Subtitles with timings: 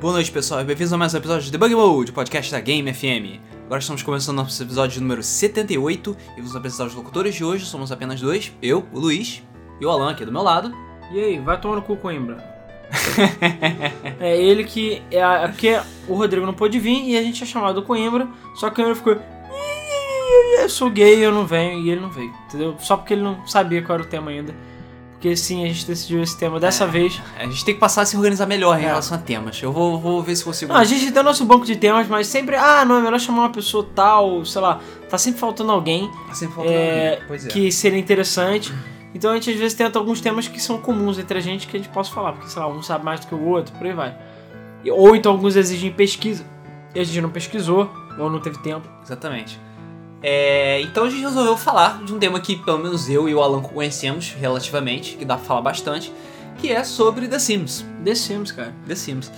[0.00, 0.64] Boa noite, pessoal.
[0.64, 3.38] Bem-vindos a mais um episódio de Debug Mode, podcast da Game FM.
[3.66, 7.66] Agora estamos começando nosso episódio número 78 e vamos apresentar os locutores de hoje.
[7.66, 9.42] Somos apenas dois, eu, o Luiz,
[9.80, 10.72] e o Alan aqui do meu lado.
[11.12, 12.38] E aí, vai tomar no cu, Coimbra.
[14.20, 15.02] é ele que.
[15.10, 15.78] É, a- porque
[16.08, 18.84] o Rodrigo não pôde vir e a gente tinha chamado o Coimbra, só que o
[18.84, 19.16] Coimbra ficou.
[20.60, 22.76] Eu sou gay, eu não venho, e ele não veio, entendeu?
[22.80, 24.54] Só porque ele não sabia qual era o tema ainda.
[25.20, 27.20] Porque sim, a gente decidiu esse tema dessa vez.
[27.38, 28.86] A gente tem que passar a se organizar melhor em É.
[28.86, 29.60] relação a temas.
[29.62, 30.72] Eu vou, vou ver se consigo.
[30.72, 33.20] Não, a gente tem o nosso banco de temas, mas sempre, ah, não, é melhor
[33.20, 34.80] chamar uma pessoa tal, sei lá,
[35.10, 37.24] tá sempre faltando alguém Sempre falta é, alguém.
[37.28, 37.48] Pois é.
[37.50, 38.72] que seria interessante.
[39.14, 41.76] Então a gente às vezes tenta alguns temas que são comuns entre a gente que
[41.76, 43.86] a gente possa falar, porque sei lá, um sabe mais do que o outro, por
[43.86, 44.16] aí vai.
[44.90, 46.46] Ou então alguns exigem pesquisa
[46.94, 48.88] e a gente não pesquisou, ou não teve tempo.
[49.04, 49.60] Exatamente.
[50.22, 53.40] É, então a gente resolveu falar de um tema que pelo menos eu e o
[53.42, 56.12] Alan conhecemos relativamente, que dá pra falar bastante,
[56.58, 57.84] que é sobre The Sims.
[58.04, 58.74] The Sims, cara.
[58.86, 59.32] The Sims.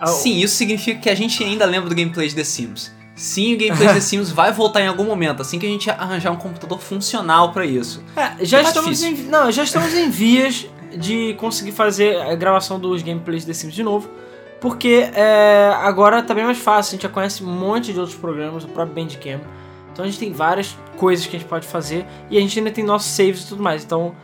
[0.00, 2.92] Ah, Sim, isso significa que a gente ainda lembra do gameplay de The Sims.
[3.14, 5.88] Sim, o gameplay de The Sims vai voltar em algum momento, assim que a gente
[5.90, 8.02] arranjar um computador funcional pra isso.
[8.16, 12.78] É, já Tá estamos em, não, já estamos em vias de conseguir fazer a gravação
[12.80, 14.08] dos gameplays de The Sims de novo.
[14.60, 18.16] Porque é, agora tá bem mais fácil, a gente já conhece um monte de outros
[18.18, 19.42] programas, o próprio Bandcamp.
[19.96, 22.70] Então a gente tem várias coisas que a gente pode fazer e a gente ainda
[22.70, 23.82] tem nossos saves e tudo mais.
[23.82, 24.14] Então,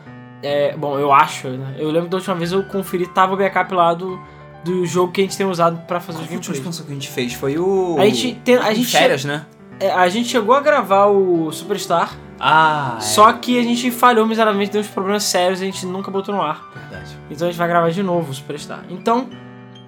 [0.43, 1.73] é, bom, eu acho, né?
[1.79, 4.19] Eu lembro da última vez eu conferi, tava o backup lá do,
[4.63, 6.59] do jogo que a gente tem usado pra fazer Qual os foi a última gameplays.
[6.59, 7.33] expansão que a gente fez?
[7.33, 7.95] Foi o.
[7.97, 9.47] A gente, tem, a, gente férias, né?
[9.79, 13.01] che- é, a gente chegou a gravar o Superstar, Ah, é.
[13.01, 16.35] só que a gente falhou miseravelmente, deu uns problemas sérios e a gente nunca botou
[16.35, 16.69] no ar.
[16.75, 17.17] Verdade.
[17.31, 18.83] Então a gente vai gravar de novo o Superstar.
[18.91, 19.27] Então,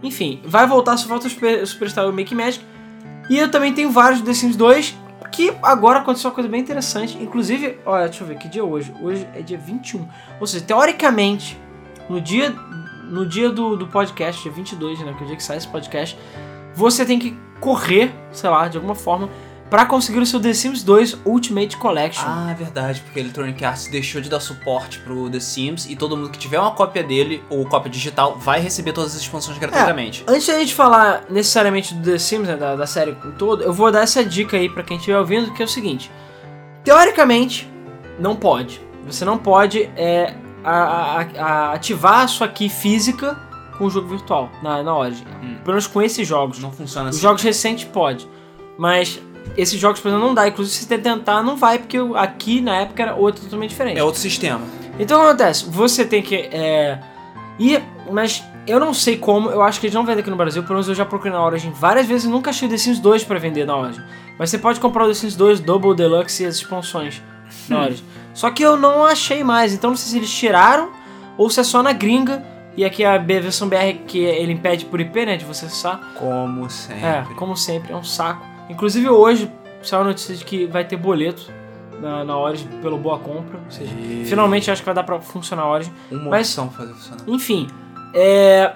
[0.02, 2.66] enfim, vai voltar, só falta o Super- o Superstar e o Make Magic.
[3.30, 4.96] E eu também tenho vários The Sims 2,
[5.36, 7.18] que agora aconteceu uma coisa bem interessante.
[7.22, 8.94] Inclusive, olha, deixa eu ver que dia é hoje.
[9.02, 10.08] Hoje é dia 21.
[10.40, 11.60] Ou seja, teoricamente,
[12.10, 12.52] no dia,
[13.04, 15.68] no dia do, do podcast, dia 22, né, que é o dia que sai esse
[15.68, 16.18] podcast,
[16.74, 19.30] você tem que correr, sei lá, de alguma forma,
[19.70, 22.24] pra conseguir o seu The Sims 2 Ultimate Collection.
[22.26, 25.96] Ah, é verdade, porque a Electronic Arts deixou de dar suporte pro The Sims e
[25.96, 29.58] todo mundo que tiver uma cópia dele, ou cópia digital, vai receber todas as expansões
[29.58, 30.24] gratuitamente.
[30.28, 33.74] Antes da gente falar necessariamente do The Sims, né, da, da série como todo, eu
[33.74, 36.12] vou dar essa dica aí pra quem estiver ouvindo, que é o seguinte.
[36.84, 37.70] Teoricamente,
[38.20, 38.80] não pode.
[39.08, 40.34] Você não pode é,
[40.64, 43.38] a- a- a- ativar a sua key física
[43.78, 45.26] com o jogo virtual, na, na Origin.
[45.44, 45.56] Hum.
[45.64, 46.60] Pelo menos com esses jogos.
[46.60, 47.24] Não funciona Os assim.
[47.24, 48.28] jogos recentes pode.
[48.78, 49.20] Mas
[49.58, 50.48] esses jogos, por exemplo, não dá.
[50.48, 53.98] Inclusive, se você tentar, não vai, porque aqui na época era outro totalmente diferente.
[54.00, 54.62] É outro sistema.
[55.00, 55.66] Então o que acontece?
[55.70, 57.00] Você tem que é,
[57.60, 60.64] ir, mas eu não sei como, eu acho que eles não vendem aqui no Brasil,
[60.64, 63.00] pelo menos eu já procurei na Origin várias vezes e nunca achei o The Sims
[63.00, 64.02] 2 pra vender na Origin.
[64.40, 67.22] Mas você pode comprar o The Sims 2 Double Deluxe e as expansões
[67.70, 68.04] na Origin.
[68.34, 70.90] Só que eu não achei mais, então não sei se eles tiraram
[71.38, 72.44] ou se é só na gringa.
[72.78, 75.98] E aqui a B- versão BR que ele impede por IP, né, de você acessar.
[76.16, 77.06] Como sempre.
[77.06, 78.46] É, como sempre, é um saco.
[78.70, 81.52] Inclusive hoje saiu a notícia de que vai ter boleto
[82.02, 83.60] na, na Origin pelo Boa Compra.
[83.64, 85.92] Ou seja, E- finalmente acho que vai dar pra funcionar a Origin.
[86.12, 87.24] Uma Mas- opção fazer funcionar.
[87.28, 87.68] Enfim,
[88.14, 88.74] é...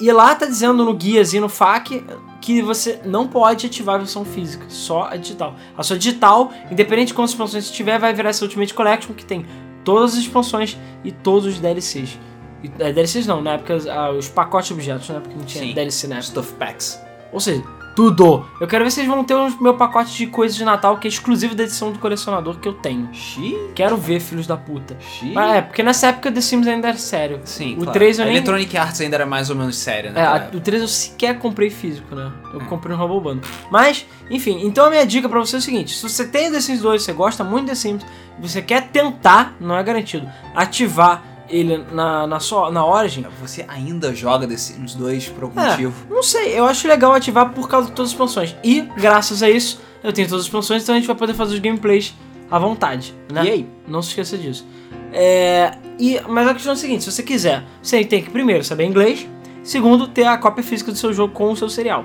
[0.00, 2.04] E lá tá dizendo no guiazinho, no FAQ,
[2.40, 5.56] que você não pode ativar a versão física, só a digital.
[5.76, 9.24] A sua digital, independente de quantas expansões você tiver, vai virar essa Ultimate Collection, que
[9.24, 9.44] tem
[9.84, 12.16] todas as expansões e todos os DLCs.
[12.62, 15.18] E, é, DLCs não, na época ah, os pacotes de objetos, né?
[15.20, 15.74] Porque não tinha Sim.
[15.74, 16.30] DLC na época.
[16.30, 17.00] Stuff Packs.
[17.32, 17.64] Ou seja,
[18.02, 18.46] tudo.
[18.60, 21.08] Eu quero ver se eles vão ter o meu pacote de coisas de Natal, que
[21.08, 23.08] é exclusivo da edição do colecionador que eu tenho.
[23.12, 23.72] Xiii.
[23.74, 24.96] Quero ver, filhos da puta.
[25.00, 25.32] Xiii.
[25.34, 27.40] Mas é, porque nessa época The Sims ainda era sério.
[27.44, 27.92] Sim, o claro.
[27.92, 30.20] 3 eu A nem- Electronic Arts ainda era mais ou menos séria, né?
[30.20, 32.30] É, a- o 3 eu sequer comprei físico, né?
[32.54, 32.64] Eu É.
[32.66, 33.50] comprei no Rumble Bundle.
[33.68, 36.52] Mas, enfim, então a minha dica pra você é o seguinte: se você tem o
[36.52, 38.06] The Sims 2, você gosta muito de The Sims,
[38.38, 44.14] você quer tentar, não é garantido, ativar ele na, na, sua, na Origin, Você ainda
[44.14, 45.70] joga The Sims 2 por algum É.
[45.70, 46.06] motivo.
[46.10, 48.54] não sei, eu acho legal ativar por causa de todas as expansões.
[48.62, 51.54] E, graças a isso, eu tenho todas as expansões, então a gente vai poder fazer
[51.54, 52.14] os gameplays
[52.50, 53.44] à vontade, né?
[53.44, 53.66] E aí?
[53.86, 54.66] Não se esqueça disso.
[55.12, 58.62] É, e, mas a questão é a seguinte: se você quiser, você tem que primeiro
[58.62, 59.26] saber inglês,
[59.62, 62.04] segundo, ter a cópia física do seu jogo com o seu serial.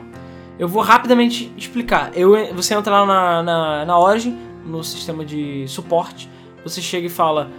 [0.58, 2.12] Eu vou rapidamente explicar.
[2.16, 6.30] Eu, você entra lá na, na, na Origin, no sistema de suporte,
[6.64, 7.50] você chega e fala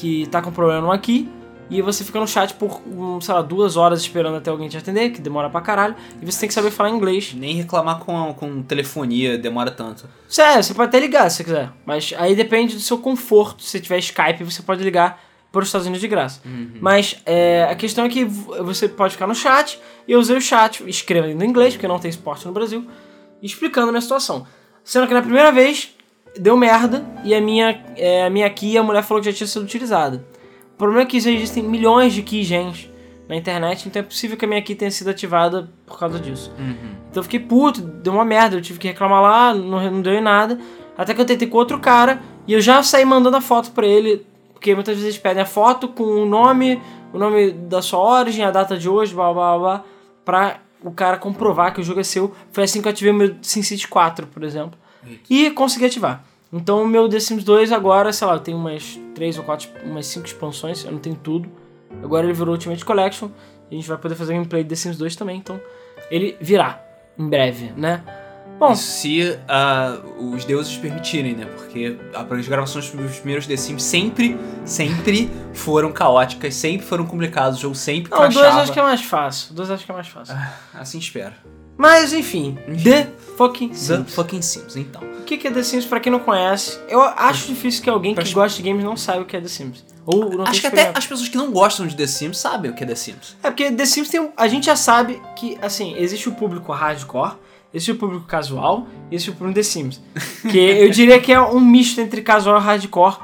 [0.00, 1.28] que tá com problema aqui,
[1.68, 2.82] e você fica no chat por,
[3.20, 6.40] sei lá, duas horas esperando até alguém te atender, que demora pra caralho, e você
[6.40, 7.32] tem que saber falar inglês.
[7.32, 10.08] Nem reclamar com, com telefonia demora tanto.
[10.28, 13.62] Sério, você pode até ligar se você quiser, mas aí depende do seu conforto.
[13.62, 16.40] Se tiver Skype, você pode ligar para os Estados Unidos de graça.
[16.80, 20.40] Mas é, a questão é que você pode ficar no chat, e eu usei o
[20.40, 22.84] chat escrevendo em inglês, porque não tem suporte no Brasil,
[23.40, 24.44] explicando a minha situação.
[24.82, 25.94] Sendo que na primeira vez
[26.38, 29.46] deu merda e a minha, é, a minha key, a mulher falou que já tinha
[29.46, 30.24] sido utilizada.
[30.74, 32.90] O problema é que existem milhões de keygens
[33.28, 36.52] na internet, então é possível que a minha key tenha sido ativada por causa disso.
[36.58, 36.96] Uhum.
[37.10, 40.14] Então eu fiquei puto, deu uma merda, eu tive que reclamar lá, não, não deu
[40.14, 40.58] em nada.
[40.96, 43.86] Até que eu tentei com outro cara e eu já saí mandando a foto pra
[43.86, 46.80] ele, porque muitas vezes eles pedem a foto com o nome,
[47.12, 49.84] o nome da sua origem, a data de hoje, blá blá blá,
[50.24, 52.34] pra o cara comprovar que o jogo é seu.
[52.50, 54.78] Foi assim que eu ativei o meu SimCity 4, por exemplo.
[55.06, 55.22] Eita.
[55.28, 56.24] E consegui ativar.
[56.52, 59.68] Então o meu The Sims 2 agora, sei lá, eu tenho umas 3 ou 4,
[59.84, 61.48] umas 5 expansões, eu não tenho tudo.
[62.02, 63.28] Agora ele virou Ultimate Collection
[63.70, 65.60] e a gente vai poder fazer gameplay de The Sims 2 também, então
[66.10, 66.82] ele virá
[67.18, 68.02] em breve, né?
[68.58, 71.46] Bom, se ah, os deuses permitirem, né?
[71.46, 77.60] Porque as gravações dos primeiros The Sims sempre, sempre foram caóticas, sempre foram complicadas, o
[77.62, 78.60] jogo sempre não, o 2 crashava.
[78.60, 79.54] acho que é mais fácil.
[79.54, 80.36] 2 acho que é mais fácil.
[80.74, 81.32] Assim espero.
[81.80, 84.14] Mas enfim, The fucking The Sims.
[84.14, 85.00] fucking Sims, então.
[85.02, 86.78] O que é The Sims pra quem não conhece?
[86.86, 89.48] Eu acho difícil que alguém que gosta de games não saiba o que é The
[89.48, 89.82] Sims.
[90.04, 92.74] Ou não Acho que até as pessoas que não gostam de The Sims sabem o
[92.74, 93.34] que é The Sims.
[93.42, 96.70] É porque The Sims tem um, A gente já sabe que, assim, existe o público
[96.70, 97.32] hardcore,
[97.72, 100.02] existe o público casual e existe o público The Sims.
[100.50, 103.16] Que eu diria que é um misto entre casual e hardcore.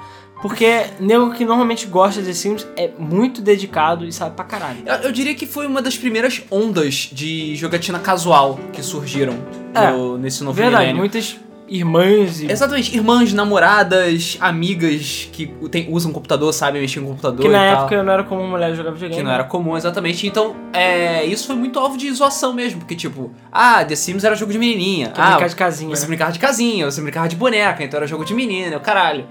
[0.43, 4.79] Porque nego que normalmente gosta de Sims é muito dedicado e sabe pra caralho.
[4.85, 9.35] Eu, eu diria que foi uma das primeiras ondas de jogatina casual que surgiram
[9.75, 10.99] É, no- nesse novo Verdade, milênio.
[10.99, 11.37] muitas
[11.69, 12.50] irmãs e.
[12.53, 17.81] Exatamente, irmãs, namoradas, amigas que tem- usam computador, sabem mexer com computador Que na tal.
[17.81, 19.17] época não era comum mulher jogar videogame.
[19.21, 20.27] Que não era comum, exatamente.
[20.27, 22.79] Então, é, isso foi muito alvo de zoação mesmo.
[22.81, 25.09] Porque, tipo, ah, The Sims era jogo de menininha.
[25.09, 25.97] Que ah, brincar de casinha.
[25.97, 26.09] você né?
[26.09, 29.27] brincava de casinha, você brincava de boneca, então era jogo de menina, o caralho.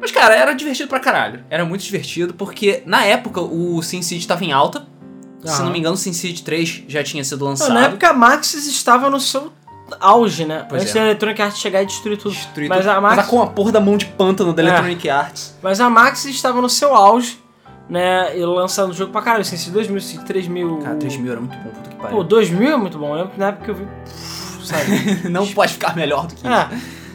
[0.00, 1.44] Mas, cara, era divertido pra caralho.
[1.50, 4.86] Era muito divertido, porque na época o SimCity tava em alta.
[5.44, 5.64] Se Aham.
[5.64, 7.72] não me engano, o SimCity 3 já tinha sido Não, lançado.
[7.72, 9.52] na época a Maxis estava no seu
[10.00, 10.66] auge, né?
[10.68, 10.98] Pois Antes é.
[10.98, 12.34] da Electronic Arts chegar e destruir tudo.
[12.34, 12.68] Destruído.
[12.68, 14.66] Mas a Max- Tava com a porra da mão de pântano da É.
[14.66, 15.54] Electronic Arts.
[15.62, 17.38] Mas a Maxis estava no seu auge,
[17.88, 18.36] né?
[18.36, 19.42] E lançando o jogo pra caralho.
[19.42, 20.78] Assim, 2000, 3000.
[20.78, 22.24] Cara, 3 mil era muito bom, puta que Pô, pariu.
[22.24, 23.10] 2000 é muito bom.
[23.10, 23.86] Eu lembro que na época que eu vi.
[24.64, 25.28] Sabe?
[25.30, 27.05] não pode ficar melhor do que isso.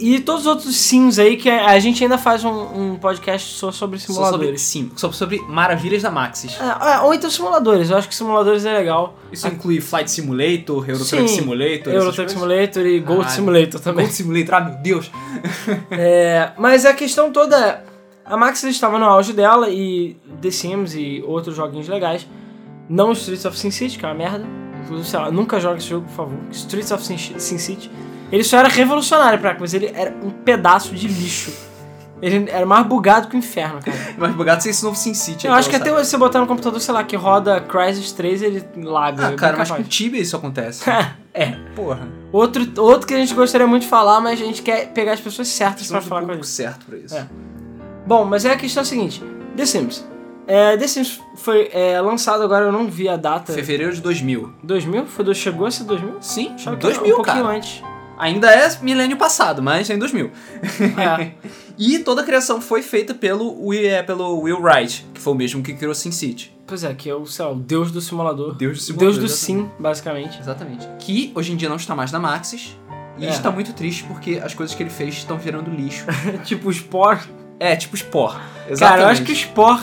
[0.00, 2.50] E todos os outros sims aí que a gente ainda faz um,
[2.92, 4.62] um podcast só sobre Só sobre, simuladores.
[4.62, 6.56] sim, só sobre maravilhas da Maxis.
[6.58, 7.90] É, é, ou então simuladores.
[7.90, 9.14] Eu acho que simuladores é legal.
[9.30, 12.32] Isso inclui Flight Simulator, Euro Sim, Truck Simulator, Euro essas Truck coisas?
[12.32, 14.04] Simulator e Gold Ah, Simulator também.
[14.06, 15.10] Gold Simulator, ah meu Deus.
[15.90, 17.82] É, mas a questão toda é,
[18.24, 22.26] a Max estava no auge dela e The Sims e outros joguinhos legais.
[22.88, 24.44] Não Streets of Sin City, que é uma merda.
[24.82, 26.38] Inclusive, sei lá, nunca joga esse jogo, por favor.
[26.50, 27.90] Streets of Sin City.
[28.30, 31.52] Ele só era revolucionário pra mas ele era um pedaço de lixo.
[32.22, 33.96] Ele era mais bugado que o inferno, cara.
[34.18, 35.46] Mas bugado sem esse novo SimCity.
[35.46, 38.64] Eu acho que até você botar no computador, sei lá, que roda Crysis 3, ele
[38.76, 39.28] laga.
[39.28, 39.88] Ah, é cara, mas com capaz.
[39.88, 40.84] Tibia isso acontece.
[41.32, 41.56] é.
[41.74, 42.08] Porra.
[42.30, 45.20] Outro, outro que a gente gostaria muito de falar, mas a gente quer pegar as
[45.20, 46.46] pessoas certas pra Precisamos do falar com a gente.
[46.46, 47.16] certo pra isso.
[47.16, 47.26] É.
[48.06, 49.22] Bom, mas é a questão seguinte:
[49.56, 50.06] The Sims.
[50.46, 53.52] É, The Sims foi é, lançado agora, eu não vi a data.
[53.52, 54.52] Fevereiro de 2000.
[54.62, 55.06] 2000?
[55.06, 56.16] Foi do, chegou a ser 2000?
[56.20, 57.56] Sim, era 2000, um pouquinho cara.
[57.56, 57.82] antes.
[58.20, 60.30] Ainda é milênio passado, mas é em 2000.
[60.98, 61.30] É.
[61.78, 65.36] E toda a criação foi feita pelo, Will- é, pelo Will Wright, que foi o
[65.36, 66.54] mesmo que criou SimCity.
[66.66, 68.54] Pois é, que é o, sei lá, o deus do simulador.
[68.54, 70.38] Deus do O simulador, deus do sim, basicamente.
[70.38, 70.86] Exatamente.
[70.98, 72.76] Que hoje em dia não está mais na Maxis.
[73.18, 73.30] E É.
[73.30, 76.04] está muito triste porque as coisas que ele fez estão virando lixo.
[76.44, 77.20] tipo o Spore.
[77.58, 78.36] É, tipo Spore.
[78.68, 78.78] Exatamente.
[78.80, 79.80] Cara, eu acho que o Spore.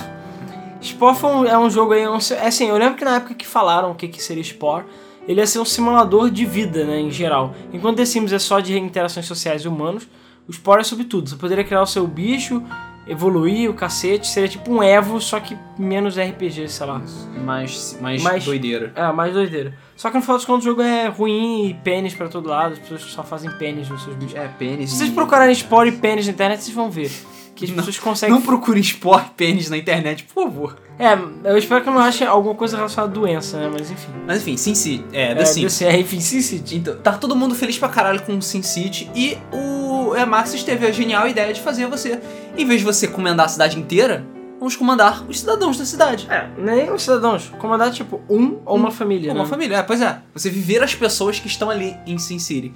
[0.81, 2.07] Spore foi um- é um jogo aí.
[2.07, 4.86] Um, é assim, eu lembro que na época que falaram o que, que seria Spore,
[5.27, 7.53] ele ia ser um simulador de vida, né, em geral.
[7.74, 10.07] Enquanto The Sims é só de interações sociais e humanos,
[10.48, 11.29] o Spore é sobre tudo.
[11.29, 12.63] Você poderia criar o seu bicho,
[13.05, 17.01] evoluir o cacete, seria tipo um Evo, só que menos RPG, sei lá.
[17.43, 18.91] Mais, mais, Mais- doideira.
[18.96, 19.74] É, mais doideira.
[19.96, 22.74] Só que no final dos contos o jogo é ruim e pênis pra todo lado,
[22.74, 24.36] as pessoas só fazem pênis nos seus bichos.
[24.36, 24.91] É, pênis.
[24.91, 27.12] Se vocês procurarem Spore e pênis na internet, vocês vão ver.
[27.57, 30.77] Que as Não- pessoas conseguem Não procurem Spore pênis na internet, por favor.
[30.99, 31.17] É,
[31.49, 33.67] eu espero que eu não ache alguma coisa relacionada à doença, né?
[33.73, 34.09] Mas enfim.
[34.27, 35.03] Mas enfim, SimCity.
[35.11, 35.63] É, The é, Sims.
[35.63, 36.75] desse- é, enfim, Sin City.
[36.77, 40.85] Então, tá todo mundo feliz pra caralho com o SimCity e o a Maxis teve
[40.85, 42.19] a genial ideia de fazer você,
[42.55, 44.23] em vez de você comandar a cidade inteira,
[44.59, 46.27] vamos comandar os cidadãos da cidade.
[46.29, 47.51] É, nem os cidadãos.
[47.59, 49.49] Comandar, tipo, um ou uma família, Uma né?
[49.49, 50.19] família, é, pois é.
[50.33, 52.71] Você viver as pessoas que estão ali em SimCity.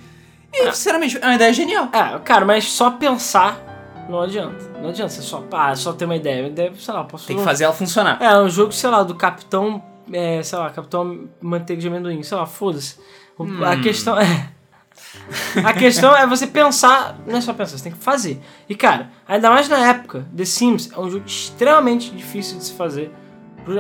[0.54, 1.88] E, sinceramente, é uma ideia genial.
[1.94, 3.71] É, cara, mas só pensar
[4.12, 4.64] não adianta.
[4.82, 6.44] Não adianta você só, ah, só ter uma ideia.
[6.44, 8.22] Uma ideia, sei lá, posso Tem que fazer ela funcionar.
[8.22, 12.38] É, um jogo, sei lá, do Capitão, é, sei lá, Capitão Manteiga de Amendoim, sei
[12.38, 12.98] lá, foda-se.
[13.38, 13.82] O- A Hum.
[13.82, 14.50] questão é.
[15.66, 18.40] A questão é você pensar, não é só pensar, você tem que fazer.
[18.70, 22.74] E cara, ainda mais na época, The Sims é um jogo extremamente difícil de se
[22.74, 23.12] fazer,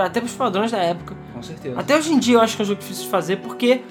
[0.04, 1.16] até pros padrões da época.
[1.34, 1.80] Com certeza.
[1.80, 3.82] Até hoje em dia eu acho que é um jogo difícil de fazer porque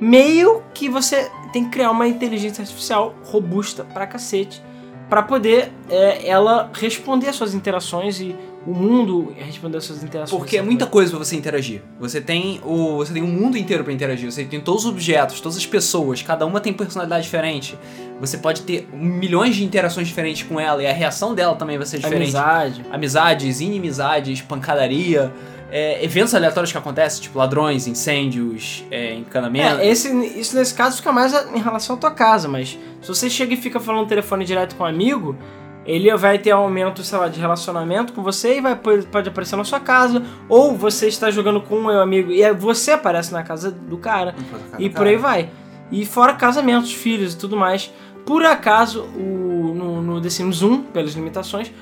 [0.00, 4.62] meio que você tem que criar uma inteligência artificial robusta pra cacete
[5.08, 8.34] pra poder é, ela responder às suas interações e
[8.66, 10.38] o mundo responder as suas interações.
[10.40, 11.82] Porque é muita coisa pra você interagir.
[12.00, 14.30] Você tem o, você tem um mundo inteiro pra interagir.
[14.30, 17.78] Você tem todos os objetos, todas as pessoas, cada uma tem personalidade diferente.
[18.20, 21.86] Você pode ter milhões de interações diferentes com ela e a reação dela também vai
[21.86, 22.36] ser diferente.
[22.36, 22.84] Amizade.
[22.90, 25.32] Amizades, inimizades, pancadaria,
[25.74, 29.80] é, eventos aleatórios que acontecem, tipo ladrões, incêndios, é, encanamento.
[29.80, 33.28] É, esse, isso nesse caso fica mais em relação à tua casa, mas se você
[33.28, 35.36] chega e fica falando no telefone direto com um amigo,
[35.84, 39.56] ele vai ter um aumento, sei lá, de relacionamento com você e vai, pode aparecer
[39.56, 43.72] na sua casa, ou você está jogando com um amigo e você aparece na casa
[43.72, 44.36] do cara,
[44.78, 45.50] e por aí vai.
[45.90, 47.92] E fora casamentos, filhos e tudo mais.
[48.24, 51.72] Por acaso, o, no, no The Sims 1, pelas limitações,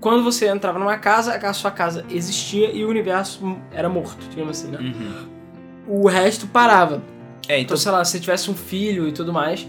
[0.00, 4.58] quando você entrava numa casa, a sua casa existia e o universo era morto, digamos
[4.60, 4.78] assim, né?
[4.78, 6.02] Uhum.
[6.02, 7.02] O resto parava.
[7.48, 9.66] É, Então, então, sei lá, se tivesse um filho e tudo mais,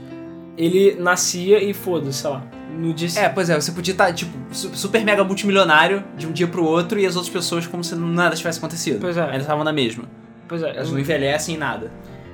[0.58, 2.44] ele nascia e foda-se, sei lá.
[2.78, 6.32] No dia é, pois é, você podia estar, tipo, su- super mega multimilionário de um
[6.32, 9.00] dia pro outro e as outras pessoas como se nada tivesse acontecido.
[9.00, 9.24] Pois é.
[9.24, 10.04] Ainda estavam na mesma.
[10.48, 10.72] Pois é.
[10.76, 11.92] Elas não envelhecem em nada.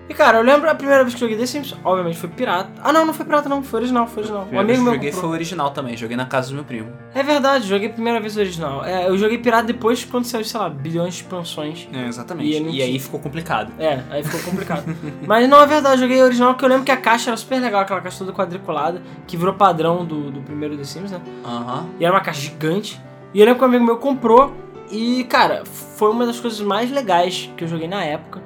[0.10, 2.70] E cara, eu lembro a primeira vez que joguei The Sims, obviamente foi pirata.
[2.84, 4.42] Ah não, não foi pirata não, foi original, foi original.
[4.42, 5.22] Um Primeira amigo meu eu joguei comprou.
[5.22, 6.90] foi o original também, joguei na casa do meu primo.
[7.16, 8.84] É verdade, joguei a primeira vez original.
[8.84, 11.88] É, eu joguei pirata depois quando saiu, sei lá, bilhões de expansões.
[11.94, 12.50] É, exatamente.
[12.50, 13.72] E E, aí ficou complicado.
[13.80, 14.84] É, aí ficou complicado.
[15.26, 17.82] Mas não é verdade, joguei original porque eu lembro que a caixa era super legal,
[17.82, 21.22] aquela caixa toda quadriculada, que virou padrão do, do primeiro The Sims, né?
[21.46, 21.86] Aham.
[22.00, 23.02] E era uma caixa gigante.
[23.34, 24.54] E eu lembro que um amigo meu comprou.
[24.92, 28.44] E, cara, foi uma das coisas mais legais que eu joguei na época.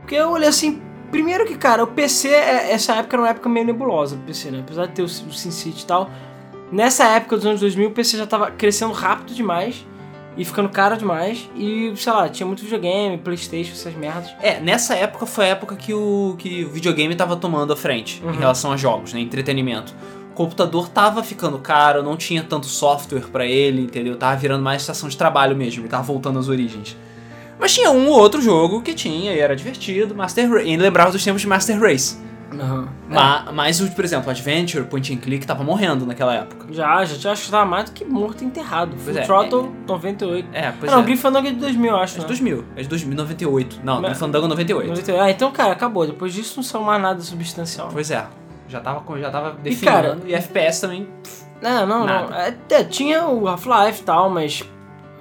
[0.00, 0.82] Porque eu olhei assim.
[1.10, 4.60] Primeiro que, cara, o PC, é- essa época era uma época meio nebulosa PC, né?
[4.60, 6.10] Apesar de ter o, o SimCity e tal.
[6.70, 9.86] Nessa época dos anos 2000, o PC já tava crescendo rápido demais.
[10.38, 11.48] E ficando caro demais.
[11.56, 14.30] E, sei lá, tinha muito videogame, Playstation, essas merdas.
[14.42, 18.22] É, nessa época foi a época que o, que o videogame tava tomando a frente
[18.22, 18.32] Uhum.
[18.34, 19.20] em relação a jogos, né?
[19.20, 19.94] Entretenimento.
[20.32, 24.14] O computador tava ficando caro, não tinha tanto software pra ele, entendeu?
[24.16, 26.94] Tava virando mais estação de trabalho mesmo, tava voltando às origens.
[27.58, 30.68] Mas tinha um ou outro jogo que tinha e era divertido, Master Race.
[30.68, 32.16] E lembrava dos tempos de Master Race.
[32.52, 32.86] Uhum.
[33.08, 36.66] Ma- Mas, por exemplo, Adventure, Point and Click tava morrendo naquela época.
[36.72, 38.96] Já, já tinha, acho que tava mais do que morto e enterrado.
[38.96, 40.48] Full é, Throttle 98.
[40.52, 41.06] É, pois Ah, não, é.
[41.06, 42.14] Grim Fandango é de 2000, eu acho.
[42.14, 42.26] É de né?
[42.28, 43.80] 2000, é de 2000, 98.
[43.82, 44.88] Não, Mas- Grim Fandango 98.
[44.88, 45.20] 98.
[45.22, 46.06] Ah, então, cara, acabou.
[46.06, 47.88] Depois disso não saiu mais nada substancial.
[47.92, 48.24] Pois é,
[48.68, 49.84] já tava, já tava E, definindo.
[49.96, 51.08] cara, E, FPS também.
[51.60, 52.06] Não, não, não.
[52.06, 52.36] Nada.
[52.70, 54.62] É, é, tinha o Half-Life e tal, mas.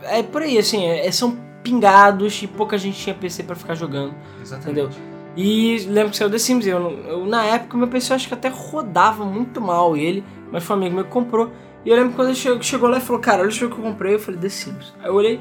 [0.04, 1.36] É por aí, assim, é- são
[1.70, 4.14] pingados e pouca gente tinha PC pra ficar jogando,
[4.62, 4.90] entendeu?
[5.36, 8.48] E lembro que saiu The Sims, eu, eu na época meu PC acho que até
[8.48, 11.52] rodava muito mal ele, mas foi um amigo meu que comprou.
[11.84, 13.76] E eu lembro que quando ele chegou, chegou lá e falou, cara, olha o jogo
[13.76, 14.94] que eu comprei, eu falei, The Sims.
[15.02, 15.40] Aí eu olhei,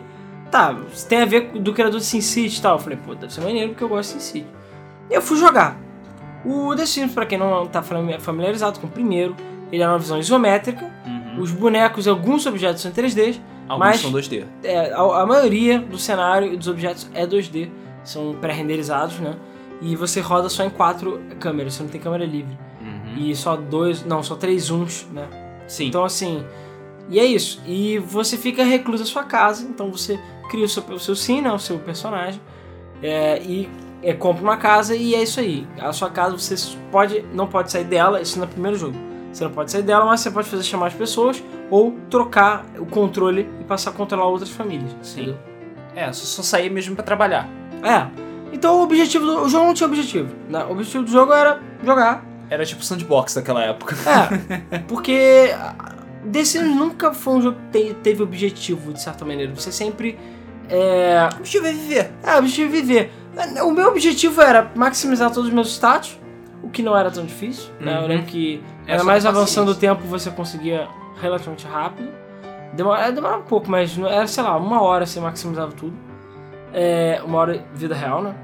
[0.50, 2.76] tá, isso tem a ver do criador de SimCity e tal.
[2.76, 4.46] Eu falei, pô, deve ser maneiro porque eu gosto de SimCity.
[5.10, 5.76] E eu fui jogar.
[6.44, 9.34] O The Sims, pra quem não tá fami- familiarizado com o primeiro,
[9.72, 11.40] ele é uma visão isométrica, Uhum.
[11.40, 14.44] os bonecos e alguns objetos são em 3D, Alguns mas- são 2D.
[14.62, 17.68] é, a, a maioria do cenário e dos objetos é 2D,
[18.02, 19.34] são pré-renderizados, né?
[19.80, 22.56] E você roda só em quatro câmeras, você não tem câmera livre.
[22.80, 23.14] Uhum.
[23.16, 25.26] E só dois, não, só três zooms, né?
[25.66, 25.86] Sim.
[25.88, 26.44] Então assim,
[27.08, 27.60] e é isso.
[27.66, 30.18] E você fica recluso à sua casa, então você
[30.50, 31.50] cria o seu, o seu sim, né?
[31.52, 32.40] O seu personagem,
[33.02, 33.68] é, e
[34.02, 35.66] é, compra uma casa e é isso aí.
[35.80, 36.54] A sua casa você
[36.92, 38.96] pode, não pode sair dela, isso no primeiro jogo.
[39.34, 42.86] Você não pode sair dela, mas você pode fazer chamar as pessoas ou trocar o
[42.86, 44.94] controle e passar a controlar outras famílias.
[45.02, 45.22] Sim.
[45.22, 45.38] entendeu?
[45.96, 47.48] É, só, só sair mesmo pra trabalhar.
[47.82, 48.06] É.
[48.52, 50.32] Então o objetivo do o jogo não tinha objetivo.
[50.48, 50.64] Né?
[50.64, 52.24] O objetivo do jogo era jogar.
[52.48, 53.96] Era tipo sandbox daquela época.
[54.72, 54.78] É.
[54.86, 55.96] Porque ah,
[56.44, 59.52] Sims nunca foi um jogo que te- teve objetivo, de certa maneira.
[59.54, 60.16] Você sempre.
[60.68, 61.28] É.
[61.34, 62.12] O objetivo é viver.
[62.22, 63.12] É, o objetivo é viver.
[63.64, 66.16] O meu objetivo era maximizar todos os meus status,
[66.64, 67.70] o que não era tão difícil.
[67.80, 67.94] Né?
[67.96, 68.06] Eu Uhum.
[68.08, 70.88] lembro que É era só mais avançando o tempo, você conseguia
[71.20, 72.08] relativamente rápido.
[72.72, 75.94] Demora, demorava um pouco, mas era, sei lá, uma hora você maximizava tudo.
[76.72, 78.34] É, uma hora vida real, né?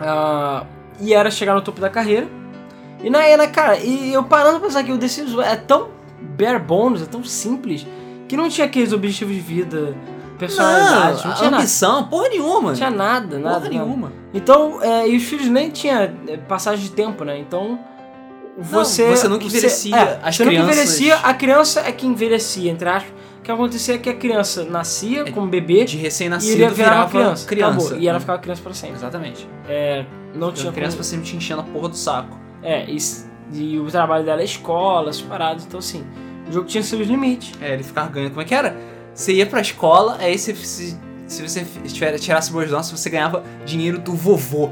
[0.00, 0.64] Ah,
[0.98, 2.26] e era chegar no topo da carreira.
[3.02, 5.56] E na, e na cara, e eu parando pra pensar que o The Sims é
[5.56, 5.88] tão
[6.38, 7.86] bare bones, é tão simples,
[8.28, 9.94] que não tinha aqueles objetivos de vida,
[10.40, 11.62] personalidades, não, tinha nada.
[11.62, 12.68] ambição, porra nenhuma.
[12.70, 13.40] Não tinha nada, nada.
[13.40, 13.68] porra nada.
[13.68, 14.12] nenhuma.
[14.34, 17.38] Então, é, e os filhos nem tinha é, passagem de tempo, né?
[17.38, 17.78] Então,
[18.58, 19.08] você...
[19.10, 22.88] você nunca envelhecia, é, as você nunca crianças- envelhecia, a criança é que envelhecia, entre
[22.88, 23.12] aspas.
[23.38, 26.70] O que acontecia é que a criança nascia É, como bebê De e recém-nascido virar
[26.74, 27.46] virava criança.
[27.48, 27.78] criança.
[27.86, 28.96] Acabou, e ela ficava criança para sempre.
[28.96, 29.48] Exatamente.
[30.34, 32.38] Não tinha Tinha criança pra sempre te enchendo a porra do saco.
[32.62, 32.98] É, e,
[33.54, 35.64] e o trabalho dela é escola, essas paradas.
[35.64, 36.04] Então, assim,
[36.48, 37.54] o jogo tinha seus limites.
[37.62, 38.30] É, ele ficava ganhando.
[38.32, 38.76] Como é que era?
[39.14, 41.66] Você ia pra escola, aí você, se, se você
[42.18, 44.70] tirasse boas notas, você ganhava dinheiro do vovô.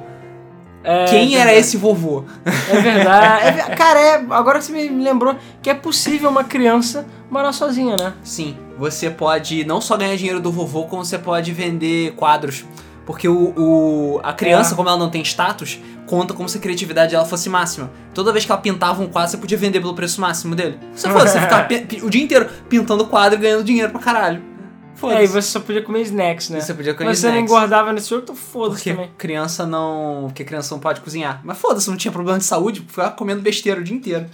[0.85, 1.59] É, Quem era verdade.
[1.59, 2.25] esse vovô?
[2.47, 3.59] É verdade.
[3.71, 7.97] É cara, é, agora que você me lembrou que é possível uma criança morar sozinha,
[7.97, 8.15] né?
[8.23, 8.57] Sim.
[8.79, 12.65] você pode não só ganhar dinheiro do vovô, como você pode vender quadros.
[13.05, 14.77] Porque o, o- a criança, É.
[14.77, 17.91] como ela não tem status, conta como se a criatividade dela fosse máxima.
[18.15, 20.79] Toda vez que ela pintava um quadro, você podia vender pelo preço máximo dele.
[20.95, 21.09] Você
[21.41, 24.39] ficar pi- pi- o dia inteiro pintando quadro e ganhando dinheiro pra caralho.
[24.41, 25.27] É, e Foda-se.
[25.29, 26.59] você só podia comer snacks, né?
[26.61, 27.53] Você podia comer Mas você não snacks.
[27.53, 29.11] engordava nesse jogo, então foda-se Porque também.
[29.17, 30.25] criança não.
[30.27, 31.41] Porque criança não pode cozinhar.
[31.45, 34.27] Mas foda-se, não tinha problema de saúde, ficava comendo besteira o dia inteiro.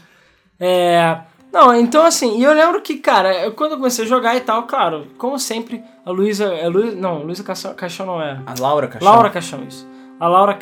[0.58, 1.18] É.
[1.52, 4.40] Não, então assim, e eu lembro que, cara, eu- quando eu comecei a jogar e
[4.40, 6.46] tal, claro, como sempre, a Luísa.
[6.46, 6.96] É Luísa.
[6.96, 8.40] Não, Luísa Caixão, Caixão não é.
[8.46, 9.08] A Laura Caixão.
[9.12, 9.86] Laura Caixão, isso.
[10.20, 10.56] A Laura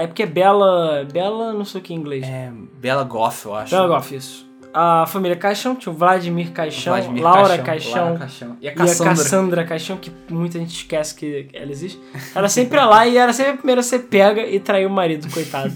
[0.00, 1.06] é porque é Bela.
[1.12, 2.24] Bela, não sei o que em inglês.
[2.24, 3.74] É, Bela Goff, eu acho.
[3.74, 4.52] Bela Goff, isso.
[4.74, 8.56] A família Caixão, tinha o Vladimir Caixão, Vladimir Laura Caixão, Caixão.
[8.58, 9.14] E a e a Cassandra.
[9.14, 12.00] Cassandra Caixão, que muita gente esquece que ela existe.
[12.34, 14.90] Ela sempre ia lá e era sempre a primeira a ser pega e trair o
[14.90, 15.74] marido, coitado.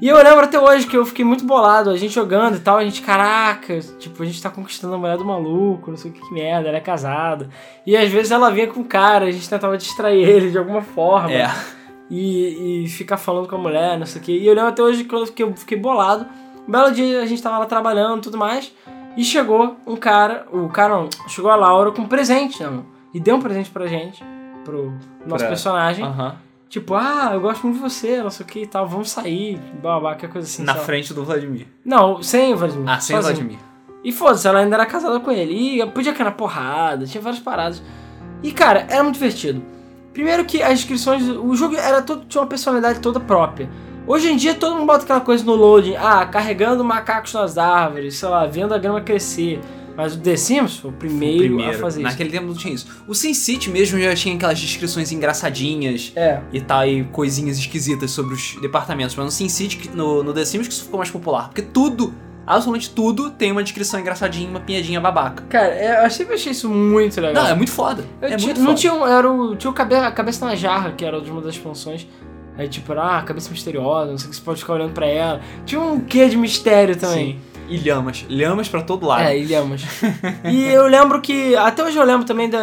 [0.00, 2.78] e eu lembro até hoje que eu fiquei muito bolado, a gente jogando e tal,
[2.78, 6.14] a gente, caraca, tipo, a gente tá conquistando a mulher do maluco, não sei o
[6.14, 7.50] que, que merda, ela é casada.
[7.86, 10.80] E às vezes ela vinha com o cara, a gente tentava distrair ele de alguma
[10.80, 11.30] forma.
[11.30, 11.50] É.
[12.10, 14.32] E, e ficar falando com a mulher, não sei o que.
[14.36, 16.26] E eu lembro até hoje quando eu fiquei, bolado.
[16.66, 18.72] Um belo dia a gente tava lá trabalhando e tudo mais.
[19.16, 22.84] E chegou um cara, o cara não, chegou a Laura com um presente mão.
[23.12, 24.24] E deu um presente pra gente,
[24.64, 24.92] pro
[25.26, 26.04] nosso Pra- personagem.
[26.68, 29.58] Tipo, ah, eu gosto muito de você, não sei o que e tal, vamos sair,
[29.82, 30.62] babá, que coisa assim.
[30.62, 30.78] Na lá.
[30.80, 31.66] frente do Vladimir.
[31.84, 32.88] Não, sem o Vladimir.
[32.88, 33.22] Ah, sem o.
[33.22, 33.58] Vladimir.
[34.04, 35.52] E foda-se, ela ainda era casada com ele.
[35.82, 37.82] E podia cair na porrada, tinha várias paradas.
[38.42, 39.60] E cara, era muito divertido.
[40.12, 43.68] Primeiro que as inscrições, o jogo era todo, tinha uma personalidade toda própria.
[44.06, 48.16] Hoje em dia todo mundo bota aquela coisa no loading, ah, carregando macacos nas árvores,
[48.16, 49.60] sei lá, vendo a grama crescer.
[49.96, 52.10] Mas o The Sims foi o primeiro, a fazer isso.
[52.10, 52.86] Naquele tempo não tinha isso.
[53.06, 56.40] O Sin City mesmo já tinha aquelas descrições engraçadinhas É.
[56.52, 59.14] e tal, e coisinhas esquisitas sobre os departamentos.
[59.14, 61.48] Mas no Sin City, no, no The Sims, que isso ficou mais popular.
[61.48, 62.14] Porque tudo,
[62.54, 65.44] absolutamente tudo, tem uma descrição engraçadinha, uma piadinha babaca.
[65.48, 67.44] Cara, é, eu sempre achei isso muito legal.
[67.44, 68.04] Não, é muito foda.
[68.20, 68.78] Eu é muito não foda.
[68.78, 71.40] tinha um, era o, tinha o cabe, a cabeça na jarra, que era de uma
[71.40, 72.06] das expansões.
[72.58, 75.06] Aí tipo, era ah, cabeça misteriosa, não sei o que você pode ficar olhando pra
[75.06, 75.40] ela.
[75.64, 77.32] Tinha um quê de mistério também.
[77.32, 77.50] Sim.
[77.70, 78.26] E lhamas.
[78.28, 79.22] Lhamas pra todo lado.
[79.22, 79.84] É, ilhamos.
[80.44, 82.58] e eu lembro que, até hoje eu lembro também da,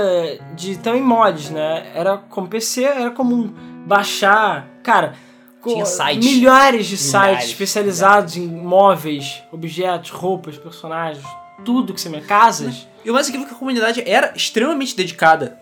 [0.54, 1.88] de também mods, né?
[1.96, 3.50] Era como PC, era comum
[3.86, 5.14] baixar, cara,
[5.63, 6.26] Tinha sites.
[6.26, 11.26] milhares de sites Milhares, especializados em móveis, objetos, roupas, personagens,
[11.65, 12.88] tudo que você me casas.
[13.04, 15.60] E o mais incrível é que a comunidade era extremamente dedicada.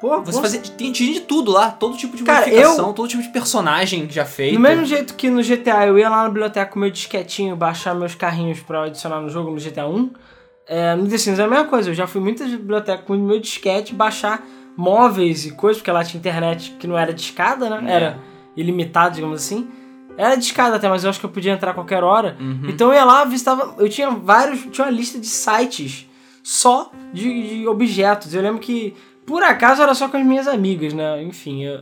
[0.00, 3.22] Pô, Você fazia, tinha, tinha de tudo lá, todo tipo de Cara, modificação, todo tipo
[3.22, 4.54] de personagem já feito.
[4.54, 7.94] Do mesmo jeito que no GTA eu ia lá na biblioteca com meu disquetinho, baixar
[7.94, 10.10] meus carrinhos pra adicionar no jogo no GTA 1,
[10.66, 11.90] é, no The Sims é a mesma coisa.
[11.90, 14.44] Eu já fui muitas bibliotecas com o meu disquete baixar
[14.76, 17.92] móveis e coisas, porque lá tinha internet que não era discada, né?
[17.92, 17.94] É.
[17.94, 18.18] Era
[18.56, 19.68] ilimitado, digamos assim.
[20.16, 22.36] Era discada até, mas eu acho que eu podia entrar a qualquer hora.
[22.38, 22.62] Uhum.
[22.68, 23.74] Então eu ia lá, visitava.
[23.78, 24.60] Eu tinha vários.
[24.70, 26.06] Tinha uma lista de sites
[26.42, 28.34] só de, de objetos.
[28.34, 31.22] Eu lembro que, por acaso, era só com as minhas amigas, né?
[31.22, 31.80] Enfim, eu-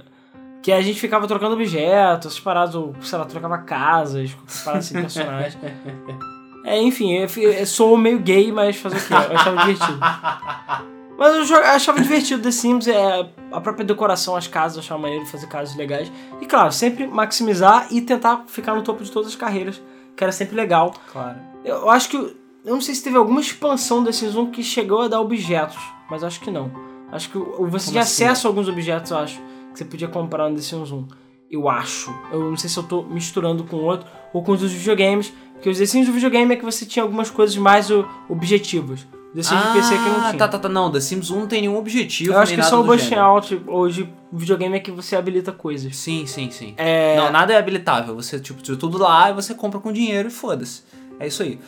[0.62, 4.30] que a gente ficava trocando objetos, essas paradas, ou sei lá, trocava casas,
[4.64, 5.58] paradas assim, personagens.
[6.62, 9.14] É, enfim, eu, eu sou meio gay, mas fazer o quê?
[9.14, 9.98] Eu achava divertido.
[11.20, 15.26] Mas eu achava divertido The Sims, é, a própria decoração, as casas, eu achava maneiro
[15.26, 16.10] fazer casas legais.
[16.40, 19.82] E claro, sempre maximizar e tentar ficar no topo de todas as carreiras,
[20.16, 20.94] que era sempre legal.
[21.12, 21.36] Claro.
[21.62, 22.16] Eu acho que.
[22.16, 25.76] Eu não sei se teve alguma expansão desse Sims que chegou a dar objetos,
[26.10, 26.72] mas acho que não.
[27.12, 28.24] Acho que você tinha assim?
[28.24, 29.38] acesso a alguns objetos, eu acho,
[29.72, 31.06] que você podia comprar no The Sims 1.
[31.50, 32.14] Eu acho.
[32.32, 35.68] Eu não sei se eu tô misturando com outro ou com os dos videogames, porque
[35.68, 37.88] os The Sims do videogame é que você tinha algumas coisas mais
[38.26, 39.06] objetivas.
[39.32, 40.38] O The Sims de PC que não tinha.
[40.38, 40.68] tá, tá, tá.
[40.68, 42.32] Não, The Sims 1 não tem nenhum objetivo.
[42.32, 43.14] eu acho nem que nada só o Bushing.
[43.14, 45.96] Out hoje, o videogame é que você habilita coisas.
[45.96, 46.74] Sim, sim, sim.
[46.76, 47.16] É.
[47.16, 48.14] Não, nada é habilitável.
[48.16, 50.82] Você, tipo, tira tudo lá e você compra com dinheiro e foda-se.
[51.20, 51.60] É isso aí.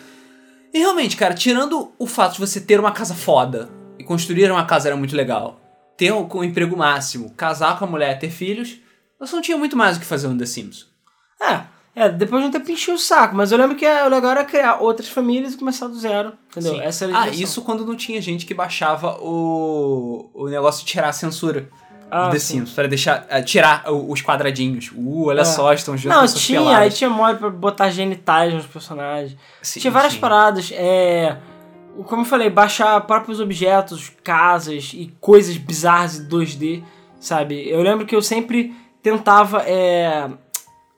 [0.75, 4.64] E realmente, cara, tirando o fato de você ter uma casa foda e construir uma
[4.64, 5.61] casa era muito legal,
[5.96, 8.79] ter um, um emprego máximo, casar com a mulher, ter filhos,
[9.20, 10.87] você não tinha muito mais o que fazer no The Sims.
[11.40, 11.61] É,
[11.94, 14.44] é, depois de um tempo enchia o saco, mas eu lembro que o legal era
[14.44, 16.74] criar outras famílias e começar do zero, entendeu?
[16.74, 16.81] Sim.
[16.81, 20.90] Essa era a ah, isso quando não tinha gente que baixava o, o negócio de
[20.90, 21.68] tirar a censura
[22.11, 22.59] Ah, do The sim.
[22.59, 24.90] Sims, pra deixar, eh, tirar o- os quadradinhos.
[24.94, 25.44] Uh, olha É.
[25.44, 29.37] só, estão juntos Não, tinha, aí tinha mod pra botar genitais nos personagens.
[29.62, 31.37] Tinha várias paradas, é...
[32.07, 36.83] Como eu falei, baixar próprios objetos, casas e coisas bizarras em 2D,
[37.20, 37.68] sabe?
[37.68, 40.28] Eu lembro que eu sempre tentava, é...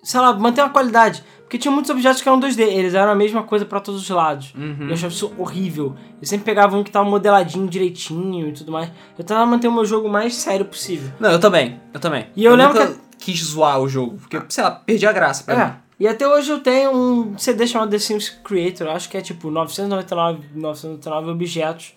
[0.04, 1.24] Sei lá, manter uma qualidade.
[1.40, 4.08] Porque tinha muitos objetos que eram 2D, eles eram a mesma coisa pra todos os
[4.08, 4.54] lados.
[4.54, 4.86] Uhum.
[4.88, 5.96] Eu achava isso horrível.
[6.20, 8.88] Eu sempre pegava um que tava modeladinho direitinho e tudo mais.
[9.18, 11.10] Eu tentava manter o meu jogo o mais sério possível.
[11.18, 12.26] Não, eu também, eu também.
[12.36, 15.56] E eu lembro nunca quis zoar o jogo, porque, sei lá, perdi a graça pra
[15.56, 15.62] mim.
[15.62, 15.74] É.
[16.00, 19.50] E até hoje eu tenho um CD chamado The Sims Creator, acho que é tipo
[19.50, 21.94] 999, 999 objetos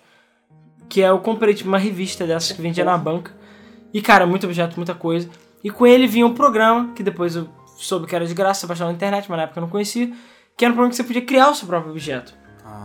[0.88, 3.32] que é eu comprei tipo, uma revista dessas que vendia na banca.
[3.92, 5.28] E, cara, muito objeto, muita coisa.
[5.62, 8.66] E com ele vinha um programa, que depois eu soube que era de graça, você
[8.66, 10.10] baixava na internet, mas na época eu não conhecia,
[10.56, 12.34] que era um programa que você podia criar o seu próprio objeto.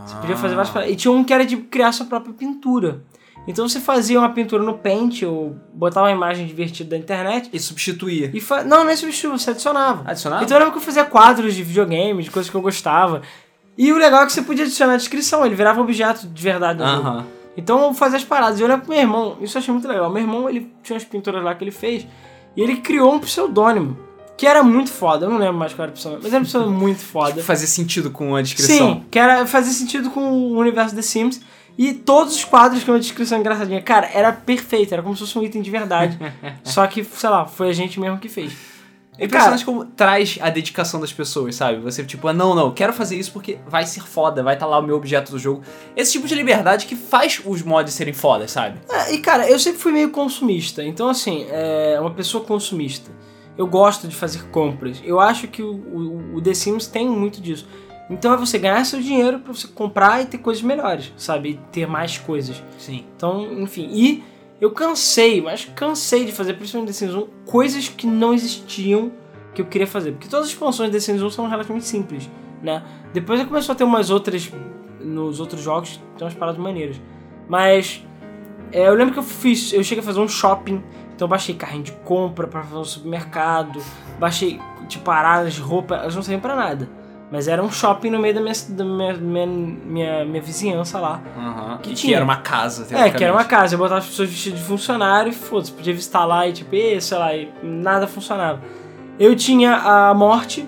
[0.05, 0.93] Você podia fazer várias paradas.
[0.93, 3.03] E tinha um que era de criar sua própria pintura.
[3.47, 7.59] Então você fazia uma pintura no Paint ou botava uma imagem divertida da internet E
[7.59, 8.33] substituir.
[8.33, 8.63] e fa...
[8.63, 10.09] Não, é substituir, você adicionava.
[10.09, 10.43] Adicionava?
[10.43, 13.21] Então eu lembro que eu fazia quadros de videogame, de coisas que eu gostava.
[13.77, 16.79] E o legal é que você podia adicionar a descrição, ele virava objeto de verdade
[16.79, 17.07] jogo.
[17.07, 17.25] Aham.
[17.57, 18.59] Então eu fazia as paradas.
[18.59, 20.09] E eu lembro pro meu irmão, isso eu achei muito legal.
[20.09, 22.07] Meu irmão, ele tinha umas pinturas lá que ele fez.
[22.55, 23.97] E ele criou um pseudônimo.
[24.43, 25.25] Que era muito foda.
[25.25, 26.23] Eu não lembro mais qual era o pseudônimo.
[26.23, 27.41] Mas era um pseudônimo muito foda.
[27.41, 28.95] Fazia sentido com a descrição.
[28.95, 31.39] Sim, que era, fazia sentido com o universo The Sims.
[31.77, 33.81] E todos os quadros com uma descrição engraçadinha.
[33.81, 34.93] Cara, era perfeito.
[34.93, 36.19] Era como se fosse um item de verdade.
[36.61, 38.51] Só que, sei lá, foi a gente mesmo que fez.
[39.17, 41.79] É impressionante como traz a dedicação das pessoas, sabe?
[41.79, 44.77] Você, tipo, ah, não, não, quero fazer isso porque vai ser foda, vai estar lá
[44.79, 45.61] o meu objeto do jogo.
[45.95, 48.79] Esse tipo de liberdade que faz os mods serem fodas, sabe?
[48.89, 50.83] É, e cara, eu sempre fui meio consumista.
[50.83, 53.09] Então, assim, é uma pessoa consumista.
[53.57, 55.01] Eu gosto de fazer compras.
[55.03, 57.67] Eu acho que o, o, o The Sims tem muito disso.
[58.09, 61.51] Então é você ganhar seu dinheiro pra você comprar e ter coisas melhores, sabe?
[61.51, 62.61] E ter mais coisas.
[62.77, 63.05] Sim.
[63.15, 63.89] Então, enfim.
[63.91, 64.23] E
[64.59, 69.11] eu cansei, mas cansei de fazer, principalmente The Sims 1, coisas que não existiam
[69.53, 70.11] que eu queria fazer.
[70.11, 72.29] Porque todas as expansões de The Sims 1 são relativamente simples,
[72.61, 72.83] né?
[73.13, 74.51] Depois eu começou a ter umas outras
[74.99, 76.99] nos outros jogos, tem umas paradas maneiras.
[77.47, 78.03] Mas
[78.71, 80.81] é, eu lembro que eu fiz, eu cheguei a fazer um shopping,
[81.23, 83.81] então eu baixei carrinho de compra pra fazer um supermercado,
[84.19, 84.59] baixei
[84.89, 86.89] tipo paradas de roupa, elas não servem pra nada.
[87.31, 91.19] Mas era um shopping no meio da minha, da minha, minha, minha, minha vizinhança lá.
[91.35, 91.77] Aham.
[91.77, 92.17] Que Que, que tinha.
[92.17, 93.73] era uma casa, É, que era uma casa.
[93.73, 96.99] Eu botava as pessoas vestidas de funcionário e foda-se, podia visitar lá e tipo, e,
[97.01, 98.61] sei lá, e nada funcionava.
[99.17, 100.67] Eu tinha a Morte,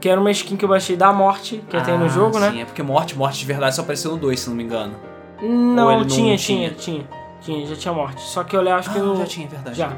[0.00, 2.50] que era uma skin que eu baixei da Morte, que tem no Ah, jogo, né?
[2.50, 4.94] Sim, é porque morte, morte de verdade só apareceu no 2, se não me engano.
[5.42, 6.70] Não, ele não tinha, tinha?
[6.70, 7.04] tinha,
[7.40, 8.20] tinha, já tinha Morte.
[8.22, 9.16] Só que eu lembro, acho que Ah, no...
[9.16, 9.76] já tinha, é verdade.
[9.76, 9.92] Já.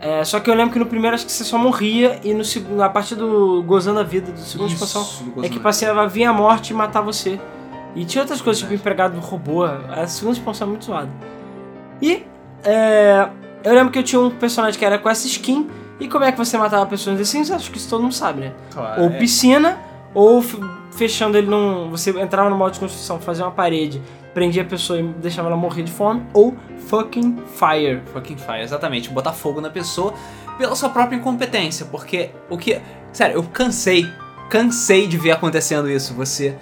[0.00, 2.44] É, só que eu lembro que no primeiro acho que você só morria e no
[2.44, 6.30] segundo, a partir do Gozando a Vida, do segundo expansão, Isso, é que passava, vinha
[6.30, 7.40] a morte e matar você.
[7.96, 9.64] E tinha outras coisas, tipo empregado robô.
[9.64, 11.10] A segunda expansão é muito zoada.
[12.00, 12.24] E
[12.62, 13.28] é,
[13.64, 15.68] eu lembro que eu tinha um personagem que era com essa skin.
[15.98, 17.50] E como é que você matava pessoas Sims?
[17.50, 18.52] Acho que isso todo mundo sabe, né?
[18.72, 19.18] Claro, Ou é.
[19.18, 19.78] piscina,
[20.18, 20.42] ou
[20.90, 21.90] fechando ele num.
[21.90, 24.02] Você entrava no modo de construção, fazia uma parede,
[24.34, 26.26] prendia a pessoa e deixava ela morrer de fome.
[26.34, 26.56] Ou
[26.88, 28.02] fucking fire.
[28.12, 29.08] Fucking fire, exatamente.
[29.10, 30.12] Botar fogo na pessoa
[30.58, 31.86] pela sua própria incompetência.
[31.86, 32.80] Porque o que.
[33.12, 34.10] Sério, eu cansei.
[34.50, 36.12] Cansei de ver acontecendo isso.
[36.14, 36.56] Você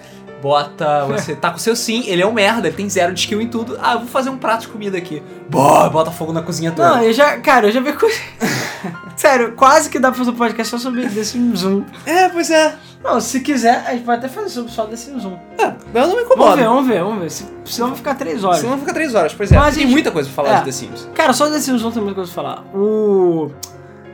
[0.47, 1.05] bota.
[1.05, 3.41] Você tá com o seu sim, ele é um merda, ele tem zero de skill
[3.41, 3.77] em tudo.
[3.81, 5.21] Ah, eu vou fazer um prato de comida aqui.
[5.49, 6.95] Boa, bota fogo na cozinha toda.
[6.95, 7.37] Não, eu já.
[7.39, 8.15] Cara, eu já vi coisa.
[9.17, 11.83] Sério, quase que dá pra fazer um podcast só sobre The Sims 1.
[12.05, 12.75] É, pois é.
[13.03, 15.31] Não, se quiser, a gente pode até fazer sobre só The Sims 1.
[15.57, 16.55] É, eu não me Vamos incomodo.
[16.57, 17.31] ver, vamos ver, vamos ver.
[17.31, 18.59] Se- Senão vai ficar 3 horas.
[18.59, 19.57] Senão fica três horas, pois é.
[19.57, 20.59] Mas, tem gente, muita coisa pra falar é.
[20.59, 21.09] de The Sims.
[21.13, 22.63] Cara, só The Sims 1 tem muita coisa pra falar.
[22.75, 23.51] O.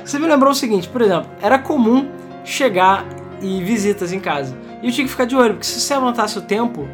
[0.03, 2.09] Você me lembrou o seguinte, por exemplo, era comum
[2.43, 3.05] chegar
[3.41, 4.55] e visitas em casa.
[4.83, 6.85] E eu tinha que ficar de olho, porque se você aumentasse o tempo,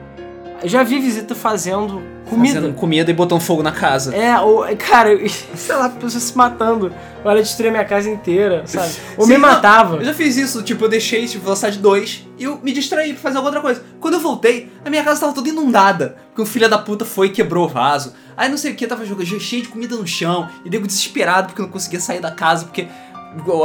[0.62, 2.56] eu já vi visita fazendo comida.
[2.56, 4.16] Fazendo comida e botando fogo na casa.
[4.16, 5.10] É, ou, cara,
[5.56, 6.94] sei lá, pessoas se matando.
[7.24, 8.94] Ou ela destruía minha casa inteira, sabe?
[9.18, 9.98] Ou Sim, me não, matava.
[9.98, 13.22] Eu já fiz isso, tipo, eu deixei tipo, velocidade 2 e eu me distraí pra
[13.24, 13.84] fazer alguma outra coisa.
[14.00, 16.18] Quando eu voltei, a minha casa tava toda inundada.
[16.28, 18.14] Porque o filho da puta foi e quebrou o vaso.
[18.38, 20.48] Aí não sei o que, tava jogando, cheio de comida no chão.
[20.64, 22.88] E nego desesperado porque eu não conseguia sair da casa, porque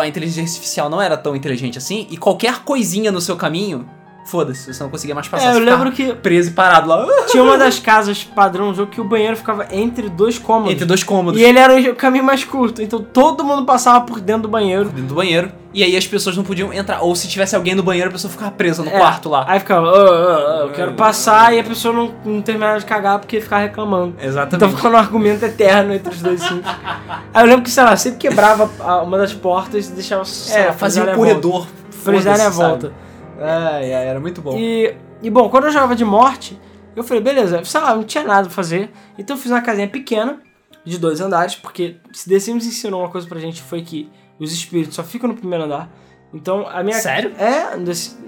[0.00, 2.06] a inteligência artificial não era tão inteligente assim.
[2.10, 3.86] E qualquer coisinha no seu caminho,
[4.24, 5.52] foda-se, você não conseguia mais passar.
[5.52, 7.06] É, eu lembro que Preso e parado lá.
[7.30, 10.72] tinha uma das casas padrão do jogo que o banheiro ficava entre dois cômodos.
[10.72, 11.40] Entre dois cômodos.
[11.40, 14.86] E ele era o caminho mais curto, então todo mundo passava por dentro do banheiro.
[14.86, 15.52] Dentro do banheiro.
[15.74, 17.00] E aí as pessoas não podiam entrar.
[17.02, 19.44] Ou se tivesse alguém no banheiro, a pessoa ficava presa no É, quarto lá.
[19.48, 22.86] Aí ficava, "Ah, ah, ah, eu quero passar, e a pessoa não, não terminava de
[22.86, 24.14] cagar porque ficava reclamando.
[24.22, 24.54] Exatamente.
[24.56, 26.64] Então ficou um argumento eterno entre os dois sims.
[27.34, 28.70] Aí eu lembro que, sei lá, sempre quebrava
[29.02, 31.66] uma das portas e deixava, É, lá, fazia um corredor.
[32.04, 32.88] Pra eles darem a volta.
[32.88, 33.03] sabe?
[33.40, 34.56] Ai, ai, era muito bom.
[34.56, 36.58] E, e bom, quando eu jogava de morte,
[36.94, 38.90] eu falei, beleza, sei lá, não tinha nada pra fazer.
[39.18, 40.40] Então eu fiz uma casinha pequena,
[40.84, 44.52] de dois andares, porque se The Sims ensinou uma coisa pra gente foi que os
[44.52, 45.88] espíritos só ficam no primeiro andar.
[46.32, 46.98] Então a minha.
[46.98, 47.32] Sério?
[47.38, 47.76] É,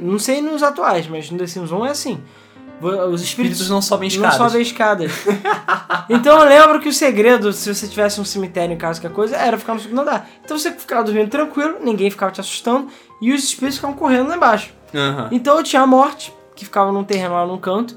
[0.01, 2.23] não sei nos atuais, mas no The Sims 1 é assim.
[2.81, 4.37] Os espíritos Espíritos não sobem não escadas.
[4.37, 5.13] sobem escadas.
[6.11, 9.11] então eu lembro que o segredo, se você tivesse um cemitério em casa, que a
[9.11, 10.29] coisa, era ficar no segundo andar.
[10.45, 12.89] Então você ficava dormindo tranquilo, ninguém ficava te assustando,
[13.21, 14.75] e os espíritos ficavam correndo lá embaixo.
[14.97, 15.29] Aham.
[15.33, 17.97] Então eu tinha a morte, que ficava num terreno lá num canto,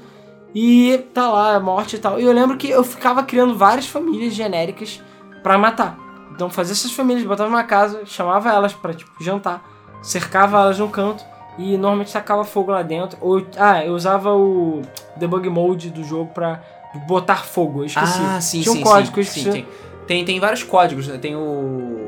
[0.54, 2.18] e tá lá a morte e tal.
[2.20, 5.00] E eu lembro que eu ficava criando várias famílias genéricas
[5.42, 5.96] pra matar.
[6.32, 9.62] Então fazia essas famílias, botava numa casa, chamava elas pra tipo jantar,
[10.02, 11.24] cercava elas no canto
[11.58, 13.18] e normalmente tacava fogo lá dentro.
[13.20, 14.82] Ou ah, eu usava o
[15.16, 16.60] debug mode do jogo pra
[17.06, 18.20] botar fogo, eu esqueci.
[18.22, 19.44] Ah, sim, Tinha um sim, código que eu sim, esqueci.
[19.46, 19.66] sim, tem.
[20.06, 20.24] tem.
[20.24, 21.18] Tem vários códigos, né?
[21.18, 21.99] Tem o,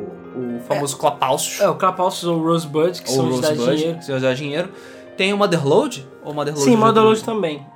[0.63, 3.99] o famoso Clapalcios, É, o Clapalcios ou Rosebud, que são ou os da Rosebud, dinheiro.
[3.99, 4.73] que dar dinheiro.
[5.17, 6.65] Tem o Motherload, ou Motherload...
[6.71, 7.67] Sim, Motherload também.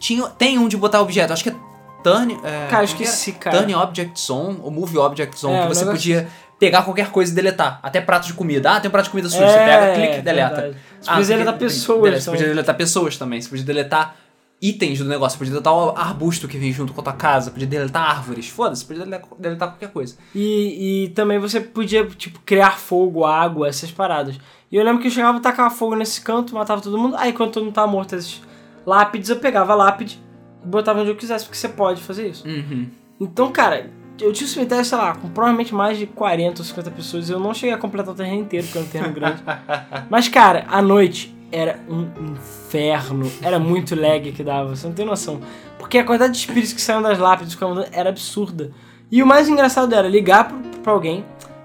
[0.00, 1.54] Tinha, tem um de botar objeto, acho que é
[2.02, 2.36] Turn...
[2.42, 2.84] É, Cara, é?
[2.84, 3.58] esqueci, cara.
[3.58, 6.26] Turn Object Zone, ou Move Object Zone, É, que você podia
[6.58, 7.78] pegar qualquer coisa e deletar.
[7.82, 8.72] Até prato de comida.
[8.72, 9.42] Ah, tem um prato de comida sujo.
[9.42, 10.54] É, você pega, clica e deleta.
[10.54, 10.76] verdade.
[11.00, 13.40] Você Ah, podia deletar pessoas Você podia deletar pessoas também.
[13.40, 14.16] Você podia deletar
[14.62, 15.36] itens do negócio.
[15.36, 17.50] Podia deletar o arbusto que vem junto com a tua casa.
[17.50, 18.48] Podia deletar árvores.
[18.48, 20.16] Foda-se, podia deletar, qualquer coisa.
[20.32, 24.38] E, e também você podia, tipo, criar fogo, água, essas paradas.
[24.70, 27.16] E eu lembro que eu chegava, tacava fogo nesse canto, matava todo mundo.
[27.16, 28.40] Aí quando todo mundo tava morto, esses
[28.86, 30.22] lápides, eu pegava a lápide
[30.64, 32.46] e botava onde eu quisesse, porque você pode fazer isso.
[32.46, 32.88] Uhum.
[33.20, 36.90] Então, cara, eu tinha um cemitério, sei lá, com provavelmente mais de 40 ou 50
[36.92, 37.28] pessoas.
[37.28, 39.42] Eu não cheguei a completar o terreno inteiro, porque é um terreno grande.
[40.08, 43.30] Mas, cara, à noite era um inferno.
[43.42, 45.40] Era muito lag que dava, você não tem noção.
[45.78, 47.56] Porque a quantidade de espíritos que saíam das lápides
[47.92, 48.72] era absurda.
[49.10, 50.50] E o mais engraçado era ligar
[50.82, 51.24] pra alguém,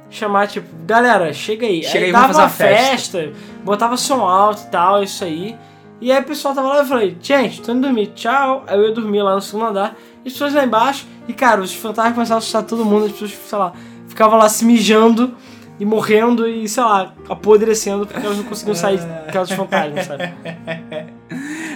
[0.09, 1.81] chamar, tipo, galera, chega aí.
[1.81, 5.55] Chega aí, dava vamos fazer uma uma festa, botava som alto e tal, isso aí.
[5.99, 8.63] E aí o pessoal tava lá e eu falei, gente, tô indo dormir, tchau.
[8.67, 11.61] Aí eu ia dormir lá no segundo andar, e as pessoas lá embaixo, e cara,
[11.61, 13.73] os fantasmas começavam a assustar todo mundo, as pessoas, sei lá,
[14.07, 15.33] ficavam lá se mijando
[15.79, 20.05] e morrendo e, sei lá, apodrecendo porque elas não conseguiam sair por causa dos fantasmas,
[20.05, 20.33] sabe?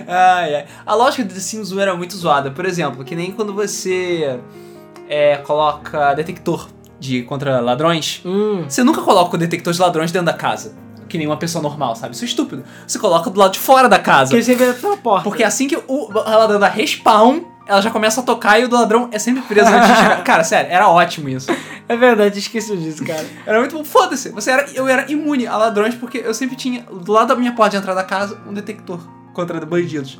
[0.07, 0.65] Ai, ai.
[0.85, 2.51] A lógica do The Sims 1 era muito zoada.
[2.51, 4.39] Por exemplo, que nem quando você
[5.07, 6.67] é, coloca detector
[6.99, 8.21] de contra ladrões.
[8.25, 8.65] Hum.
[8.67, 10.75] Você nunca coloca o detector de ladrões dentro da casa.
[11.07, 12.13] Que nem uma pessoa normal, sabe?
[12.13, 12.63] Isso é estúpido.
[12.87, 14.31] Você coloca do lado de fora da casa.
[14.31, 15.23] Porque você vê pela porta.
[15.23, 18.67] Porque assim que o, ela dando a respawn, ela já começa a tocar e o
[18.67, 20.23] do ladrão é sempre preso antes de chegar.
[20.25, 21.51] Cara, sério, era ótimo isso.
[21.87, 23.25] É verdade, esqueci disso, cara.
[23.45, 23.83] Era muito bom.
[23.83, 27.35] Foda-se, você era, eu era imune a ladrões porque eu sempre tinha, do lado da
[27.35, 28.99] minha porta de entrada da casa, um detector
[29.33, 30.17] contra bandidos.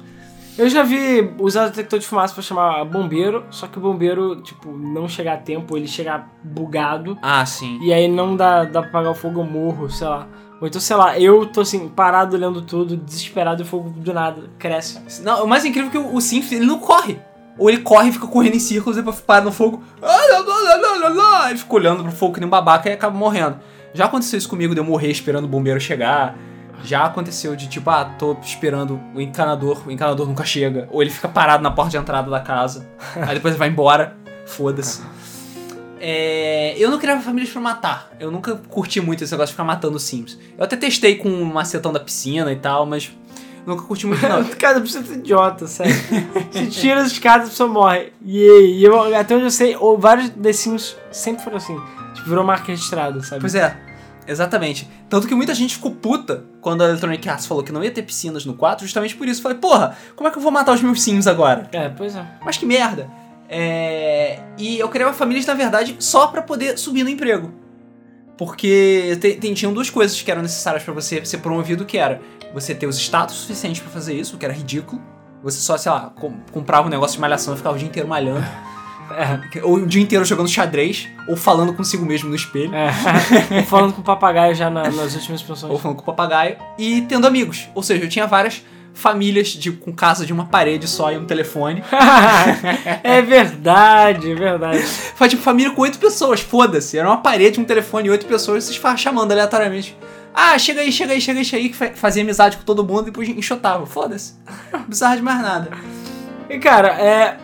[0.58, 4.72] Eu já vi usar detector de fumaça pra chamar bombeiro, só que o bombeiro, tipo,
[4.72, 7.18] não chegar a tempo, ele chegar bugado.
[7.22, 7.80] Ah, sim.
[7.82, 10.28] E aí não dá, dá pra apagar o fogo, eu morro, sei lá.
[10.60, 14.14] Ou então, sei lá, eu tô assim, parado olhando tudo, desesperado, e o fogo do
[14.14, 15.00] nada cresce.
[15.24, 16.20] Não, o mais incrível é que o, o
[16.52, 17.20] ele não corre.
[17.58, 19.84] Ou ele corre e fica correndo em círculos, depois para no fogo.
[20.02, 21.48] Ah.
[21.50, 23.60] Ele fica olhando pro fogo que nem um babaca e acaba morrendo.
[23.94, 26.38] Já aconteceu isso comigo de eu morrer esperando o bombeiro chegar.
[26.84, 30.88] Já aconteceu de tipo, ah, tô esperando o encanador, o encanador nunca chega.
[30.92, 32.88] Ou ele fica parado na porta de entrada da casa.
[33.16, 34.18] aí depois ele vai embora.
[34.46, 35.02] Foda-se.
[36.04, 38.12] É, eu não criava famílias pra matar.
[38.20, 40.38] Eu nunca curti muito esse negócio de ficar matando Sims.
[40.58, 43.12] Eu até testei com o macetão da piscina e tal, mas
[43.66, 44.44] nunca curti muito não.
[44.56, 45.94] Cara, precisa ser idiota, sério.
[46.52, 48.14] Se tira as escadas, a pessoa morre.
[48.24, 51.80] E, e eu, até onde eu sei, ou vários Sims sempre foram assim.
[52.14, 53.42] Tipo, virou marca registrada, sabe?
[53.42, 53.76] Pois é,
[54.28, 54.90] exatamente.
[55.10, 58.04] Tanto que muita gente ficou puta quando a Electronic Arts falou que não ia ter
[58.04, 59.42] piscinas no 4, justamente por isso.
[59.42, 61.70] Falei, porra, como é que eu vou matar os meus Sims agora?
[61.72, 62.26] É, pois é.
[62.44, 63.10] Mas que merda.
[63.50, 64.40] É...
[64.58, 67.52] E eu criava famílias, na verdade, só pra poder subir no emprego.
[68.46, 72.20] Porque te- te- tinham duas coisas que eram necessárias pra você ser promovido, que era
[72.52, 75.00] você ter os status suficientes pra fazer isso, o que era ridículo.
[75.44, 78.10] Você só, sei lá, com- comprava um negócio de malhação e ficava o dia inteiro
[78.10, 78.44] malhando.
[79.12, 79.62] É.
[79.62, 82.74] Ou o dia inteiro jogando xadrez, ou falando consigo mesmo no espelho.
[82.74, 82.92] É.
[83.70, 85.80] Falando com o papagaio já na- nas últimas ou expansões.
[85.80, 87.70] falando com o papagaio, e tendo amigos.
[87.76, 91.26] Ou seja, eu tinha várias famílias de, com casa de uma parede só e um
[91.26, 91.84] telefone.
[93.04, 94.82] é verdade, é verdade.
[94.82, 96.98] Foi tipo família com oito pessoas, foda-se.
[96.98, 99.98] Era uma parede, um telefone e oito pessoas, vocês ficavam chamando aleatoriamente.
[100.34, 102.84] Ah, chega aí, chega aí, chega aí, chega aí, que fa- fazia amizade com todo
[102.86, 103.86] mundo e depois enxotava.
[103.86, 104.34] Foda-se.
[104.72, 105.72] Não precisava de mais nada.
[106.50, 107.38] E cara, é.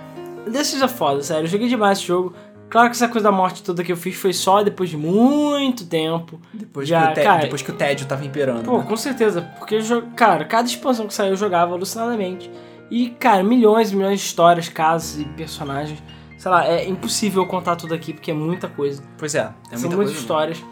[0.49, 1.43] Desses é foda, sério.
[1.43, 2.33] Eu joguei demais esse jogo.
[2.69, 5.85] Claro que essa coisa da morte toda que eu fiz foi só depois de muito
[5.85, 6.39] tempo.
[6.53, 8.63] Depois, Já, que, o té- cara- depois que o tédio tava imperando.
[8.65, 8.83] Pô, né?
[8.87, 9.41] com certeza.
[9.57, 9.77] Porque,
[10.15, 12.51] cara, cada expansão que saiu eu jogava alucinadamente.
[12.91, 16.01] E, cara, milhões e milhões de histórias, casos e personagens.
[16.37, 19.01] Sei lá, é impossível contar tudo aqui porque é muita coisa.
[19.17, 20.11] Pois é, é São muita muitas coisa.
[20.13, 20.63] histórias.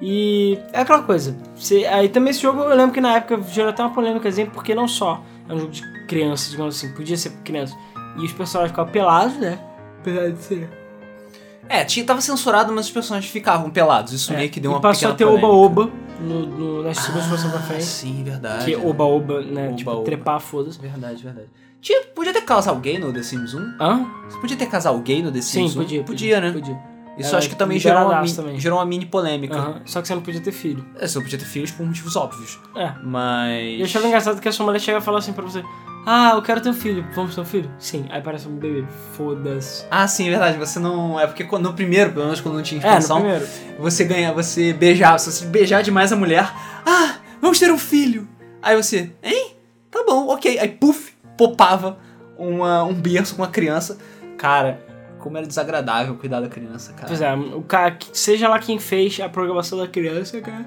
[0.00, 1.36] E é aquela coisa.
[1.54, 4.74] Você, aí também esse jogo, eu lembro que na época gerou até uma polêmicazinha, porque
[4.74, 7.74] não só é um jogo de criança, digamos assim, podia ser criança.
[8.18, 9.58] E os personagens ficavam pelados, né?
[10.00, 10.85] Apesar de ser.
[11.68, 14.12] É, tinha, tava censurado, mas os personagens ficavam pelados.
[14.12, 17.50] Isso meio que deu uma É, passou a ter oba-oba no, no, na segunda expansão
[17.50, 17.84] pra Ah, frente.
[17.84, 18.64] sim, verdade.
[18.64, 19.72] Que oba-oba, né?
[19.74, 20.04] tipo, Oba-oba.
[20.06, 20.78] trepar, foda-se.
[20.80, 21.48] Verdade, verdade.
[21.80, 23.74] Tinha, podia ter casal gay no The Sims 1?
[23.80, 24.06] Hã?
[24.28, 25.80] Você podia ter casal gay no The Sim, Sims 1?
[25.82, 26.02] podia.
[26.04, 26.52] Podia, né?
[26.52, 26.78] Podia.
[27.18, 28.60] Isso Era acho que também gerou uma, também.
[28.60, 29.56] gerou uma mini polêmica.
[29.56, 29.80] Aham.
[29.86, 30.84] Só que você não podia ter filho.
[30.98, 32.58] É, você não podia ter filhos por motivos óbvios.
[32.76, 32.92] É.
[33.02, 33.62] Mas.
[33.78, 35.62] E eu achava engraçado que a sua mulher chega e fala assim pra você:
[36.08, 37.04] Ah, eu quero ter um filho.
[37.16, 37.68] Vamos ter um filho?
[37.80, 38.06] Sim.
[38.10, 38.84] Aí parece um bebê.
[39.14, 39.84] Foda-se.
[39.90, 40.56] Ah, sim, é verdade.
[40.56, 41.18] Você não.
[41.18, 43.46] É porque no primeiro, pelo menos quando não tinha É, no expansão, primeiro.
[43.80, 45.18] você ganha, você beijava.
[45.18, 46.48] Se você beijar demais a mulher,
[46.86, 48.28] ah, vamos ter um filho.
[48.62, 49.56] Aí você, hein?
[49.90, 50.58] Tá bom, ok.
[50.60, 51.98] Aí, puf, popava
[52.38, 53.98] uma, um berço com uma criança.
[54.38, 54.80] Cara,
[55.18, 57.08] como era desagradável cuidar da criança, cara.
[57.08, 60.64] Pois é, o cara, seja lá quem fez a programação da criança, cara.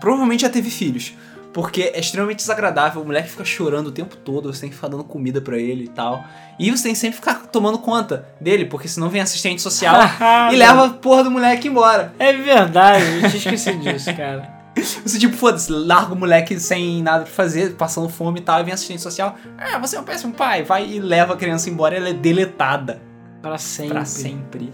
[0.00, 1.14] Provavelmente já teve filhos.
[1.56, 4.88] Porque é extremamente desagradável, o moleque fica chorando o tempo todo, você tem que ficar
[4.88, 6.22] dando comida pra ele e tal.
[6.58, 9.96] E você tem que sempre ficar tomando conta dele, porque senão vem assistente social
[10.52, 12.12] e leva a porra do moleque embora.
[12.18, 14.54] É verdade, eu tinha esquecido disso, cara.
[14.76, 18.64] Você, tipo, foda-se, larga o moleque sem nada pra fazer, passando fome e tal, e
[18.64, 19.34] vem assistente social.
[19.56, 20.62] Ah, você é um péssimo pai.
[20.62, 23.00] Vai e leva a criança embora ela é deletada
[23.40, 23.94] Pra sempre.
[23.94, 24.72] pra sempre.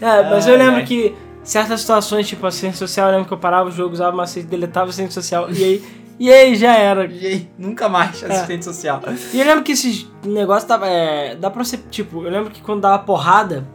[0.00, 1.14] É, mas eu lembro que
[1.50, 4.86] certas situações, tipo assistente social, eu lembro que eu parava o jogo, usava macete, deletava
[4.86, 5.84] o assistente social, e aí,
[6.18, 7.06] e aí já era.
[7.06, 9.00] E aí, nunca mais assistente social.
[9.32, 12.60] E eu lembro que esses negócios dava, é, dá pra você, tipo, eu lembro que
[12.62, 13.66] quando dava porrada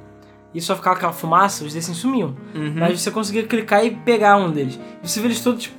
[0.54, 2.34] e só ficava aquela fumaça, os desses sumiam.
[2.56, 2.76] Uhum.
[2.78, 4.80] Mas você conseguia clicar e pegar um deles.
[5.04, 5.76] E você vê eles todos, tipo,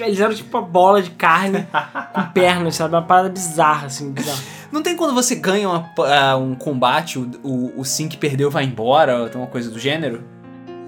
[0.00, 1.68] eles eram tipo uma bola de carne
[2.12, 2.94] com pernas, sabe?
[2.96, 4.40] Uma parada bizarra, assim, bizarra.
[4.72, 8.50] Não tem quando você ganha uma- ah, um combate, o, o, o Sim que perdeu
[8.50, 10.24] vai embora, ou tem uma coisa do gênero?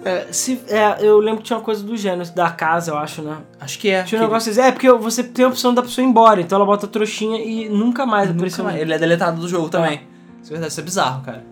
[0.04, 3.22] É, se, é, eu lembro que tinha uma coisa do gênero, da casa, eu acho,
[3.22, 3.38] né?
[3.58, 4.02] Acho que é.
[4.02, 6.40] Tinha um que- negócio assim, é porque você tem a opção da pessoa ir embora,
[6.40, 8.80] então ela bota a trouxinha e nunca mais Nunca apareceu mais.
[8.80, 10.02] Ele é deletado do jogo também.
[10.42, 11.44] Isso é verdade, isso é bizarro, cara.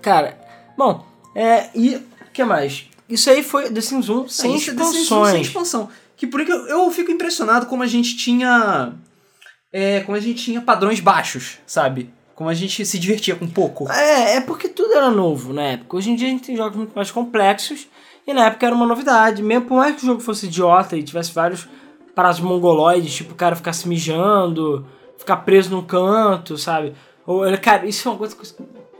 [0.00, 0.38] Cara,
[0.76, 2.86] bom, é, e o que mais?
[3.08, 5.32] Isso aí foi The Sims 1 sem Isso é desse- expansões.
[5.32, 5.88] Sem expansão.
[6.16, 8.92] Que por que eu, eu fico impressionado como a gente tinha.
[9.72, 12.10] É, como a gente tinha padrões baixos, sabe?
[12.36, 13.90] Como a gente se divertia com pouco.
[13.90, 15.96] É, é porque tudo era novo na época.
[15.96, 17.88] Hoje em dia a gente tem jogos muito mais complexos
[18.26, 19.42] e na época era uma novidade.
[19.42, 21.66] Mesmo por mais que o jogo fosse idiota e tivesse vários
[22.14, 24.86] paradas mongoloides, tipo o cara ficar se mijando,
[25.18, 26.92] ficar preso num canto, sabe?
[27.26, 28.44] Ou, cara, isso é uma coisa que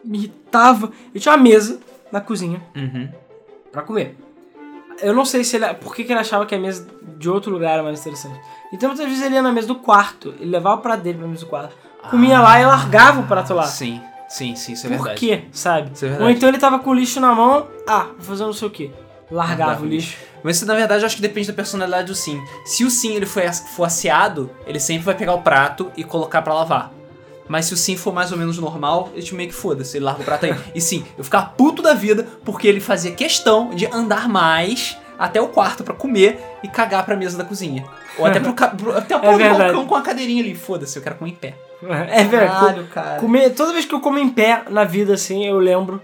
[0.02, 0.90] me irritava.
[1.14, 1.78] Eu tinha uma mesa
[2.10, 3.08] na cozinha Uhum.
[3.70, 4.16] pra comer.
[5.02, 5.74] Eu não sei se ele.
[5.74, 6.86] Por que, que ele achava que a mesa
[7.18, 8.40] de outro lugar era mais interessante.
[8.72, 11.28] Então muitas vezes ele ia na mesa do quarto, ele levava o prato dele pra
[11.28, 11.74] mesa do quarto,
[12.10, 13.64] comia lá e largava o prato lá.
[13.64, 15.20] Sim, sim, sim, isso é Por verdade.
[15.20, 15.90] quê, sabe?
[15.94, 16.36] Isso é Ou verdade.
[16.36, 18.90] então ele tava com o lixo na mão, ah, vou fazer não sei o quê.
[19.30, 20.16] Largava Largava o lixo.
[20.42, 22.40] Mas isso, na verdade, eu acho que depende da personalidade do Sim.
[22.64, 23.42] Se o Sim ele for,
[23.74, 26.92] for asseado, ele sempre vai pegar o prato e colocar pra lavar.
[27.48, 30.22] Mas se o Sim for mais ou menos normal, ele meio que foda-se, ele larga
[30.22, 30.54] o prato aí.
[30.74, 35.40] e sim, eu ficava puto da vida porque ele fazia questão de andar mais até
[35.40, 37.84] o quarto pra comer e cagar pra mesa da cozinha.
[38.18, 39.58] Ou até pro, pro, até o É verdade.
[39.58, 40.54] balcão com a cadeirinha ali.
[40.54, 41.54] Foda-se, eu quero comer em pé.
[42.10, 42.60] É verdade.
[42.60, 43.20] Caralho, cara.
[43.20, 46.00] Comer, toda vez que eu como em pé na vida, assim, eu lembro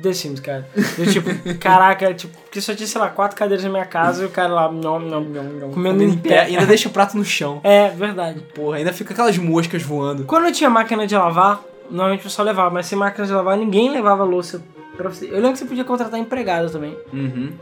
[0.00, 0.68] The Sims, cara.
[0.98, 4.26] Eu, tipo, caraca, tipo, porque só tinha, sei lá, quatro cadeiras na minha casa e
[4.26, 6.50] o cara lá, não, não, não, não, comendo em pé.
[6.50, 7.60] E ainda deixa o prato no chão.
[7.64, 8.40] É, verdade.
[8.54, 10.24] Porra, ainda fica aquelas moscas voando.
[10.24, 13.56] Quando eu tinha máquina de lavar, normalmente o pessoal levava, mas sem máquina de lavar,
[13.56, 14.62] ninguém levava louça
[14.98, 15.26] pra você.
[15.26, 16.94] Eu lembro que você podia contratar empregada também.
[17.12, 17.52] Uhum.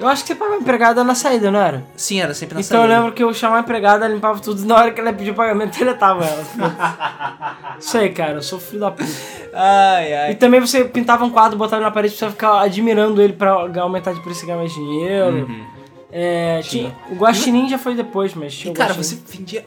[0.00, 1.84] Eu acho que você pagava empregada na saída, não era?
[1.96, 2.98] Sim, era sempre na então eu saída.
[2.98, 5.78] lembro que eu chamava a empregada, ela limpava tudo, na hora que ela pediu pagamento,
[5.78, 6.44] deletava ela.
[7.78, 9.10] Isso aí, cara, eu sou filho da puta.
[9.52, 10.34] Ai, E ai.
[10.36, 14.12] também você pintava um quadro, botava na parede pra você ficar admirando ele pra aumentar
[14.14, 15.46] de preço e ganhar mais dinheiro.
[15.46, 15.66] Uhum.
[16.12, 19.64] É, tinha, o Guaxinim já foi depois, mas E tinha o cara, você vendia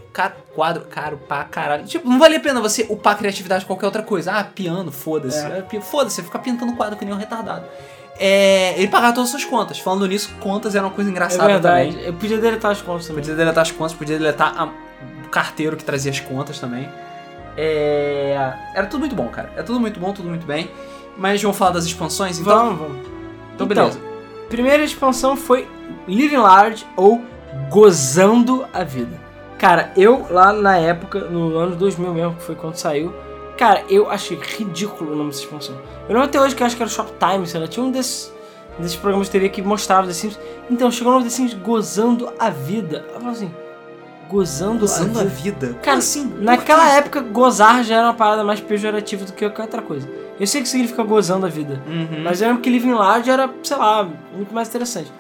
[0.54, 1.86] quadro caro pra caralho.
[1.86, 4.34] Tipo, não valia a pena você upar a criatividade de qualquer outra coisa.
[4.34, 5.40] Ah, piano, foda-se.
[5.40, 5.64] É.
[5.72, 7.66] É, Foda-se, você fica pintando quadro que nem um retardado.
[8.20, 9.80] É, ele pagava todas as suas contas.
[9.80, 12.06] Falando nisso, contas era uma coisa É engraçada verdade, também.
[12.06, 13.22] eu podia deletar as contas também.
[13.24, 14.66] Podia deletar as contas, podia deletar a-
[15.26, 16.88] o carteiro que trazia as contas também.
[17.58, 19.50] É, Era tudo muito bom, cara.
[19.54, 20.70] Era tudo muito bom, tudo muito bem.
[21.18, 22.76] Mas vamos falar das expansões, então?
[22.76, 23.08] Vamos, vamos.
[23.56, 24.00] Então, beleza.
[24.50, 25.68] Primeira expansão foi
[26.08, 27.22] Living Large ou
[27.70, 29.20] Gozando a Vida.
[29.58, 33.14] Cara, eu lá na época, no ano 2000 mesmo, que foi quando saiu,
[33.58, 35.76] cara, eu achei ridículo o nome dessa expansão.
[36.04, 37.92] Eu lembro até hoje que eu acho que era o Shoptime, sei lá, tinha um
[37.92, 38.32] desses,
[38.80, 40.40] desses programas de TV que mostrava The Sims.
[40.70, 43.06] Então, chegou o nome The Sims Gozando a Vida.
[43.14, 43.52] Eu falo assim,
[44.30, 45.68] Gozando, Usando a a Vida.
[45.68, 45.80] vida.
[45.84, 46.26] Cara, assim?
[46.40, 46.96] Naquela quê?
[46.98, 50.10] época, gozar já era uma parada mais pejorativa do que qualquer outra coisa.
[50.40, 51.84] Eu sei que significa gozando a vida.
[51.86, 52.24] Uhum.
[52.24, 55.12] Mas eu lembro que Living Large era, sei lá, muito mais interessante.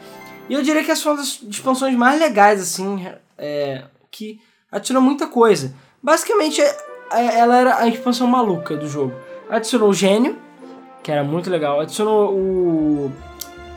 [0.50, 3.06] E eu diria que essa foi uma das expansões mais legais, assim,
[3.38, 4.40] é, que
[4.72, 5.76] adicionou muita coisa.
[6.02, 6.78] Basicamente, é-
[7.22, 9.14] ela era a expansão maluca do jogo.
[9.50, 10.38] Adicionou o gênio,
[11.02, 11.80] que era muito legal.
[11.80, 13.12] Adicionou o,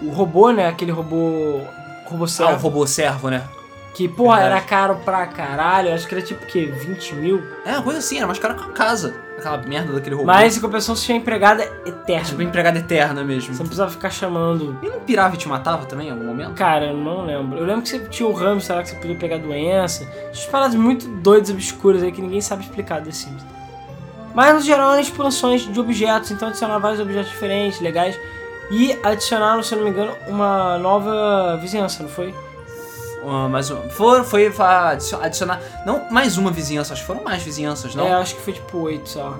[0.02, 0.68] o robô, né?
[0.68, 1.60] Aquele robô.
[2.06, 2.62] Robô Ah, o servo.
[2.62, 3.42] robô servo, né?
[3.96, 4.56] Que, porra, Verdade.
[4.56, 5.94] era caro pra caralho.
[5.94, 6.66] Acho que era tipo o quê?
[6.66, 7.42] 20 mil.
[7.64, 9.14] É, uma coisa assim, era mais caro que a casa.
[9.38, 10.26] Aquela merda daquele robô.
[10.26, 12.24] Mas em compensação, você tinha empregada eterna.
[12.24, 13.54] Tipo, empregada eterna mesmo.
[13.54, 14.78] Você não precisava ficar chamando.
[14.82, 16.52] E não pirava e te matava também em algum momento?
[16.52, 17.58] Cara, eu não lembro.
[17.58, 20.06] Eu lembro que você tinha o hamster lá que você podia pegar doença.
[20.30, 23.46] Essas paradas muito doidas, obscuras aí que ninguém sabe explicar The Sims.
[24.34, 28.18] Mas no geral eram expansões de objetos, então adicionaram vários objetos diferentes, legais.
[28.70, 32.34] E adicionaram, se eu não me engano, uma nova vizinhança, não foi?
[33.24, 33.82] Ah, mais uma.
[33.90, 34.52] For, foi
[35.20, 35.60] adicionar.
[35.84, 38.06] Não mais uma vizinhança, acho que foram mais vizinhanças, não?
[38.06, 39.36] É, acho que foi tipo 8 só.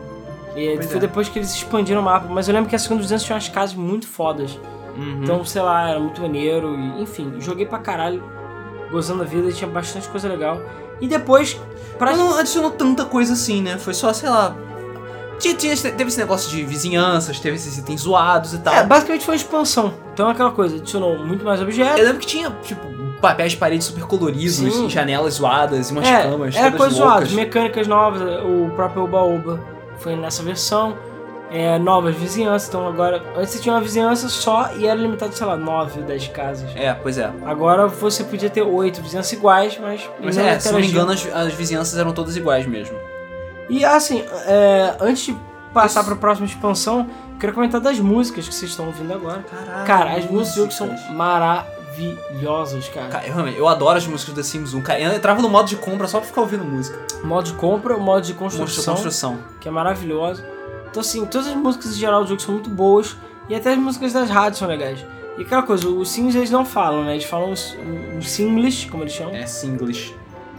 [0.56, 1.00] E Pois foi é.
[1.00, 2.26] depois que eles expandiram o mapa.
[2.28, 4.58] Mas eu lembro que a segunda vizinhança tinha umas casas muito fodas.
[4.96, 5.20] Uhum.
[5.22, 6.74] Então, sei lá, era muito maneiro.
[6.74, 8.22] E, enfim, joguei pra caralho,
[8.90, 10.60] gozando da vida, tinha bastante coisa legal.
[11.00, 11.60] E depois,
[11.98, 12.12] pra.
[12.12, 13.76] Mas não adicionou tanta coisa assim, né?
[13.78, 14.56] Foi só, sei lá.
[15.38, 18.74] Tinha, tinha teve esse negócio de vizinhanças, teve esses itens zoados e tal.
[18.74, 19.92] É, basicamente foi uma expansão.
[20.14, 21.98] Então, aquela coisa, adicionou muito mais objetos.
[21.98, 22.95] Eu lembro que tinha, tipo,
[23.30, 24.88] papéis de parede super coloridos, Sim.
[24.88, 27.28] janelas zoadas e umas É, camas era todas coisa loucas.
[27.28, 29.60] zoada, mecânicas novas, o próprio Oba Oba
[29.98, 30.96] foi nessa versão.
[31.48, 33.22] É, novas vizinhanças, então agora.
[33.36, 36.68] Antes você tinha uma vizinhança só e era limitado, sei lá, 9 ou 10 casas.
[36.74, 37.30] É, pois é.
[37.44, 40.10] Agora você podia ter 8 vizinhanças iguais, mas.
[40.20, 42.96] Mas é, se não me engano, as, as vizinhanças eram todas iguais mesmo.
[43.70, 45.36] E assim, é, antes de
[45.72, 46.08] passar Isso.
[46.10, 49.44] pra próxima expansão, eu queria comentar das músicas que vocês estão ouvindo agora.
[49.48, 49.86] Caralho.
[49.86, 51.75] Cara, as músicas do jogo são maravilhosas,
[52.92, 53.08] cara.
[53.08, 54.80] Cara, eu, eu adoro as músicas do The Sims 1.
[54.82, 56.98] Cara, eu entrava no modo de compra só pra ficar ouvindo música.
[57.24, 58.94] Modo de compra, modo de Construção.
[58.94, 60.44] construção, que é maravilhoso.
[60.90, 63.16] Então assim, todas as músicas em geral do jogo são muito boas
[63.48, 65.04] e até as músicas das rádios são legais.
[65.38, 67.12] E aquela coisa, os Sims eles não falam, né?
[67.12, 67.76] Eles falam os-
[68.18, 70.14] o Simlish, como eles chamam, É Singlish.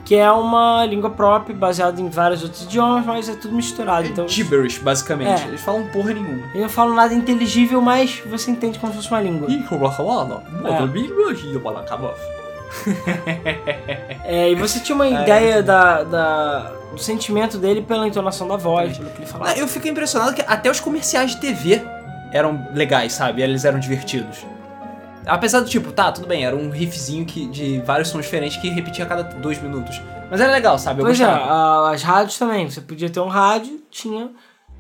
[0.08, 4.08] Que é uma língua própria baseada em vários outros idiomas, mas é tudo misturado.
[4.08, 5.44] Então, É gibberish, basicamente.
[5.44, 5.48] É.
[5.50, 6.46] Eles falam porra nenhuma.
[6.52, 9.50] eles não falam nada inteligível, mas você entende como se fosse uma língua.
[9.52, 10.78] É.
[11.82, 12.14] acabar.
[14.24, 18.48] É, e você tinha uma É, ideia muito da, da- do sentimento dele pela entonação
[18.48, 19.58] da voz, pelo que ele falava.
[19.58, 21.82] Eu fico impressionado que até os comerciais de TV
[22.32, 23.42] eram legais, sabe?
[23.42, 24.46] Eles eram divertidos.
[25.28, 28.70] Apesar do tipo, tá, tudo bem, era um riffzinho que, de vários sons diferentes que
[28.70, 30.02] repetia a cada dois minutos.
[30.32, 31.02] Mas era legal, sabe?
[31.02, 31.52] Eu Pois é, gostava.
[31.52, 32.70] a- as rádios também.
[32.70, 34.30] Você podia ter um rádio, tinha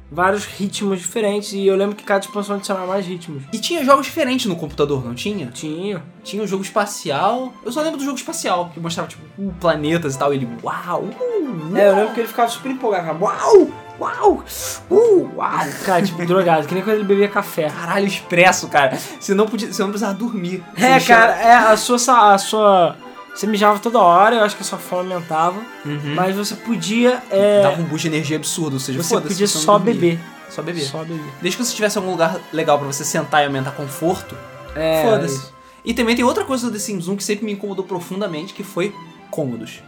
[0.09, 3.43] vários ritmos diferentes, e eu lembro que cada expansão adicionava mais ritmos.
[3.51, 5.47] E tinha jogos diferentes no computador, não tinha?
[5.47, 6.01] Tinha.
[6.23, 7.51] Tinha um jogo espacial.
[7.65, 9.21] Eu só lembro do jogo espacial, que mostrava, tipo,
[9.59, 10.33] planetas e tal.
[10.33, 13.21] E ele, uau, uh, É, eu lembro que ele ficava super empolgado.
[13.23, 13.67] Uau!
[13.99, 14.43] Uau,
[14.89, 15.59] uh, uau.
[15.85, 17.69] Cara, tipo, drogado, que nem quando ele bebia café.
[17.69, 18.97] Caralho, expresso, cara.
[19.19, 20.63] Você não, podia, você não precisava dormir.
[20.75, 21.97] É, cara, é, a sua,
[22.33, 22.95] a sua...
[23.35, 26.15] Você mijava toda hora, eu acho que a sua fome aumentava, Uhum.
[26.15, 27.21] mas você podia...
[27.29, 30.19] É, Dava um boost de energia absurdo, ou seja, você foda-se, podia você só beber.
[30.49, 30.81] Só beber.
[30.85, 31.21] Só beber.
[31.41, 34.35] Desde que você tivesse algum lugar legal pra você sentar e aumentar conforto,
[34.75, 35.35] É, foda-se.
[35.35, 35.53] isso.
[35.85, 38.63] E também tem outra coisa do The Sims 1 que sempre me incomodou profundamente, que
[38.63, 38.93] foi
[39.29, 39.83] cômodos.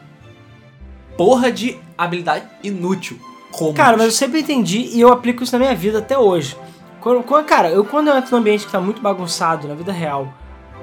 [1.17, 3.19] Porra de habilidade inútil.
[3.51, 3.77] Cômodos.
[3.77, 6.55] Cara, mas eu sempre entendi e eu aplico isso na minha vida até hoje.
[7.01, 9.91] Quando, quando- cara, eu quando eu entro num ambiente que tá muito bagunçado, na vida
[9.91, 10.31] real,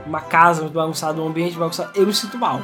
[0.07, 2.61] uma casa muito bagunçada, um ambiente bagunçado, eu me sinto mal.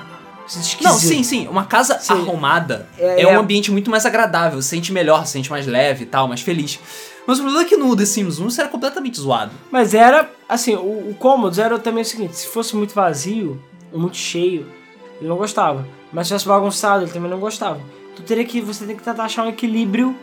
[0.83, 1.47] Não, sim, sim.
[1.47, 2.15] Uma casa Sim.
[2.15, 3.37] arrumada É, é, é.
[3.37, 4.61] um ambiente muito mais agradável.
[4.61, 6.81] Você sente melhor, se sente mais leve e tal, mais feliz.
[7.27, 9.53] Mas o problema é que no The Sims 1 isso era completamente zoado.
[9.71, 14.01] Mas era, assim, o, o cômodo era também o seguinte, se fosse muito vazio, ou
[14.01, 14.67] muito cheio,
[15.21, 15.87] ele não gostava.
[16.13, 17.81] Mas se fosse bagunçado, ele também não gostava.
[18.17, 20.17] Tu teria que, você tem que tentar achar um equilíbrio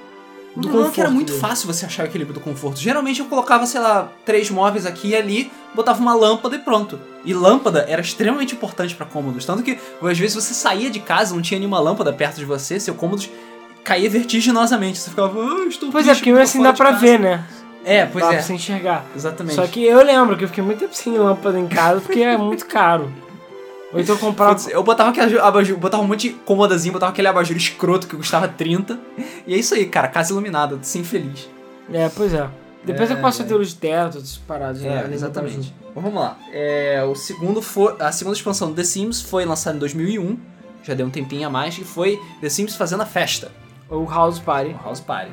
[0.55, 0.93] O do problema é conforto.
[0.93, 2.79] que era muito fácil você achar o equilíbrio do conforto.
[2.79, 6.99] Geralmente eu colocava, sei lá, três móveis aqui e ali, botava uma lâmpada e pronto.
[7.25, 9.45] E lâmpada era extremamente importante pra cômodos.
[9.45, 12.79] Tanto que, às vezes, você saía de casa, não tinha nenhuma lâmpada perto de você,
[12.79, 13.29] seu cômodos
[13.83, 14.99] caía vertiginosamente.
[14.99, 17.45] Você ficava, ah, estou Pois é, porque tô assim dá pra casa." ver, né?
[17.83, 18.35] É, pois dá é.
[18.35, 19.05] pra você enxergar.
[19.15, 19.55] Exatamente.
[19.55, 22.37] Só que eu lembro que eu fiquei muito tempo sem lâmpada em casa porque é
[22.37, 23.11] muito caro.
[23.91, 24.69] Ou então eu comprava.
[24.69, 28.47] Eu botava aquele abajur, botava um monte de cômodazinho, botava aquele abajur escroto que custava
[28.47, 28.99] 30.
[29.47, 31.49] E é isso aí, cara, casa iluminada, sem feliz.
[31.91, 32.47] É, pois é.
[32.83, 33.47] Depois É, eu passo a é.
[33.47, 34.81] ter luz de teto, essas paradas.
[34.81, 35.01] né?
[35.03, 35.73] É, do exatamente.
[35.93, 36.37] Bom, vamos lá.
[36.51, 40.37] É, o segundo foi, a segunda expansão do The Sims foi lançada em 2001,
[40.83, 43.51] já deu um tempinho a mais, e foi The Sims fazendo a festa,
[43.89, 44.69] Ou House Party.
[44.79, 45.31] o House Party.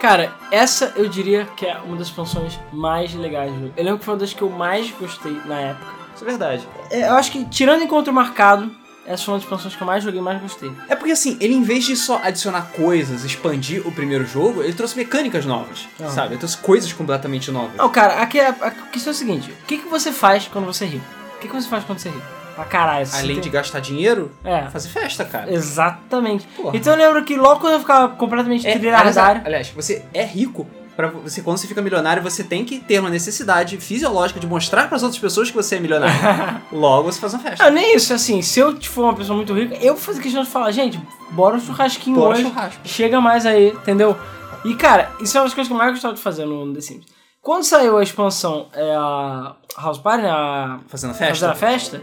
[0.00, 3.72] Cara, essa eu diria que é uma das expansões mais legais do jogo.
[3.76, 5.99] Eu lembro que foi uma das que eu mais gostei na época.
[6.20, 6.68] Isso é verdade.
[6.90, 8.70] É, Eu acho que, tirando Encontro Marcado,
[9.06, 10.70] essa foi uma das expansões que eu mais joguei e mais gostei.
[10.88, 14.74] É porque assim, ele em vez de só adicionar coisas, expandir o primeiro jogo, ele
[14.74, 16.08] trouxe mecânicas novas, Ah.
[16.10, 16.34] sabe?
[16.34, 17.74] Ele trouxe coisas completamente novas.
[17.76, 20.66] Não, cara, aqui é, a questão é a seguinte: o que, que você faz quando
[20.66, 21.04] você é rico?
[21.36, 22.26] O que, que você faz quando você é rico?
[22.54, 23.06] Pra caralho.
[23.06, 25.50] você Além tem- de gastar dinheiro, É, fazer festa, cara.
[25.50, 26.46] exatamente.
[26.48, 26.76] Porra.
[26.76, 29.40] Então eu lembro que logo quando eu ficava completamente É, trilhardário.
[29.44, 30.68] aliás, você é rico.
[31.08, 34.88] Pra você, quando você fica milionário, você tem que ter uma necessidade fisiológica de mostrar
[34.88, 36.14] pras outras pessoas que você é milionário.
[36.72, 37.64] Logo, você faz uma festa.
[37.64, 40.42] Ah, nem isso, assim, se eu for uma pessoa muito rica, eu vou fazer questão
[40.42, 42.42] de falar, gente, bora um churrasquinho Bora hoje.
[42.42, 42.80] churrasco.
[42.84, 44.16] Chega mais aí, entendeu?
[44.64, 46.80] E cara, isso é uma das coisas que eu mais gostava de fazer no The
[46.80, 47.06] Sims.
[47.42, 51.50] Quando saiu a expansão, é, a House Party, né, a Fazendo festa.
[51.50, 52.02] a festa,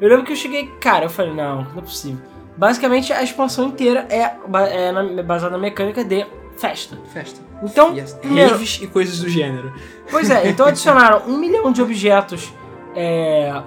[0.00, 2.20] eu lembro que eu cheguei, cara, eu falei, não, não é possível.
[2.56, 4.32] Basicamente, a expansão inteira é,
[4.70, 6.26] é na- baseada na mecânica de
[6.56, 6.96] festa.
[7.12, 7.40] Festa.
[7.62, 9.72] Então, E primeiro, raves e coisas do gênero.
[10.10, 12.52] Pois é, então adicionaram um milhão de objetos,
[12.94, 13.62] é,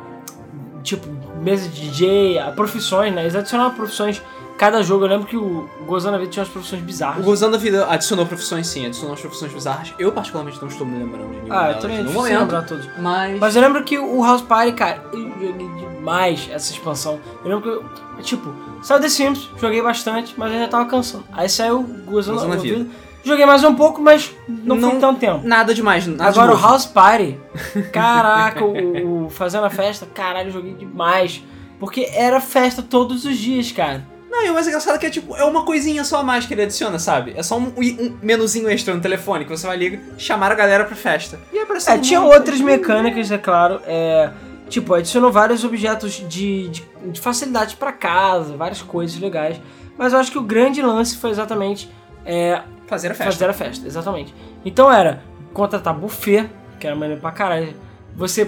[0.83, 1.07] tipo,
[1.41, 3.21] mesa de DJ, profissões, né?
[3.21, 4.21] Eles adicionaram profissões.
[4.57, 7.23] Cada jogo, eu lembro que o Gozando a Vida tinha umas profissões O bizarras.
[7.23, 9.93] Gozando da Vida adicionou profissões, sim, adicionou as profissões bizarras.
[9.99, 12.39] Eu, particularmente, não estou me lembrando de nenhuma Ah, eu também não momento.
[12.39, 12.89] lembrar todos.
[12.97, 13.39] Mas...
[13.39, 15.53] Mas eu lembro que o House Party, cara, eu joguei
[15.97, 17.19] demais essa expansão.
[17.45, 17.85] Eu lembro que,
[18.17, 18.51] eu, tipo,
[18.81, 21.23] saiu The Sims, joguei bastante, mas eu já tava cansando.
[21.31, 22.77] Aí saiu Gozando Gozando a a Vida.
[22.77, 22.89] Vida.
[23.23, 25.45] Joguei mais um pouco, mas não, Não- foi tanto tempo.
[25.45, 26.65] Nada demais, nada Agora de o.
[26.65, 27.37] House Party,
[27.93, 31.43] caraca, o, o Fazendo a Festa, caralho, eu joguei demais.
[31.79, 34.03] Porque era festa todos os dias, cara.
[34.37, 36.45] Não, e o mais engraçado é que é tipo, é uma coisinha só a mais
[36.45, 37.33] que ele adiciona, sabe?
[37.35, 40.85] É só um, um menuzinho extra no telefone que você vai ligar, chamar a galera
[40.85, 41.39] pra festa.
[41.51, 43.81] E aí aparece É, tinha outras mecânicas, é claro.
[43.87, 44.29] É,
[44.69, 49.59] tipo, adicionou vários objetos de, de, de facilidade pra casa, várias coisas legais.
[49.97, 51.89] Mas eu acho que o grande lance foi exatamente
[52.23, 53.31] é, Fazer a festa.
[53.31, 54.35] fazer a festa, exatamente.
[54.63, 56.47] Então era contratar buffet,
[56.79, 57.73] que era maneiro pra caralho.
[58.15, 58.47] Você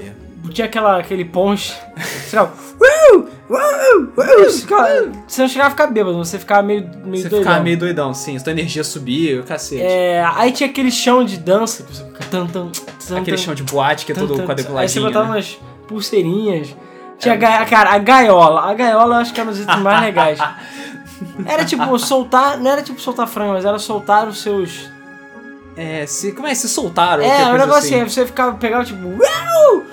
[0.50, 2.52] tinha aquela, aquele ponche, você ficava,
[4.88, 7.40] você você não chegava a ficar bêbado, você ficava meio, meio Você doidão.
[7.40, 8.38] ficava meio doidão, sim.
[8.40, 9.82] Sua energia subia, o cacete.
[9.82, 12.70] É, aí tinha aquele chão de dança, você fica tan, tan,
[13.08, 14.78] tan, Aquele chão de boate que é todo quadriculadinho.
[14.80, 15.32] Aí você botava né?
[15.36, 16.76] umas pulseirinhas.
[17.18, 18.62] Tinha, ga- cara, a gaiola.
[18.62, 20.40] A gaiola eu acho que era um dos itens mais legais.
[21.46, 24.90] Era tipo soltar, não era tipo soltar frango, mas era soltar os seus.
[25.76, 26.56] É, se, como é?
[26.56, 27.22] Se soltaram.
[27.22, 29.84] É, coisa negócio assim, aí você ficava, pegava tipo, uau!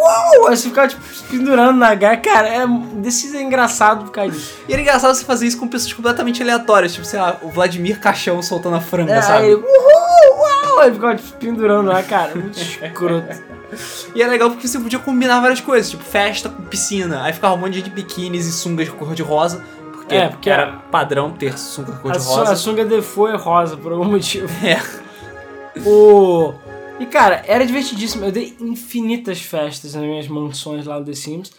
[0.00, 0.48] Uau!
[0.48, 2.16] Aí você ficava tipo, pendurando na gaia.
[2.16, 4.58] Cara, é, desse é engraçado por causa disso.
[4.68, 8.00] E era engraçado você fazer isso com pessoas completamente aleatórias, tipo, sei lá, o Vladimir
[8.00, 9.46] Caixão soltando a franga, É, sabe?
[9.46, 10.80] aí, uhul, uau!
[10.80, 12.34] Aí ficava tipo, pendurando lá, cara.
[12.34, 13.48] Muito escroto.
[14.14, 17.22] E é legal porque você podia combinar várias coisas, tipo festa com piscina.
[17.22, 19.62] Aí ficava um monte de gente de biquínis e sungas cor de rosa.
[19.92, 23.76] Porque, É, porque era padrão ter sunga cor A, de a sunga default é rosa
[23.76, 24.48] por algum motivo.
[24.66, 24.80] É.
[25.86, 26.54] O...
[26.98, 28.24] E cara, era divertidíssimo.
[28.24, 31.52] Eu dei infinitas festas nas minhas mansões lá no The Sims.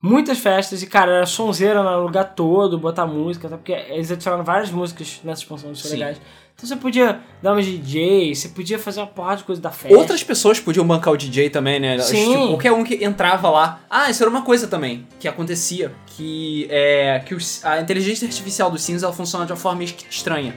[0.00, 4.44] Muitas festas, e cara, era sonzeira no lugar todo, botar música, até porque eles adicionaram
[4.44, 5.96] várias músicas nessa expansão que são Sim.
[5.96, 6.20] legais.
[6.54, 9.96] Então você podia dar uma DJ, você podia fazer uma porrada de coisa da festa.
[9.96, 11.98] Outras pessoas podiam bancar o DJ também, né?
[11.98, 12.30] Sim.
[12.32, 13.80] Tipo, qualquer um que entrava lá.
[13.90, 15.92] Ah, isso era uma coisa também que acontecia.
[16.06, 17.20] Que é.
[17.26, 20.54] Que os- a inteligência artificial dos Sims ela funciona de uma forma es- estranha.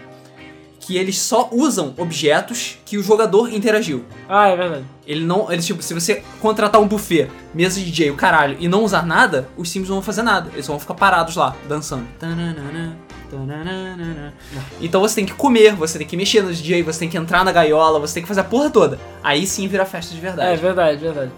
[0.92, 4.04] Que eles só usam objetos que o jogador interagiu.
[4.28, 4.84] Ah, é verdade.
[5.08, 5.50] Ele não.
[5.50, 9.06] Ele, tipo, se você contratar um buffet, mesa de DJ, o caralho, e não usar
[9.06, 10.50] nada, os Sims não vão fazer nada.
[10.52, 12.06] Eles vão ficar parados lá, dançando.
[12.20, 12.98] Tananana.
[14.82, 17.46] Então você tem que comer, você tem que mexer no DJ, você tem que entrar
[17.46, 19.00] na gaiola, você tem que fazer a porra toda.
[19.24, 20.62] Aí sim vira festa de É verdade.
[20.62, 21.32] verdade, verdade.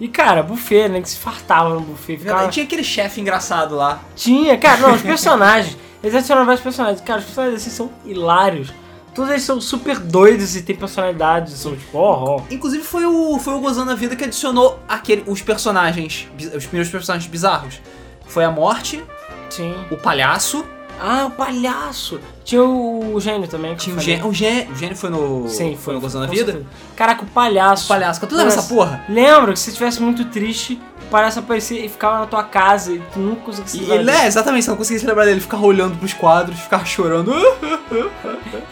[0.00, 1.02] E cara, buffet, né?
[1.02, 2.16] Que se fartava no buffet.
[2.16, 2.36] Ficava...
[2.38, 2.54] Verdade.
[2.54, 4.00] Tinha aquele chefe engraçado lá.
[4.14, 5.76] Tinha, cara, não, os personagens.
[6.02, 7.02] Eles adicionaram vários personagens.
[7.02, 8.72] Cara, os personagens assim são hilários.
[9.16, 11.54] Todos eles são super doidos e têm personalidades.
[11.54, 12.42] São tipo, ó, ó.
[12.50, 16.90] Inclusive foi o, foi o Gozando a Vida que adicionou aquele, os personagens, os primeiros
[16.92, 17.80] personagens bizarros.
[18.28, 19.02] Foi a morte,
[19.50, 19.74] Sim.
[19.90, 20.64] o palhaço,
[21.00, 22.18] Ah, o palhaço.
[22.44, 23.74] Tinha o gênio também.
[23.74, 24.26] que tinha o gênio.
[24.28, 25.46] O gênio, o gênio foi no.
[25.48, 26.52] Sim, foi no Gozando a Vida?
[26.52, 26.66] certeza.
[26.94, 27.84] Caraca, o palhaço.
[27.84, 28.26] O palhaço.
[28.26, 29.04] Tu lembra essa porra?
[29.08, 32.92] Lembro que se você estivesse muito triste, o palhaço aparecia e ficava na tua casa
[32.92, 34.10] e tu nunca conseguia se E ele dele.
[34.10, 37.32] é, exatamente, você não conseguia se lembrar dele, ele ficava olhando pros quadros, ficava chorando.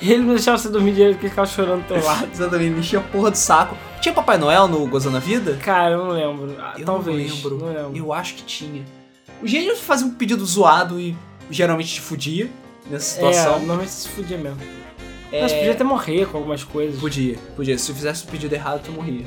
[0.00, 2.28] E ele não deixava você dormir direito porque ele ficava chorando do teu lado.
[2.32, 3.76] exatamente, me enchia a porra do saco.
[4.00, 5.58] Tinha Papai Noel no Gozando a Vida?
[5.62, 6.54] Cara, eu não lembro.
[6.60, 7.28] Ah, Eu Talvez.
[7.28, 7.58] não lembro.
[7.58, 7.96] Não lembro.
[7.96, 8.84] Eu acho que tinha.
[9.42, 11.16] O gênio fazia um pedido zoado e
[11.50, 12.50] geralmente te fudia
[12.90, 13.58] nessa É, situação.
[13.60, 14.58] normalmente se fudia mesmo.
[15.32, 17.00] É, Mas podia até morrer com algumas coisas.
[17.00, 17.76] Podia, podia.
[17.78, 19.24] Se eu fizesse o pedido errado, tu morria.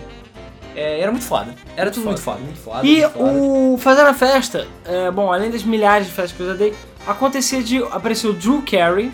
[0.77, 1.55] É, era muito foda.
[1.75, 2.85] Era tudo muito foda, muito foda.
[2.85, 3.31] E muito foda.
[3.33, 6.73] o Fazendo a Festa, é, bom, além das milhares de festas que eu já dei,
[7.07, 7.83] acontecia de.
[7.85, 9.11] apareceu o Drew Carey,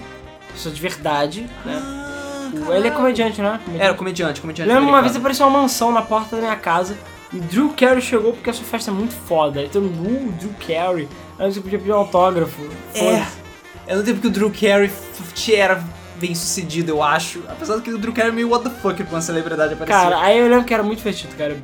[0.52, 1.82] pessoa de verdade, né?
[1.82, 3.62] Ah, ele é comediante, né?
[3.80, 4.70] Era comediante, comediante.
[4.70, 6.98] Lembro uma vez apareceu uma mansão na porta da minha casa
[7.32, 9.62] e Drew Carey chegou porque a sua festa é muito foda.
[9.74, 11.08] Mundo, uh, Drew Carey.
[11.40, 12.62] Aí você podia pedir um autógrafo.
[12.94, 13.26] É.
[13.88, 14.92] É no tempo que o Drew Carey
[15.54, 15.84] era
[16.24, 17.44] bem sucedido, eu acho.
[17.50, 19.94] Apesar que o Drew Carey é meio what the fuck com uma celebridade aparecer.
[19.94, 21.58] Cara, aí eu lembro que era muito divertido, cara.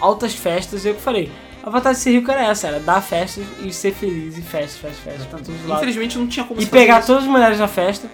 [0.00, 1.30] Altas festas, e eu que falei.
[1.62, 4.76] A vontade de ser rico era essa, era dar festas e ser feliz e festas,
[4.76, 5.82] festas, festas, pra todos os lados.
[5.82, 7.08] Infelizmente não tinha como E pegar isso.
[7.08, 8.08] todas as mulheres na festa,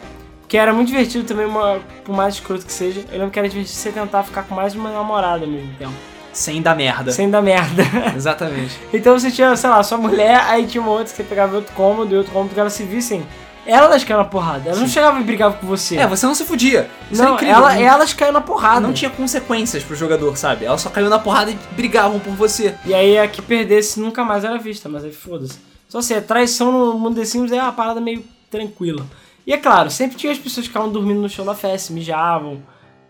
[0.48, 3.04] que era muito divertido também, uma, por mais escroto que seja.
[3.12, 5.72] Eu lembro que era divertido você tentar ficar com mais de uma namorada ao mesmo
[5.78, 5.92] tempo.
[6.32, 7.12] Sem dar merda.
[7.12, 7.82] Sem dar merda.
[8.16, 8.80] Exatamente.
[8.92, 11.74] então você tinha, sei lá, sua mulher, aí tinha uma outra que você pegava outro
[11.74, 13.22] cômodo e outro cômodo que elas se vissem.
[13.64, 14.68] Elas caíam na porrada.
[14.68, 15.96] Elas não chegavam e brigavam com você.
[15.96, 16.90] É, você não se fudia.
[17.10, 17.54] Isso não, incrível.
[17.54, 18.80] ela, não, elas caíam na porrada.
[18.80, 20.64] não tinha consequências pro jogador, sabe?
[20.64, 22.74] Ela só caiu na porrada e brigavam por você.
[22.84, 25.58] E aí a que perdesse nunca mais era vista, mas aí foda-se.
[25.88, 29.06] Só assim, a traição no mundo The Sims é uma parada meio tranquila.
[29.46, 32.62] E é claro, sempre tinha as pessoas que ficavam dormindo no chão da festa, mijavam.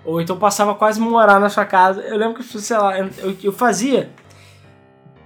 [0.05, 2.00] Ou então passava quase morar na sua casa.
[2.03, 4.11] Eu lembro que, sei lá, eu, eu fazia.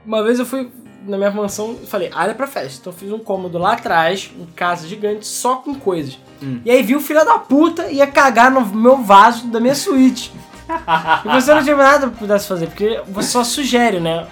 [0.04, 0.70] Uma vez eu fui
[1.06, 2.78] na minha mansão, falei, área pra festa.
[2.80, 6.18] Então eu fiz um cômodo lá atrás, um casa gigante, só com coisas.
[6.42, 6.60] Hum.
[6.64, 10.32] E aí vi o filho da puta ia cagar no meu vaso da minha suíte.
[11.24, 14.26] e você não tinha nada que pudesse fazer, porque você só sugere, né?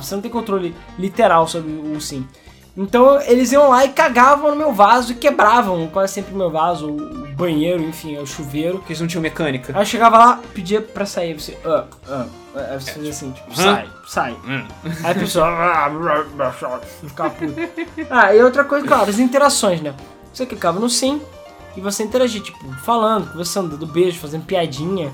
[0.00, 2.26] Você não tem controle literal sobre o sim.
[2.76, 6.50] Então eles iam lá e cagavam no meu vaso e quebravam quase sempre o meu
[6.50, 8.78] vaso, o banheiro, enfim, o chuveiro.
[8.78, 9.72] Porque eles não tinham mecânica.
[9.74, 11.58] Aí eu chegava lá, pedia pra sair, você.
[11.64, 14.32] Ah, ah, ah, aí você fazia assim, tipo, sai, sai.
[14.46, 14.66] Hum.
[15.04, 15.46] Aí a pessoa.
[15.46, 17.54] ah, ficava puto.
[18.10, 19.94] Ah, e outra coisa, claro, as interações, né?
[20.32, 21.20] Você clicava no sim
[21.76, 25.12] e você interagia, tipo, falando, conversando, dando beijo, fazendo piadinha.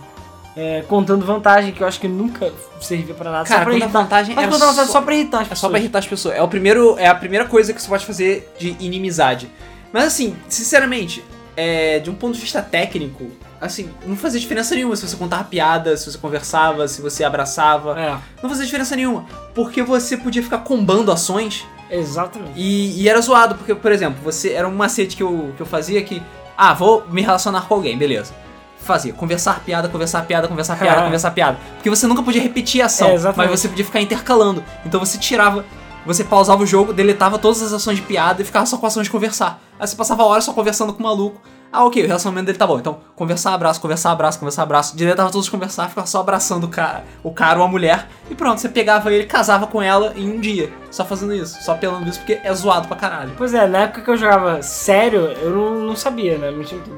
[0.60, 3.44] É, contando vantagem, que eu acho que nunca servia pra nada.
[3.44, 4.02] Cara, só pra contar irritar.
[4.02, 5.60] vantagem Mas contar vantagem só- só pra irritar as É pessoas.
[5.60, 6.34] só pra irritar as pessoas.
[6.34, 9.48] É, o primeiro, é a primeira coisa que você pode fazer de inimizade.
[9.92, 11.24] Mas assim, sinceramente,
[11.56, 13.26] é, de um ponto de vista técnico,
[13.60, 17.98] assim, não fazia diferença nenhuma se você contava piada, se você conversava, se você abraçava.
[17.98, 19.24] É, Não fazia diferença nenhuma.
[19.54, 22.52] Porque você podia ficar combando ações exatamente.
[22.56, 23.54] e, e era zoado.
[23.54, 26.22] Porque, por exemplo, você era um macete que eu, que eu fazia que.
[26.56, 28.34] Ah, vou me relacionar com alguém, beleza.
[28.80, 31.04] Fazia conversar piada, conversar piada, conversar piada, Ah.
[31.04, 31.58] conversar piada.
[31.74, 34.62] Porque você nunca podia repetir a ação, É, mas você podia ficar intercalando.
[34.86, 35.64] Então você tirava,
[36.06, 39.04] você pausava o jogo, deletava todas as ações de piada e ficava só com ações
[39.04, 39.60] de conversar.
[39.78, 41.40] Aí você passava a hora só conversando com o maluco.
[41.70, 42.78] Ah, ok, o relacionamento dele tá bom.
[42.78, 44.96] Então, conversar, abraço, conversar, abraço, conversar, abraço.
[44.96, 48.08] Deletava todos os conversar, ficava só abraçando o cara, o cara ou a mulher.
[48.30, 50.72] E pronto, você pegava ele, casava com ela em um dia.
[50.90, 53.32] Só fazendo isso, só pelando isso, porque é zoado pra caralho.
[53.36, 56.50] Pois é, na época que eu jogava sério, eu não, não sabia, né?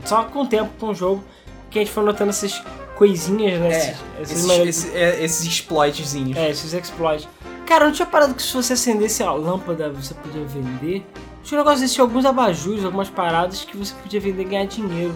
[0.04, 1.24] Só com o tempo, com o jogo,
[1.70, 2.62] que a gente foi notando essas
[2.96, 3.68] coisinhas, né?
[3.72, 3.96] É, esses,
[4.32, 6.36] esses maneiras- esse- é, esses exploitzinhos.
[6.36, 7.28] É, esses exploits.
[7.66, 11.06] Cara, não tinha parado que se você acendesse a lâmpada você podia vender.
[11.44, 15.14] Tinha um negócio desse, alguns abajus, algumas paradas que você podia vender e ganhar dinheiro.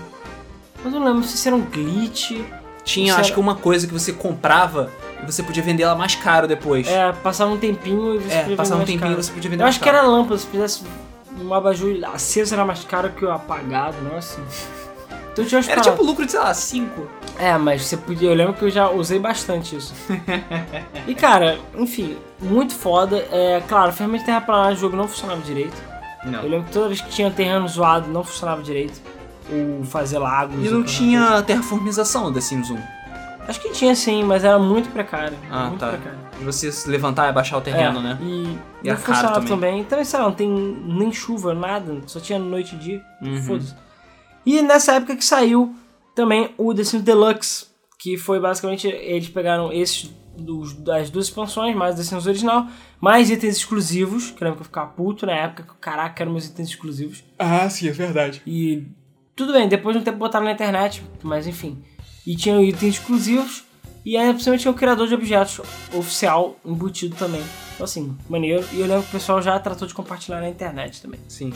[0.83, 2.33] Mas eu não lembro se isso era um glitch.
[2.85, 4.91] Tinha, acho era- que uma coisa que você comprava
[5.23, 6.87] e você podia vender ela mais caro depois.
[6.87, 9.13] É, passava um tempinho e você É, podia passava um tempinho caro.
[9.13, 9.99] e você podia vender Eu mais acho que caro.
[9.99, 10.83] era lâmpada, se fizesse
[11.41, 14.43] um abajur aceso era mais caro que o apagado, não é assim.
[15.35, 15.93] Então tinha umas Era paradas.
[15.99, 17.09] tipo lucro de, sei lá, 5.
[17.41, 18.31] É, mas você podia.
[18.31, 19.93] Eu lembro que eu já usei bastante isso.
[21.09, 23.17] e cara, enfim, muito foda.
[23.33, 25.77] É, claro, ferramenta de terraplanagem do jogo não funcionava direito.
[26.25, 26.43] Eu Não.
[26.43, 29.01] lembro que toda vez que tinha terreno zoado não funcionava direito.
[29.53, 30.65] Ou fazer lagos.
[30.65, 32.75] E não tinha terraformização da Sims 1.
[32.77, 32.89] coisa.
[33.47, 35.37] Acho que tinha sim, mas era muito precário.
[35.51, 35.89] Ah, muito tá.
[35.89, 36.19] precário.
[36.41, 38.19] E você se levantar e abaixar o terreno, É, né?
[38.23, 39.49] E, E não é caro funcionava também.
[39.49, 39.81] também.
[39.81, 41.95] Então, sei lá, não tem nem chuva, nada.
[42.07, 43.03] Só tinha noite e dia.
[43.21, 43.43] Uhum.
[43.43, 43.75] Foda-se.
[44.47, 45.75] E nessa época que saiu
[46.15, 47.67] também o The Sims Deluxe,
[47.99, 52.67] que foi basicamente eles pegaram esses dos, das duas expansões, mais o The Sims original,
[53.01, 56.33] mais itens exclusivos, que eu lembro que eu ficava puto na época, que caraca, eram
[56.33, 57.25] meus itens exclusivos.
[57.39, 58.43] Ah, sim, é verdade.
[58.47, 58.87] E
[59.37, 61.83] tudo bem, depois de um tempo botaram na internet, mas enfim.
[62.27, 63.65] E tinham itens exclusivos,
[64.05, 65.61] e aí principalmente tinha o criador de objetos
[65.93, 67.43] oficial embutido também.
[67.75, 68.65] Então assim, maneiro.
[68.73, 71.21] E eu lembro que o pessoal já tratou de compartilhar na internet também.
[71.29, 71.53] Sim.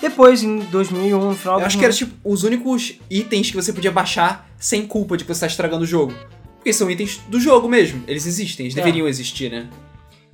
[0.00, 3.56] Depois, em 2001, no final Eu de acho que era tipo os únicos itens que
[3.56, 6.12] você podia baixar sem culpa de que você tá estragando o jogo.
[6.56, 8.02] Porque são itens do jogo mesmo.
[8.06, 8.80] Eles existem, eles É.
[8.80, 9.68] deveriam existir, né?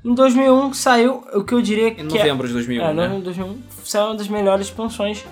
[0.05, 3.09] Em 2001 saiu o que eu diria Em que novembro de 2001, é, é, né?
[3.09, 5.25] no 2001 saiu uma das melhores expansões.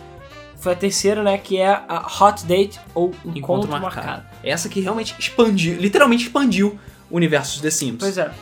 [0.57, 4.25] Foi a terceira, né, que é a Hot Date ou Encontro, marcado.
[4.43, 6.79] Essa que realmente expandiu, literalmente expandiu
[7.11, 7.99] o universo de The Sims.
[8.01, 8.33] Pois é.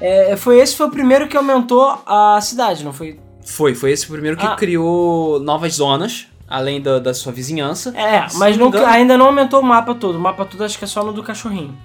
[0.00, 3.18] É, foi esse foi o primeiro que aumentou a cidade, não foi?
[3.44, 4.54] Foi, foi esse o primeiro que Ah.
[4.56, 7.92] criou novas zonas, além da, da sua vizinhança.
[7.96, 10.16] É, Se mas não ainda não aumentou o mapa todo.
[10.16, 11.76] O mapa todo acho que é só no do cachorrinho.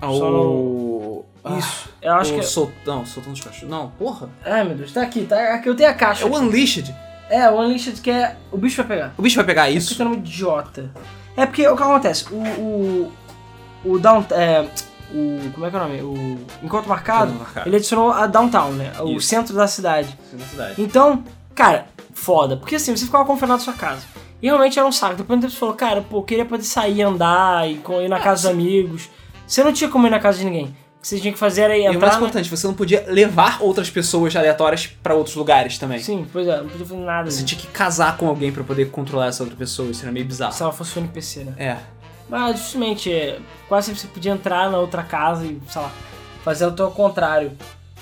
[0.00, 0.14] Ao...
[0.18, 1.88] Só Ah, Isso.
[2.00, 2.40] Eu acho o que.
[2.40, 2.70] é- Sol...
[2.86, 3.68] Não, soltando os cachorros.
[3.68, 4.28] Não, porra.
[4.44, 6.24] Ai meu Deus, tá aqui, tá aqui eu tenho a caixa.
[6.24, 6.94] É o Unleashed.
[7.30, 8.36] É, o Unleashed que é.
[8.52, 9.14] O bicho vai pegar.
[9.18, 9.96] O bicho vai pegar Isso isso.
[9.96, 10.90] que é um idiota.
[11.36, 12.26] É porque o que acontece?
[12.32, 12.36] O.
[12.36, 13.12] O.
[13.84, 14.24] O Down.
[14.30, 14.66] É,
[15.14, 15.50] o.
[15.52, 16.02] Como é que é o nome?
[16.02, 17.26] O Encontro Marcado.
[17.30, 17.68] Encontro Marcado.
[17.68, 18.92] Ele adicionou a Downtown, né?
[19.00, 19.28] O Isso.
[19.28, 20.16] centro da cidade.
[20.32, 20.82] Na cidade.
[20.82, 21.22] Então,
[21.54, 22.56] cara, foda.
[22.56, 24.02] Porque assim, você ficava confinado na sua casa.
[24.42, 25.14] E realmente era um saco.
[25.14, 28.42] Depois um você falou, cara, pô, eu queria poder sair, andar, e ir na casa
[28.42, 29.08] dos amigos.
[29.46, 30.66] Você não tinha como ir na casa de ninguém.
[30.98, 32.00] O que você tinha que fazer era ir E o entrar.
[32.06, 35.98] mais importante, você não podia levar outras pessoas aleatórias pra outros lugares também.
[35.98, 37.30] Sim, pois é, não podia fazer nada.
[37.30, 37.46] Você Né?
[37.46, 39.90] tinha que casar com alguém pra poder controlar essa outra pessoa.
[39.90, 40.52] Isso era meio bizarro.
[40.52, 41.54] Se ela fosse um NPC, né?
[41.58, 41.76] É.
[42.34, 45.92] Mas justamente, é, quase sempre você podia entrar na outra casa e, sei lá,
[46.42, 47.52] fazer o teu contrário.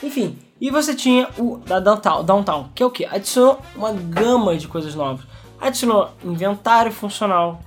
[0.03, 3.05] Enfim, e você tinha o da Downtown, Downtown que é o que?
[3.05, 5.27] Adicionou uma gama de coisas novas.
[5.61, 7.61] Adicionou inventário funcional,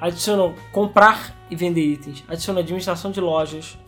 [0.00, 3.78] adicionou comprar e vender itens, adicionou administração de lojas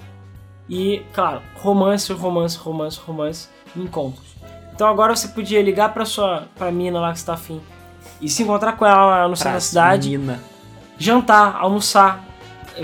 [0.69, 4.37] e, claro, romance, romance, romance, romance e encontros.
[4.73, 7.61] Então agora você podia ligar pra sua pra mina lá que você tá afim
[8.21, 10.39] e se encontrar com ela lá no centro da cidade Mina.
[11.01, 12.25] Jantar, almoçar,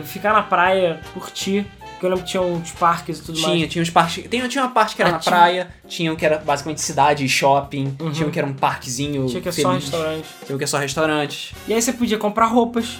[0.04, 3.68] ficar na praia, curtir Porque eu lembro que tinha uns parques e tudo Tinha, mais.
[3.72, 4.24] tinha uns parques.
[4.28, 6.80] Tinha, tinha uma parte que era Ah, na tinha- praia, tinha um que era basicamente
[6.82, 8.10] cidade e shopping, Uhum.
[8.12, 9.24] tinha um que era um parquezinho.
[9.26, 10.26] Tinha que é só restaurante.
[10.44, 11.54] Tinha um que é só restaurantes.
[11.66, 12.98] E aí você podia comprar roupas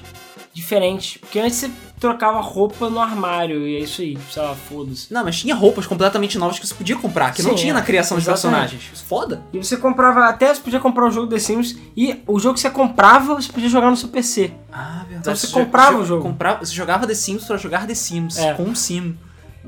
[0.57, 1.19] diferentes.
[1.19, 5.13] Porque antes você trocava roupa no armário e é isso aí, sei lá, foda-se.
[5.13, 7.75] Não, mas tinha roupas completamente novas que você podia comprar, que não Sim, tinha é.
[7.75, 8.71] na criação de Exatamente.
[8.71, 9.01] personagens.
[9.03, 9.43] Foda.
[9.53, 12.61] E você comprava, até você podia comprar o jogo The Sims e o jogo que
[12.61, 14.51] você comprava, você podia jogar no seu PC.
[14.73, 15.19] Ah, verdade.
[15.21, 16.23] Então você comprava o jogo.
[16.23, 18.55] Comprava, você jogava The Sims pra jogar The Sims, É.
[18.55, 19.15] com um sim.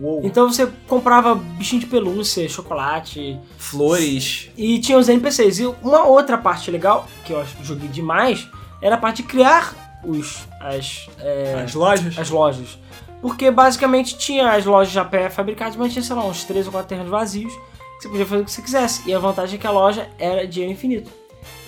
[0.00, 0.22] Uou.
[0.24, 4.48] Então você comprava bichinho de pelúcia, chocolate Flores.
[4.56, 5.58] e tinha os NPCs.
[5.58, 8.48] E uma outra parte legal, que eu acho que joguei demais,
[8.80, 9.74] era a parte de criar
[10.04, 12.18] os, as, é, As lojas.
[12.18, 12.78] as lojas.
[13.20, 16.88] Porque basicamente tinha as lojas já pré-fabricadas, mas tinha, sei lá, uns 3 ou 4
[16.88, 19.08] terrenos vazios que você podia fazer o que você quisesse.
[19.08, 21.10] E a vantagem é que a loja era dinheiro infinito.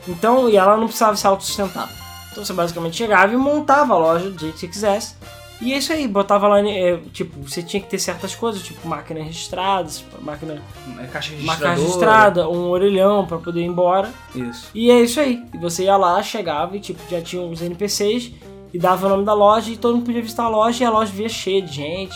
[0.06, 1.90] Então, e ela não precisava se autossustentar.
[2.30, 5.14] Então você basicamente chegava e montava a loja do jeito que você quisesse.
[5.60, 8.88] E é isso aí, botava lá, é, tipo, você tinha que ter certas coisas, tipo
[8.88, 9.90] máquina registrada,
[10.22, 10.62] máquina,
[10.98, 14.10] É caixa registrada, um orelhão pra poder ir embora.
[14.34, 14.70] Isso.
[14.74, 15.44] E é isso aí.
[15.52, 18.32] E você ia lá, chegava e tipo, já tinha os NPCs
[18.72, 20.90] e dava o nome da loja e todo mundo podia visitar a loja e a
[20.90, 22.14] loja via cheia de gente.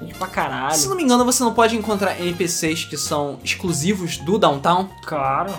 [0.00, 0.88] Gente pra Se caralho.
[0.88, 4.88] não me engano, você não pode encontrar NPCs que são exclusivos do Downtown.
[5.04, 5.52] Claro.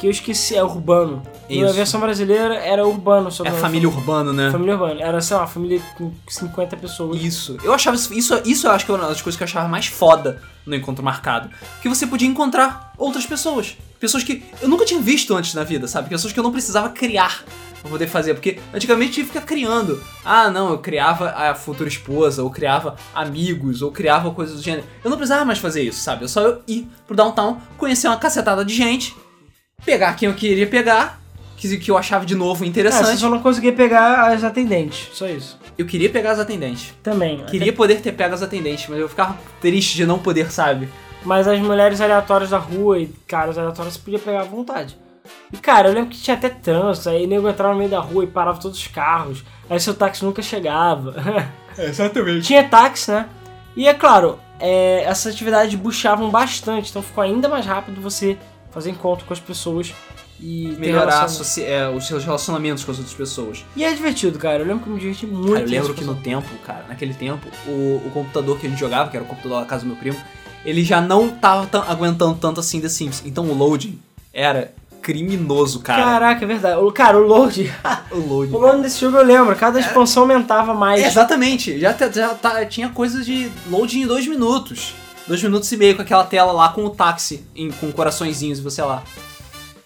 [0.00, 1.22] Que eu esqueci, é urbano.
[1.48, 1.74] Na Isso.
[1.74, 3.28] versão brasileira era urbano.
[3.44, 4.50] É família urbana, né?
[4.50, 5.00] Família urbana.
[5.00, 7.22] Era, sei lá, família com 50 pessoas.
[7.22, 7.56] Isso.
[7.62, 9.68] Eu achava isso, isso, isso eu acho que é uma das coisas que eu achava
[9.68, 11.48] mais foda no encontro marcado.
[11.80, 13.76] Que você podia encontrar outras pessoas.
[14.00, 16.08] Pessoas que eu nunca tinha visto antes na vida, sabe?
[16.08, 17.44] Pessoas que eu não precisava criar
[17.84, 18.32] pra poder fazer.
[18.34, 20.02] Porque antigamente tinha que ficar criando.
[20.24, 24.86] Ah, não, eu criava a futura esposa, ou criava amigos, ou criava coisas do gênero.
[25.04, 26.24] Eu não precisava mais fazer isso, sabe?
[26.24, 29.14] Eu só eu ir pro downtown, conhecer uma cacetada de gente,
[29.84, 31.20] pegar quem eu queria pegar,
[31.58, 33.18] que, que eu achava de novo É, você interessante.
[33.20, 35.10] só não conseguia pegar as atendentes.
[35.12, 35.58] Só isso.
[35.76, 36.94] Eu queria pegar as atendentes.
[37.02, 37.44] Também.
[37.44, 40.88] Queria poder ter pego as atendentes, mas eu ficava triste de não poder, sabe?
[41.24, 44.96] Mas as mulheres aleatórias da rua e caras aleatórios você podia pegar à vontade.
[45.52, 48.24] E cara, eu lembro que tinha até trânsito, aí nego entrava no meio da rua
[48.24, 51.14] e parava todos os carros, aí seu táxi nunca chegava.
[51.78, 52.46] Exatamente.
[52.46, 53.28] tinha táxi, né?
[53.76, 58.36] E é claro, é, essas atividades buchavam bastante, então ficou ainda mais rápido você
[58.70, 59.94] fazer encontro com as pessoas
[60.40, 61.26] e Melhorar
[61.58, 63.64] é, os seus relacionamentos com as outras pessoas.
[63.76, 64.62] E é divertido, cara.
[64.62, 65.52] Eu lembro que eu me diverti muito.
[65.52, 68.78] Cara, eu lembro que no tempo, cara, naquele tempo, o, o computador que a gente
[68.78, 70.18] jogava, que era o computador da casa do meu primo,
[70.64, 73.22] ele já não tava tan- aguentando tanto assim The Sims.
[73.24, 73.98] Então o loading
[74.32, 74.74] era
[75.04, 76.02] criminoso, cara.
[76.02, 76.78] Caraca, é verdade.
[76.80, 77.70] O- Cara, o load.
[78.10, 78.52] O loading.
[78.54, 79.54] o load desse jogo eu lembro.
[79.56, 81.02] Cada expansão aumentava mais.
[81.02, 81.78] É, exatamente.
[81.78, 84.94] Já, já tá- tinha coisas de loading em dois minutos.
[85.26, 88.62] Dois minutos e meio com aquela tela lá com o táxi, em- com coraçõezinhos e
[88.62, 89.02] você lá.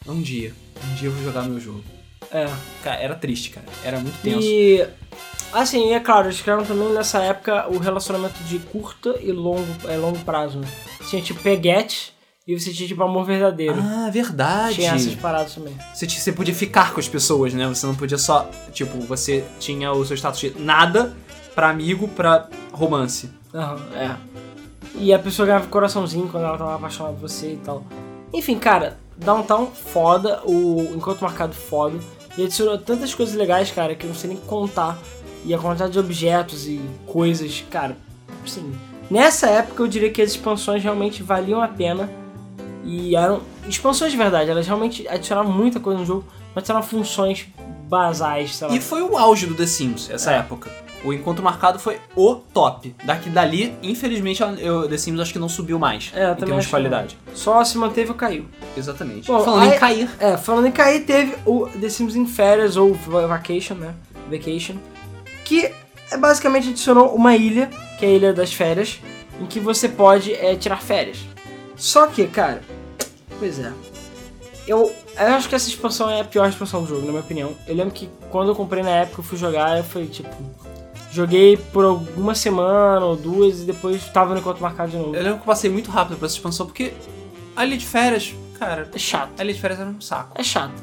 [0.06, 0.52] Um dia.
[0.90, 1.82] Um dia eu vou jogar meu jogo.
[2.30, 2.46] É.
[2.82, 3.66] Cara, era triste, cara.
[3.84, 4.40] Era muito tenso.
[4.42, 4.86] E
[5.52, 9.96] assim, é claro, eles criaram também nessa época o relacionamento de curta e longo, é,
[9.96, 10.68] longo prazo, né?
[11.08, 12.12] Tinha tipo peguete
[12.48, 13.76] e você tinha tipo amor verdadeiro.
[13.78, 14.76] Ah, verdade.
[14.76, 15.76] tinha essas paradas também.
[15.94, 17.68] Você, ti- você podia ficar com as pessoas, né?
[17.68, 18.50] Você não podia só.
[18.72, 21.14] Tipo, você tinha o seu status de nada
[21.54, 23.30] pra amigo pra romance.
[23.54, 24.16] Aham, é.
[24.94, 27.84] E a pessoa ganhava coraçãozinho quando ela tava apaixonada por você e tal.
[28.32, 31.98] Enfim, cara, Downtown foda, o Encontro Marcado foda.
[32.36, 34.96] E adicionou tantas coisas legais, cara, que eu não sei nem contar.
[35.44, 37.96] E a quantidade de objetos e coisas, cara,
[38.44, 38.72] assim.
[39.10, 42.08] Nessa época eu diria que as expansões realmente valiam a pena.
[42.84, 46.24] E eram expansões de verdade, elas realmente adicionavam muita coisa no jogo,
[46.54, 47.46] mas adicionavam funções
[47.88, 48.74] basais, sei lá.
[48.74, 50.36] E foi o auge do The Sims, essa É.
[50.38, 50.70] época.
[51.04, 52.92] O encontro marcado foi o top.
[53.04, 56.10] Daqui dali, infelizmente, eu, The Sims acho que não subiu mais.
[56.12, 57.16] É, em também termos de qualidade.
[57.34, 58.46] Só se manteve ou caiu.
[58.76, 59.28] Exatamente.
[59.28, 60.10] Bom, Falando aí- em cair.
[60.18, 63.94] É, falando em cair, teve o The Sims em férias ou va- vacation, né?
[64.28, 64.74] Vacation.
[65.44, 65.70] Que
[66.10, 68.98] é, basicamente adicionou uma ilha, que é a Ilha das Férias,
[69.40, 71.18] em que você pode é, tirar férias.
[71.78, 72.62] Só que, cara,
[73.38, 73.72] pois é.
[74.66, 77.54] Eu, eu acho que essa expansão é a pior expansão do jogo, na minha opinião.
[77.66, 80.28] Eu lembro que quando eu comprei na época, eu fui jogar, eu fui tipo.
[81.10, 85.14] Joguei por alguma semana ou duas e depois tava no encontro marcado de novo.
[85.16, 86.92] Eu lembro que eu passei muito rápido por essa expansão, porque
[87.56, 89.30] a ilha de férias, cara, É chato.
[89.38, 90.32] a ilha de férias era um saco.
[90.38, 90.74] É chato.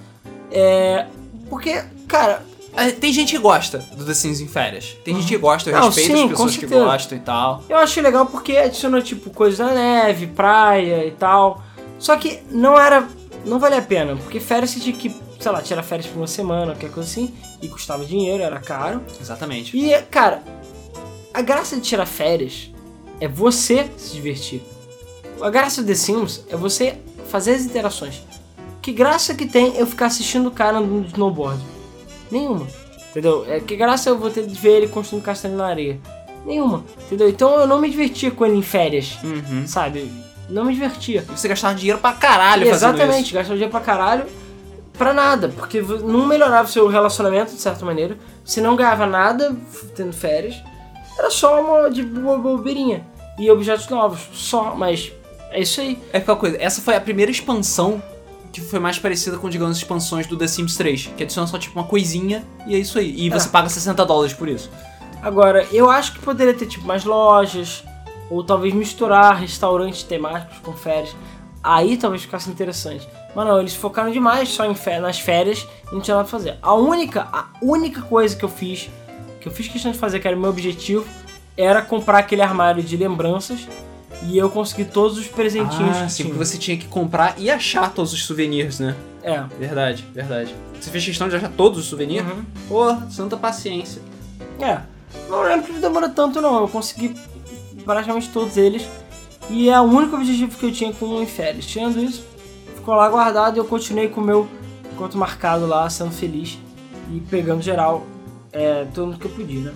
[0.52, 1.06] É.
[1.48, 2.43] Porque, cara,
[2.99, 4.97] Tem gente que gosta do The Sims em férias.
[5.03, 7.63] Tem gente que gosta, eu Não, respeito sim, as pessoas que gostam e tal.
[7.69, 11.63] Eu achei legal porque adicionou, tipo, coisas da neve, praia e tal.
[11.97, 13.07] Só que não era.
[13.45, 16.28] Não valia a pena, porque férias você tinha que, sei lá, tirar férias por uma
[16.28, 19.01] semana, qualquer coisa assim, e custava dinheiro, era caro.
[19.21, 19.78] Exatamente.
[19.78, 20.41] E, cara,
[21.32, 22.71] a graça de tirar férias
[23.21, 24.63] é você se divertir.
[25.39, 26.97] A graça do The Sims é você
[27.30, 28.21] fazer as interações.
[28.82, 31.61] Que graça que tem eu ficar assistindo o cara andando de snowboard?
[32.32, 32.67] Nenhuma.
[33.11, 33.45] Entendeu?
[33.47, 35.99] É que graça eu vou ter de ver ele construindo castelo na areia.
[36.45, 36.84] Nenhuma.
[37.05, 37.30] Entendeu?
[37.30, 39.65] Então eu não me divertia com ele em férias, Uhum.
[39.65, 40.11] sabe?
[40.49, 41.23] Não me divertia.
[41.28, 44.26] E você gastava dinheiro pra caralho fazendo Exatamente, gastava dinheiro pra caralho
[44.97, 48.17] pra nada, porque não melhorava o seu relacionamento, de certa maneira.
[48.43, 49.55] Você não ganhava nada
[49.95, 50.55] tendo férias.
[51.17, 53.05] Era só uma de bo- bobeirinha.
[53.39, 55.11] E objetos novos, só, mas
[55.51, 55.97] é isso aí.
[56.13, 58.01] É aquela coisa, essa foi a primeira expansão
[58.56, 61.58] que foi mais parecida com, digamos, as expansões do The Sims 3, que adiciona só
[61.58, 63.14] tipo uma coisinha e é isso aí.
[63.18, 63.51] E você É.
[63.51, 64.70] paga 60 dólares por isso.
[65.22, 67.84] Agora, eu acho que poderia ter tipo mais lojas,
[68.30, 71.14] ou talvez misturar restaurantes temáticos com férias.
[71.62, 73.06] Aí talvez ficasse interessante.
[73.36, 76.58] Mas não, eles focaram demais só em nas férias e não tinha nada pra fazer.
[76.62, 78.89] A única, a única coisa que eu fiz,
[79.41, 81.06] que eu fiz questão de fazer, que era o meu objetivo,
[81.58, 83.68] era comprar aquele armário de lembranças
[84.28, 86.36] e eu consegui todos os presentinhos Ah, que sim, tinha.
[86.36, 88.95] você tinha que comprar e achar todos os souvenirs, né?
[89.23, 89.41] É.
[89.59, 90.55] Verdade, verdade.
[90.80, 92.26] Você fez questão de achar todos os souvenirs?
[92.26, 92.43] Uhum.
[92.67, 94.01] Pô, santa paciência.
[94.59, 94.80] É.
[95.30, 96.61] Não lembro que demorou tanto não.
[96.61, 97.15] Eu consegui
[97.84, 98.88] praticamente todos eles.
[99.49, 101.65] E é o único objetivo que eu tinha com o férias.
[101.65, 102.23] Tirando isso,
[102.76, 104.47] ficou lá guardado e eu continuei com o meu
[104.93, 106.57] enquanto marcado lá, sendo feliz
[107.13, 108.05] e pegando geral
[108.51, 109.73] é, tudo que eu podia, né?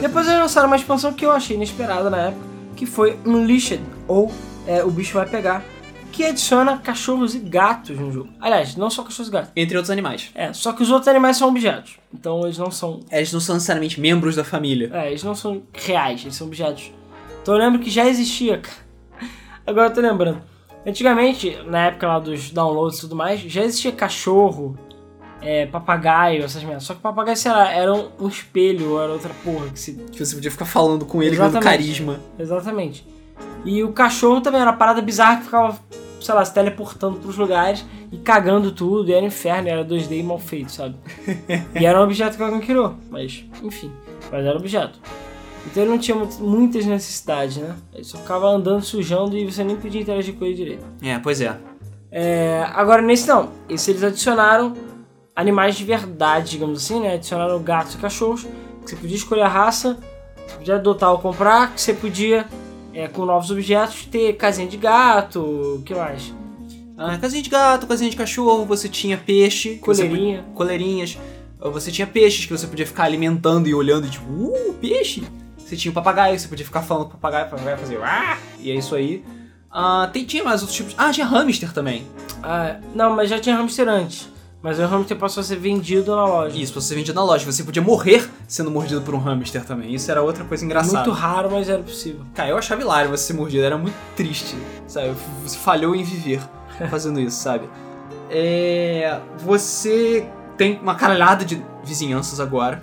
[0.00, 2.44] Depois eles lançaram uma expansão que eu achei inesperada na época,
[2.78, 4.32] que foi Unleashed, ou
[4.64, 5.64] é, O Bicho Vai Pegar,
[6.12, 8.28] que adiciona cachorros e gatos no jogo.
[8.40, 9.50] Aliás, não só cachorros e gatos.
[9.56, 10.30] Entre outros animais.
[10.32, 11.98] É, só que os outros animais são objetos.
[12.14, 14.90] Então eles não são Eles não são necessariamente membros da família.
[14.94, 16.92] é, eles não são reais, eles são objetos.
[17.42, 18.62] Então eu lembro que já existia.
[19.66, 20.40] Agora eu tô lembrando.
[20.86, 24.78] Antigamente, na época lá dos downloads e tudo mais, já existia cachorro,
[25.40, 26.84] é, papagaio, essas merdas.
[26.84, 29.92] Só que papagaio, sei lá, era um, um espelho era outra porra que se.
[30.12, 32.20] Que você podia ficar falando com ele, dando carisma.
[32.38, 33.06] Exatamente.
[33.64, 35.78] E o cachorro também era uma parada bizarra que ficava,
[36.20, 40.22] sei lá, se teleportando pros lugares e cagando tudo, e era inferno, era 2D e
[40.22, 40.96] mal feito, sabe?
[41.78, 43.92] e era um objeto que alguém criou, mas, enfim,
[44.30, 44.98] mas era objeto.
[45.66, 47.74] Então ele não tinha muitas necessidades, né?
[47.92, 50.84] Ele só ficava andando, sujando e você nem podia interagir com ele direito.
[51.02, 51.56] É, pois é.
[52.10, 54.72] É, agora nesse não, esse eles adicionaram
[55.38, 57.14] animais de verdade, digamos assim, né?
[57.14, 58.42] Adicionaram gatos e cachorros,
[58.82, 59.96] que você podia escolher a raça,
[60.46, 62.46] você podia adotar ou comprar, que você podia,
[62.92, 66.34] é, com novos objetos, ter casinha de gato, o que mais?
[66.96, 69.74] Ah, casinha de gato, casinha de cachorro, você tinha peixe.
[69.74, 70.38] você Coleirinha.
[70.38, 71.18] podia- Coleirinhas.
[71.60, 75.22] Você tinha peixes que você podia ficar alimentando e olhando tipo, uh, peixe.
[75.56, 78.38] Você tinha o papagaio, você podia ficar falando com o papagaio, o papagaio fazia ah,
[78.58, 79.24] e é isso aí.
[79.70, 80.94] Ah, tem, tinha mais outros tipos.
[80.98, 82.04] Ah, tinha hamster também.
[82.42, 84.28] Ah, não, mas já tinha hamster antes.
[84.60, 86.58] Mas o hamster passou a ser vendido na loja.
[86.58, 87.44] Isso, você vendia na loja.
[87.44, 89.94] Você podia morrer sendo mordido por um hamster também.
[89.94, 90.96] Isso era outra coisa engraçada.
[90.96, 92.22] Muito raro, mas era possível.
[92.34, 94.56] Cara, eu achava hilário você ser mordido, era muito triste,
[94.86, 95.14] sabe?
[95.44, 96.40] Você falhou em viver
[96.90, 97.68] fazendo isso, sabe?
[98.30, 102.82] É, você tem uma caralhada de vizinhanças agora.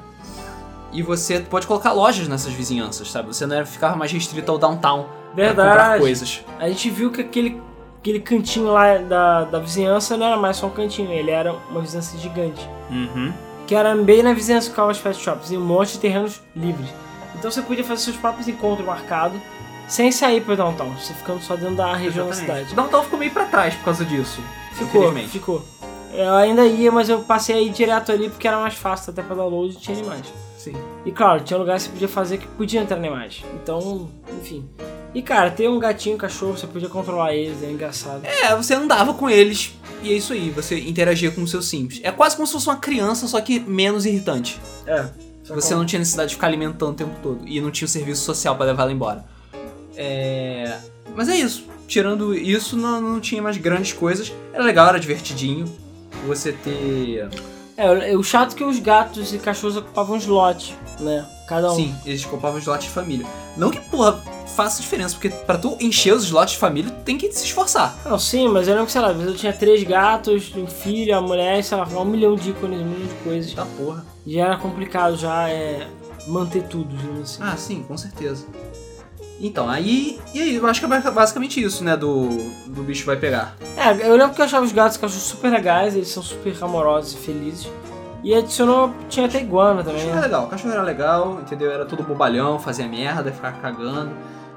[0.94, 3.28] E você pode colocar lojas nessas vizinhanças, sabe?
[3.28, 6.00] Você não ficava mais restrito ao downtown pra comprar Verdade.
[6.00, 6.46] coisas.
[6.58, 7.62] A gente viu que aquele,
[8.06, 11.82] aquele cantinho lá da, da vizinhança não era mais só um cantinho, ele era uma
[11.82, 12.70] vizinhança gigante.
[12.92, 13.34] Uhum.
[13.66, 16.88] que era bem na vizinhança com as pet shops e um monte de terrenos livres.
[17.34, 19.42] Então você podia fazer seus próprios encontros marcados
[19.88, 22.74] sem sair pro downtown, você ficando só dentro da região da cidade.
[22.74, 24.40] O downtown ficou meio pra trás por causa disso.
[24.74, 25.66] Ficou, ficou.
[26.14, 29.36] Eu ainda ia, mas eu passei aí direto ali porque era mais fácil até pra
[29.36, 30.32] download e tinha animais.
[30.60, 30.76] Sim.
[31.06, 33.44] E claro, tinha lugar que você podia fazer que podia entrar animais.
[33.56, 34.70] Então, enfim.
[35.16, 38.26] E cara, ter um gatinho, um cachorro, você podia controlar eles, é engraçado.
[38.26, 42.02] É, você andava com eles e é isso aí, você interagia com os seus sims.
[42.04, 44.60] É quase como se fosse uma criança, só que menos irritante.
[44.86, 45.06] É.
[45.48, 47.48] Você não tinha necessidade de ficar alimentando o tempo todo.
[47.48, 49.26] E não tinha o serviço social pra levar ela embora.
[49.96, 50.80] É...
[51.16, 51.66] Mas é isso.
[51.88, 54.34] Tirando isso, não, não tinha mais grandes coisas.
[54.52, 55.66] Era legal, era divertidinho.
[56.28, 57.30] Você ter.
[57.78, 61.26] É, o chato é que os gatos e cachorros ocupavam slot, né?
[61.48, 61.76] Cada um.
[61.76, 63.26] Sim, eles ocupavam slots de família.
[63.56, 67.18] Não que, porra, faça diferença, porque pra tu encher os slots de família, tu tem
[67.18, 67.98] que se esforçar.
[68.06, 70.68] Não, sim, mas eu lembro que, sei lá, às vezes eu tinha três gatos, um
[70.68, 73.54] filho, uma mulher, sei lá, um milhão de ícones, um milhão de coisas.
[73.54, 74.06] Tá porra.
[74.26, 75.88] Já era complicado já é,
[76.28, 77.40] manter tudo, digamos assim.
[77.42, 78.46] Ah, sim, com certeza.
[79.40, 80.20] Então, aí.
[80.34, 81.98] E aí, eu acho que é basicamente isso, né?
[81.98, 82.30] Do,
[82.68, 83.56] do bicho vai pegar.
[83.76, 86.56] É, eu lembro que eu achava os gatos e cachorros super legais, eles são super
[86.64, 87.68] amorosos e felizes.
[88.24, 90.26] E adicionou, tinha até iguana O também, cachorro era né?
[90.28, 91.72] legal, o cachorro era legal, entendeu?
[91.72, 94.12] Era todo bobalhão, fazia merda, ficava cagando.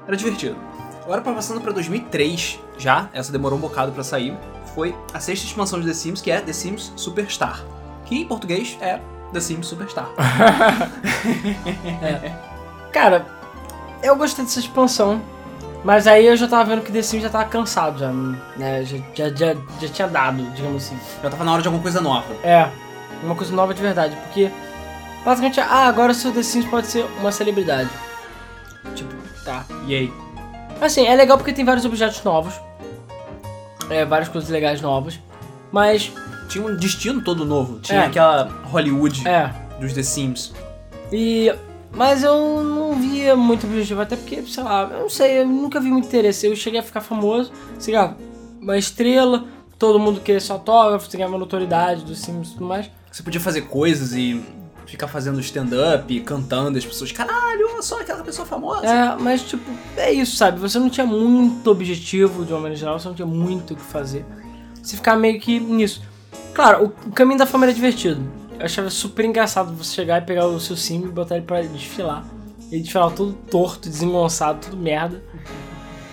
[0.09, 0.57] Era divertido.
[1.03, 4.35] Agora, passando pra 2003, já, essa demorou um bocado pra sair,
[4.73, 7.63] foi a sexta expansão de The Sims, que é The Sims Superstar.
[8.05, 8.99] Que em português é
[9.31, 10.09] The Sims Superstar.
[12.91, 13.27] Cara,
[14.01, 15.21] eu gostei dessa expansão,
[15.83, 18.83] mas aí eu já tava vendo que The Sims já tava cansado já, né?
[18.83, 20.97] Já, já, já, já tinha dado, digamos assim.
[21.21, 22.25] Já tava na hora de alguma coisa nova.
[22.43, 22.67] É,
[23.23, 24.49] uma coisa nova de verdade, porque
[25.23, 27.91] basicamente, ah, agora o seu The Sims pode ser uma celebridade.
[29.49, 29.65] Tá.
[29.87, 30.13] E aí?
[30.79, 32.53] Assim, é legal porque tem vários objetos novos.
[33.89, 35.19] É, várias coisas legais novas.
[35.71, 36.11] Mas,
[36.47, 37.79] Tinha um destino todo novo.
[37.79, 38.05] Tinha É.
[38.05, 39.51] aquela Hollywood é.
[39.79, 40.53] dos The Sims.
[41.11, 41.51] E.
[41.91, 45.79] Mas eu não via muito objetivo, até porque, sei lá, eu não sei, eu nunca
[45.79, 46.45] vi muito interesse.
[46.45, 48.15] Eu cheguei a ficar famoso, sei lá,
[48.61, 49.45] uma estrela,
[49.79, 52.91] todo mundo queria seu autógrafo, você ganhava notoriedade dos Sims e tudo mais.
[53.11, 54.39] Você podia fazer coisas e
[54.89, 58.85] ficar fazendo stand-up, cantando, e as pessoas, caralho, olha só aquela pessoa famosa.
[58.85, 60.59] É, mas tipo, é isso, sabe?
[60.59, 63.83] Você não tinha muito objetivo de uma maneira geral, você não tinha muito o que
[63.83, 64.25] fazer.
[64.81, 66.01] Você ficava meio que nisso.
[66.53, 68.21] Claro, o, caminho da fama era divertido.
[68.57, 71.61] Eu achava super engraçado você chegar e pegar o seu sim e botar ele pra
[71.61, 72.25] desfilar.
[72.71, 75.23] Ele desfilava todo torto, desengonçado, tudo merda.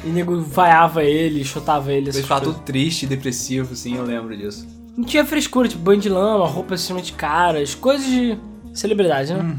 [0.05, 2.11] E o nego vaiava ele, chutava ele.
[2.11, 4.67] Essas ficava tudo triste, depressivo, assim, eu lembro disso.
[4.97, 8.39] Não tinha frescura, tipo banho de lama, roupas extremamente caras, coisas de
[8.79, 9.57] celebridade, né?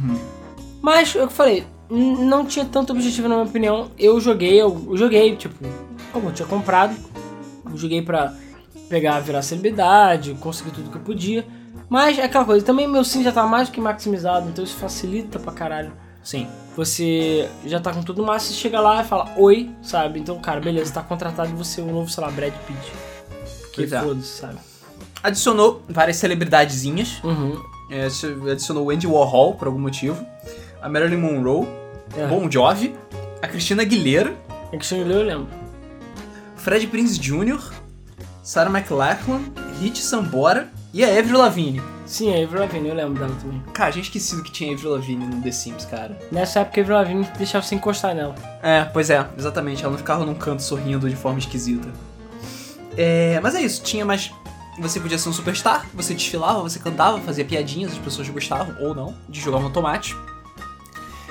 [0.82, 3.92] Mas, é o que eu falei, não tinha tanto objetivo na minha opinião.
[3.98, 5.56] Eu joguei, eu, joguei, tipo,
[6.12, 6.96] como eu tinha comprado,
[7.70, 8.34] eu joguei pra
[8.90, 11.46] pegar, virar celebridade, conseguir tudo que eu podia.
[11.90, 14.76] Mas é aquela coisa, também meu sim já tá mais do que maximizado, então isso
[14.76, 15.92] facilita pra caralho.
[16.24, 16.48] Sim.
[16.76, 20.20] Você já tá com tudo massa, você chega lá e fala oi, sabe?
[20.20, 22.92] Então, cara, beleza, tá contratado você, o novo, sei lá, Brad Pitt.
[23.72, 24.02] Que é.
[24.02, 24.58] foda-se, sabe?
[25.24, 27.24] Adicionou várias celebridadezinhas.
[27.24, 27.58] Uhum.
[27.90, 28.06] É,
[28.52, 30.26] adicionou o Andy Warhol, por algum motivo.
[30.82, 31.68] A Marilyn Monroe.
[32.16, 32.28] É.
[32.28, 32.96] Bon Jovi.
[33.42, 34.34] A Christina Aguilera.
[34.72, 35.48] É que você leu, eu lembro.
[36.56, 37.60] Fred Prinze Jr.
[38.44, 39.42] Sarah McLachlan.
[39.80, 40.70] Rich Sambora.
[40.94, 41.82] E a Avril Lavigne.
[42.06, 43.62] Sim, a Avril Lavigne, eu lembro dela também.
[43.74, 46.18] Cara, tinha esquecido que tinha Avril Lavigne no The Sims, cara.
[46.32, 48.34] Nessa época a Avril Lavigne deixava você encostar nela.
[48.64, 49.84] É, pois é, exatamente.
[49.84, 51.88] Ela não ficava num canto sorrindo de forma esquisita.
[52.96, 54.32] É, mas é isso, tinha mais.
[54.80, 58.94] Você podia ser um superstar, você desfilava, você cantava, fazia piadinhas, as pessoas gostavam, ou
[58.94, 60.16] não, de jogar no tomate.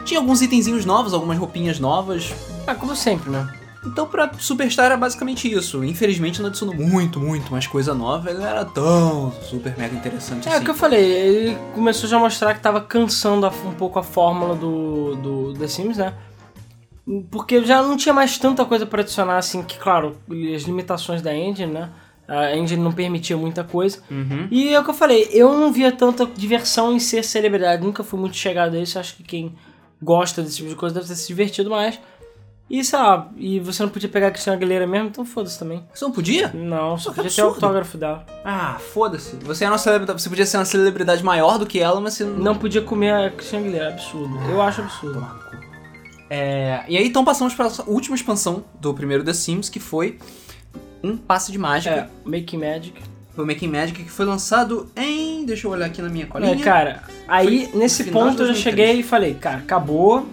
[0.04, 2.32] Tinha alguns itenzinhos novos, algumas roupinhas novas.
[2.66, 3.52] Ah, como sempre, né?
[3.84, 5.84] Então, pra Superstar era basicamente isso.
[5.84, 8.30] Infelizmente, não adicionou muito, muito mais coisa nova.
[8.30, 10.60] Ele não era tão super mega interessante É assim.
[10.60, 14.02] o que eu falei, ele começou já a mostrar que tava cansando um pouco a
[14.02, 16.14] fórmula do, do The Sims, né?
[17.30, 20.16] Porque já não tinha mais tanta coisa pra adicionar, assim, que claro,
[20.54, 21.90] as limitações da engine, né?
[22.28, 23.98] A engine não permitia muita coisa.
[24.10, 24.48] Uhum.
[24.50, 28.02] E é o que eu falei, eu não via tanta diversão em ser celebridade, nunca
[28.02, 29.54] fui muito chegado a isso, acho que quem
[30.02, 31.98] gosta desse tipo de coisa deve ter se divertido mais.
[32.68, 35.84] E sei lá, e você não podia pegar a Cristina Aguilera mesmo, então foda-se também.
[35.94, 36.50] Você não podia?
[36.52, 38.26] Não, só podia ter o autógrafo dela.
[38.44, 39.36] Ah, foda-se.
[39.36, 40.20] Você era uma celebridade.
[40.20, 42.38] Você podia ser uma celebridade maior do que ela, mas você não.
[42.38, 44.36] Não podia comer a Cristina Aguilera, absurdo.
[44.50, 45.24] Eu acho absurdo.
[46.28, 50.18] É, e aí então passamos para a última expansão do primeiro The Sims, que foi
[51.02, 51.94] um passe de mágica.
[51.94, 52.94] É, Make Magic.
[53.34, 55.44] Foi o Making Magic que foi lançado em.
[55.44, 56.54] Deixa eu olhar aqui na minha colinha.
[56.54, 58.58] É, cara, aí Foi nesse ponto eu já 2003.
[58.62, 60.26] cheguei e falei, cara, acabou,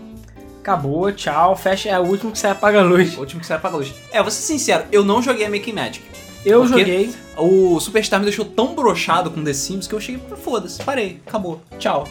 [0.61, 3.17] acabou, tchau, fecha, é o último que sai apaga a luz.
[3.17, 3.93] O último que saiu apaga a luz.
[4.09, 6.05] É, vou ser sincero, eu não joguei a Making Magic.
[6.45, 10.81] Eu joguei, O Superstar me deixou tão brochado com The Sims que eu cheguei, foda-se,
[10.83, 12.07] parei, acabou, tchau.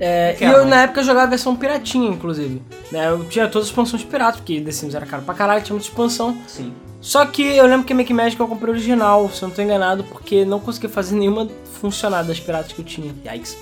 [0.00, 0.70] É, e eu né?
[0.70, 2.62] na época eu jogava a versão piratinha, inclusive.
[2.92, 5.74] Né, eu tinha todas as expansões piratas, porque The Sims era caro pra caralho, tinha
[5.74, 6.36] muita expansão.
[6.46, 6.72] Sim.
[7.00, 10.04] Só que eu lembro que Make Magic eu comprei original, se eu não tô enganado,
[10.04, 11.48] porque não consegui fazer nenhuma
[11.80, 13.14] funcionar das piratas que eu tinha.
[13.24, 13.56] Yikes.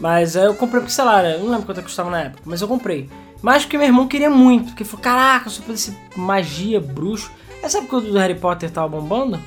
[0.00, 2.42] Mas aí eu comprei porque, sei lá, eu não lembro quanto é custava na época,
[2.44, 3.08] mas eu comprei.
[3.40, 7.30] Mas porque meu irmão queria muito, porque ele falou, caraca, eu podia ser magia, bruxo.
[7.62, 9.40] Essa época do Harry Potter tava bombando?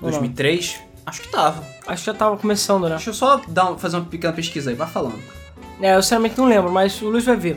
[0.00, 0.10] Ou não?
[0.10, 0.80] 2003?
[1.06, 1.64] Acho que tava.
[1.86, 2.90] Acho que já tava começando, né?
[2.90, 5.20] Deixa eu só dar, fazer uma pequena pesquisa aí, vai falando.
[5.80, 7.56] É, eu sinceramente não lembro, mas o Luiz vai ver.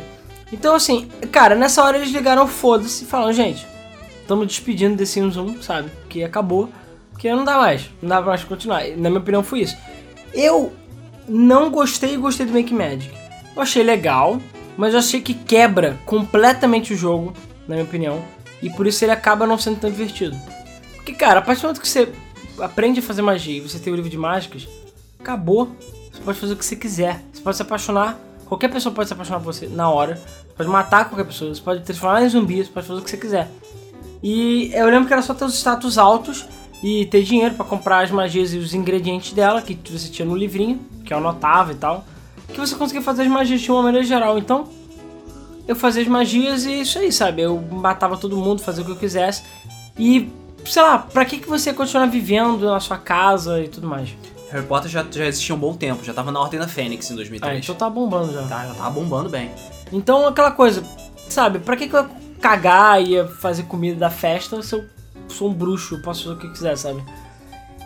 [0.51, 3.68] Então, assim, cara, nessa hora eles ligaram foda-se e falaram, gente,
[4.22, 5.91] estamos despedindo desse Sims 1, sabe?
[6.09, 6.70] Que acabou,
[7.18, 8.88] que não dá mais, não dá mais continuar.
[8.88, 9.78] E, Na minha opinião foi isso.
[10.34, 10.74] Eu
[11.28, 13.13] não gostei e gostei do Make Magic.
[13.55, 14.39] Eu achei legal,
[14.78, 17.34] mas eu achei que quebra completamente o jogo,
[17.68, 18.24] na minha opinião.
[18.61, 20.36] E por isso ele acaba não sendo tão divertido.
[20.95, 22.11] Porque, cara, a partir do momento que você
[22.59, 24.68] aprende a fazer magia e você tem o livro de mágicas,
[25.20, 25.72] acabou.
[26.18, 27.24] Você pode fazer o que você quiser.
[27.32, 28.20] Você pode se apaixonar.
[28.45, 30.15] Qualquer pessoa pode se apaixonar por você na hora.
[30.15, 31.53] Você pode matar qualquer pessoa.
[31.53, 32.63] Você pode transformar em zumbi.
[32.63, 33.51] Você pode fazer o que você quiser.
[34.24, 36.45] E eu lembro que era só ter os status altos
[36.84, 40.36] e ter dinheiro pra comprar as magias e os ingredientes dela, que você tinha no
[40.36, 42.03] livrinho, que eu anotava e tal.
[42.47, 44.39] Que você conseguia fazer as magias de uma maneira geral.
[44.39, 44.68] Então,
[45.68, 47.43] eu fazia as magias e isso aí, sabe?
[47.43, 49.43] Eu matava todo mundo, fazia o que eu quisesse.
[49.99, 50.32] E,
[50.65, 54.09] sei lá, pra que, que você continuar vivendo na sua casa e tudo mais?
[54.52, 57.16] Harry Potter já, já existia um bom tempo, já tava na Ordem da Fênix em
[57.16, 57.56] 2003.
[57.56, 58.43] Ah, então tá bombando já.
[58.43, 59.52] Tá, já tava bombando bem.
[59.91, 60.84] Então, aquela coisa,
[61.30, 61.60] sabe?
[61.60, 62.10] Pra que, que eu ia
[62.41, 64.86] cagar e ia fazer comida da festa se eu
[65.28, 67.04] sou um bruxo, eu posso fazer o que quiser, sabe?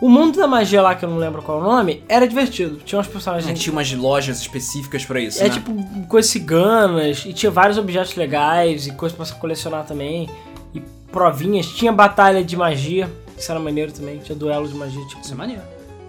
[0.00, 2.76] O mundo da magia lá, que eu não lembro qual é o nome, era divertido.
[2.84, 3.58] Tinha uns personagens.
[3.58, 5.50] Tinha umas lojas específicas pra isso, É né?
[5.50, 5.72] tipo
[6.08, 10.28] coisas ciganas, e tinha vários objetos legais, e coisas pra você colecionar também,
[10.74, 10.80] e
[11.12, 11.66] provinhas.
[11.66, 13.08] Tinha batalha de magia,
[13.38, 15.20] isso era maneiro também, tinha duelo de magia, tipo.
[15.22, 15.62] Isso é maneiro.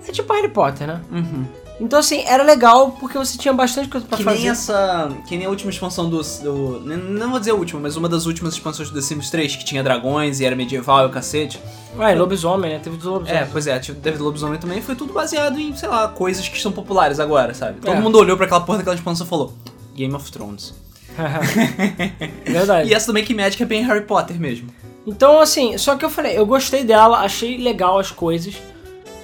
[0.08, 1.02] É tipo Harry Potter, né?
[1.12, 1.46] Uhum.
[1.82, 4.40] Então assim, era legal porque você tinha bastante coisa pra Que fazer.
[4.40, 5.10] nem essa.
[5.28, 6.80] Que nem a última expansão do, do.
[6.82, 9.66] Não vou dizer a última, mas uma das últimas expansões do The Sims 3, que
[9.66, 11.60] tinha dragões e era medieval e o cacete.
[12.00, 12.80] Ah, e lobisomem, né?
[12.80, 13.50] Teve dos É, lobisomens.
[13.52, 16.72] pois é, tipo, David Lobisomem também foi tudo baseado em, sei lá, coisas que são
[16.72, 17.80] populares agora, sabe?
[17.82, 18.00] Todo É.
[18.00, 19.54] mundo olhou pra aquela porra daquela expansão e falou:
[19.96, 20.74] Game of Thrones.
[22.46, 22.90] Verdade.
[22.90, 24.70] E essa do Make Magic é bem Harry Potter mesmo.
[25.06, 28.56] Então, assim, só que eu falei, eu gostei dela, achei legal as coisas.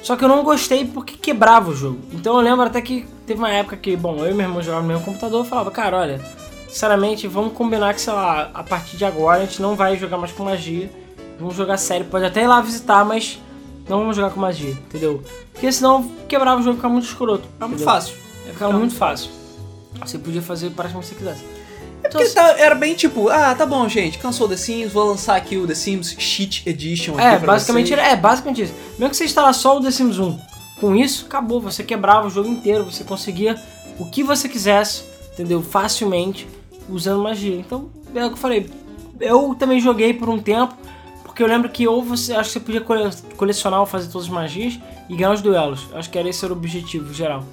[0.01, 1.99] Só que eu não gostei porque quebrava o jogo.
[2.11, 4.87] Então eu lembro até que teve uma época que, bom, eu e meu irmão jogavam
[4.87, 6.21] no mesmo computador, eu falava, cara, olha,
[6.67, 10.17] sinceramente, vamos combinar que, sei lá, a partir de agora a gente não vai jogar
[10.17, 10.89] mais com magia.
[11.39, 13.39] Vamos jogar sério, pode até ir lá visitar, mas
[13.87, 15.23] não vamos jogar com magia, entendeu?
[15.53, 17.47] Porque senão quebrava o jogo e ficava muito escroto.
[17.59, 18.15] É muito fácil.
[18.45, 19.31] Ficava muito fácil.
[20.05, 21.58] Você podia fazer praticamente o que você quisesse.
[21.99, 25.35] Então, Porque tá- era bem tipo, ah, tá bom, gente, cansou The Sims, vou lançar
[25.35, 27.99] aqui o The Sims Cheat Edition aqui É, pra basicamente, vocês.
[28.07, 28.73] é basicamente isso.
[28.97, 30.39] Mesmo que você instalar só o The Sims 1,
[30.79, 31.59] com isso, acabou.
[31.61, 33.61] Você quebrava o jogo inteiro, você conseguia
[33.99, 35.61] o que você quisesse, entendeu?
[35.61, 36.47] Facilmente,
[36.89, 37.55] usando magia.
[37.57, 38.69] Então, é o que eu falei.
[39.19, 40.73] Eu também joguei por um tempo,
[41.25, 44.27] porque eu lembro que ou você, acho que você podia cole- colecionar ou fazer todas
[44.27, 44.79] as magias
[45.09, 45.81] e ganhar os duelos.
[45.93, 47.43] Acho que era esse era o objetivo geral.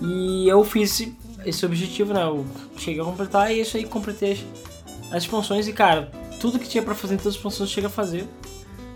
[0.00, 1.06] E eu fiz
[1.44, 2.22] esse, objetivo, né?
[2.22, 4.44] Eu cheguei a completar e isso aí completei
[5.10, 7.86] as, expansões e, cara, tudo que tinha pra fazer em todas as expansões eu cheguei
[7.88, 8.26] a fazer.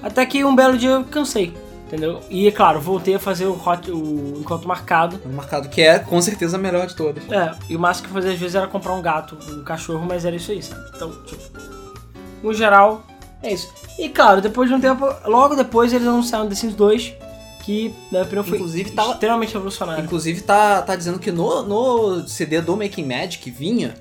[0.03, 1.55] Até que um belo dia eu cansei,
[1.86, 2.20] entendeu?
[2.28, 5.20] E, é claro, voltei a fazer o, hot, o encontro marcado.
[5.24, 7.24] Um marcado que é, com certeza, a melhor de todas.
[7.30, 10.05] É, e o máximo que eu fazia às vezes era comprar um gato, um cachorro,
[10.07, 10.80] mas era isso aí, sabe?
[10.94, 11.42] Então, tipo,
[12.42, 13.05] no geral,
[13.42, 13.72] é isso.
[13.99, 17.14] E, claro, depois de um tempo, logo depois eles anunciaram The Sims 2,
[17.67, 20.05] que, na minha opinião, foi Inclusive, tava- extremamente revolucionário.
[20.05, 23.95] Inclusive, tá, tá dizendo que no, no CD do Making Magic vinha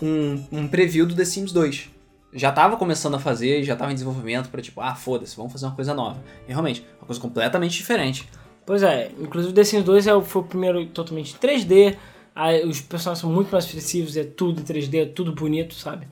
[0.00, 1.90] um, um preview do The Sims 2.
[2.32, 5.66] Já tava começando a fazer, já tava em desenvolvimento pra tipo, ah, foda-se, vamos fazer
[5.66, 6.22] uma coisa nova.
[6.46, 8.28] E realmente, uma coisa completamente diferente.
[8.64, 11.96] Pois é, inclusive The Sims 2 é, foi o primeiro totalmente em 3D,
[12.36, 16.06] aí os personagens são muito mais expressivos, é tudo em 3D, é tudo bonito, sabe?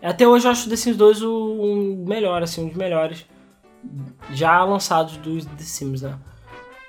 [0.00, 3.26] Até hoje eu acho o The Sims 2 o, o melhor, assim, um dos melhores
[4.32, 6.16] já lançados dos The Sims, né?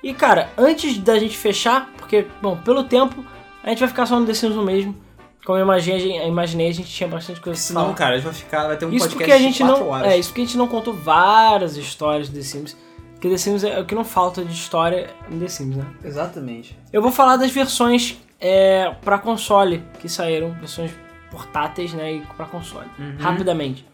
[0.02, 3.24] E cara, antes da gente fechar, porque, bom, pelo tempo,
[3.62, 4.96] a gente vai ficar só no The Sims 1 mesmo.
[5.44, 7.94] Como eu imaginei, eu imaginei, a gente tinha bastante coisa pra Senão, falar.
[7.94, 9.84] cara, a gente vai ficar, vai ter um Isso podcast porque a gente de 4
[9.84, 9.90] não.
[9.90, 10.12] horas.
[10.12, 12.76] É, isso porque a gente não contou várias histórias de The Sims.
[13.14, 15.86] Porque The Sims é o que não falta de história em The Sims, né?
[16.04, 16.78] Exatamente.
[16.92, 20.90] Eu vou falar das versões é, para console que saíram, versões
[21.30, 23.16] portáteis, né, e para console, Uhum.
[23.18, 23.86] rapidamente.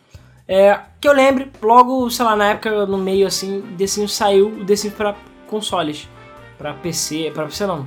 [0.49, 4.49] É, que eu lembre, logo, sei lá, na época, no meio assim, The Sims saiu
[4.49, 5.15] o The Sims pra
[5.47, 6.09] consoles,
[6.59, 7.87] Pra PC, pra PC não,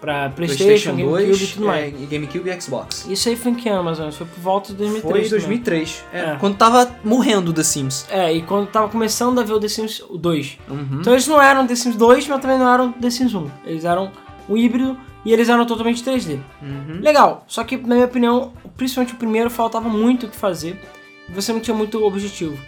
[0.00, 2.02] pra PlayStation, GameCube e tudo é, mais.
[2.02, 3.06] e GameCube e Xbox.
[3.08, 4.16] Isso aí foi em que ano, mais ou menos?
[4.16, 5.28] Foi por volta de 2003.
[5.28, 5.58] Foi em também.
[5.60, 6.04] 2003.
[6.12, 6.36] É, É.
[6.36, 8.06] Quando tava morrendo The Sims.
[8.10, 10.58] É, e quando tava começando a ver o The Sims 2.
[10.68, 10.98] Uhum.
[11.00, 13.50] Então eles não eram The Sims 2, mas também não eram The Sims 1.
[13.64, 14.10] Eles eram
[14.48, 16.40] um híbrido e eles eram totalmente 3D.
[16.62, 17.00] Uhum.
[17.00, 20.80] Legal, só que na minha opinião, principalmente o primeiro, faltava muito o que fazer
[21.28, 22.58] e você não tinha muito objetivo.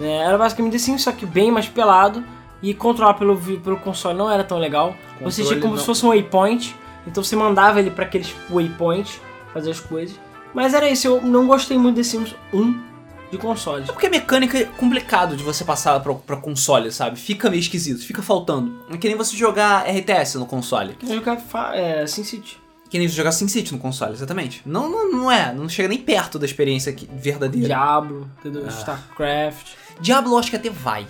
[0.00, 2.24] É, era basicamente The Sims, só que bem mais pelado
[2.62, 4.94] e controlar pelo, pelo console não era tão legal.
[5.20, 6.74] você tinha Controle como não- se fosse um waypoint,
[7.06, 9.20] então você mandava ele para aqueles waypoints
[9.52, 10.18] fazer as coisas.
[10.54, 12.80] Mas era isso, eu não gostei muito de The Sims 1
[13.30, 13.84] de console.
[13.86, 17.18] É porque a mecânica é complicado de você passar pra, pra console, sabe?
[17.18, 18.82] Fica meio esquisito, fica faltando.
[18.90, 20.96] É que nem você jogar RTS no console.
[21.06, 22.58] Eu jogar fa- é, SimCity.
[22.88, 24.62] Que nem você jogar SimCity no console, exatamente.
[24.64, 27.66] Não, não, não é, não chega nem perto da experiência verdadeira.
[27.66, 28.64] Diablo, entendeu?
[28.66, 28.70] Ah.
[28.70, 29.72] StarCraft.
[30.00, 31.06] Diablo eu acho que até vai.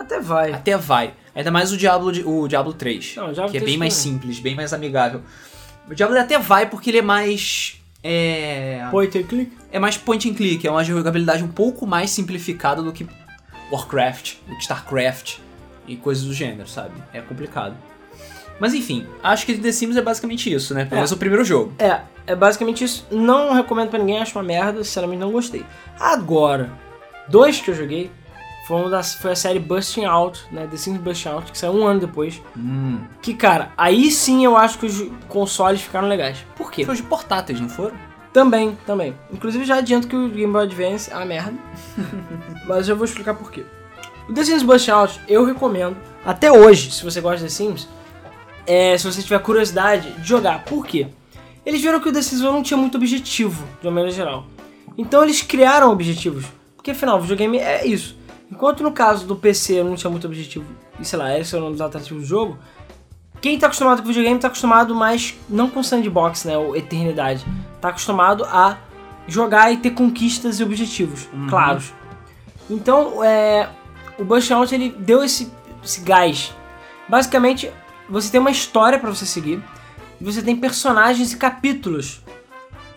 [0.00, 0.52] Até vai.
[0.52, 1.14] Até vai.
[1.34, 3.14] Ainda mais o Diablo, o Diablo 3.
[3.16, 5.22] Não, o Diablo que é 3 bem mais simples, bem mais amigável.
[5.88, 7.76] O Diablo até vai porque ele é mais.
[8.02, 8.86] É.
[8.90, 9.52] Point and click?
[9.70, 13.06] É mais point and click, é uma jogabilidade um pouco mais simplificada do que
[13.70, 15.36] Warcraft, do que Starcraft
[15.86, 16.94] e coisas do gênero, sabe?
[17.12, 17.76] É complicado.
[18.58, 20.84] Mas enfim, acho que The Sims é basicamente isso, né?
[20.84, 20.96] Pelo É.
[20.96, 21.72] menos o primeiro jogo.
[21.78, 23.06] É, é basicamente isso.
[23.10, 25.64] Não recomendo pra ninguém, acho uma merda, sinceramente não gostei.
[25.98, 26.70] Agora,
[27.28, 28.10] dois que eu joguei
[28.70, 30.68] foi, uma das, foi a série Busting Out, né?
[30.70, 32.40] The Sims Busting Out, que saiu um ano depois.
[32.56, 33.00] Hum.
[33.20, 36.46] Que, cara, aí sim eu acho que os consoles ficaram legais.
[36.54, 36.84] Por quê?
[36.84, 37.96] Foi de portáteis, não foram?
[38.32, 39.16] Também, também.
[39.32, 41.54] Inclusive já adianto que o Game Boy Advance é uma merda.
[42.64, 43.64] Mas eu vou explicar por quê.
[44.28, 47.88] O The Sims Burst Out eu recomendo, até hoje, se você gosta de The Sims,
[48.64, 50.64] é, se você tiver curiosidade de jogar.
[50.64, 51.08] Por quê?
[51.66, 54.46] Eles viram que o The Sims 1 não tinha muito objetivo, de uma maneira geral.
[54.96, 56.44] Então eles criaram objetivos.
[56.76, 58.19] Porque afinal, o videogame é isso.
[58.50, 60.66] Enquanto no caso do PC não tinha muito objetivo,
[60.98, 62.58] e sei lá, esse é o nome dos atrativos do jogo,
[63.40, 67.44] quem tá acostumado com videogame tá acostumado mais, não com sandbox, né, ou eternidade,
[67.80, 68.76] tá acostumado a
[69.26, 71.92] jogar e ter conquistas e objetivos claros.
[72.68, 73.68] Então, é,
[74.18, 75.50] o Burnout ele deu esse,
[75.82, 76.52] esse gás.
[77.08, 77.70] Basicamente,
[78.08, 79.62] você tem uma história pra você seguir,
[80.20, 82.20] e você tem personagens e capítulos.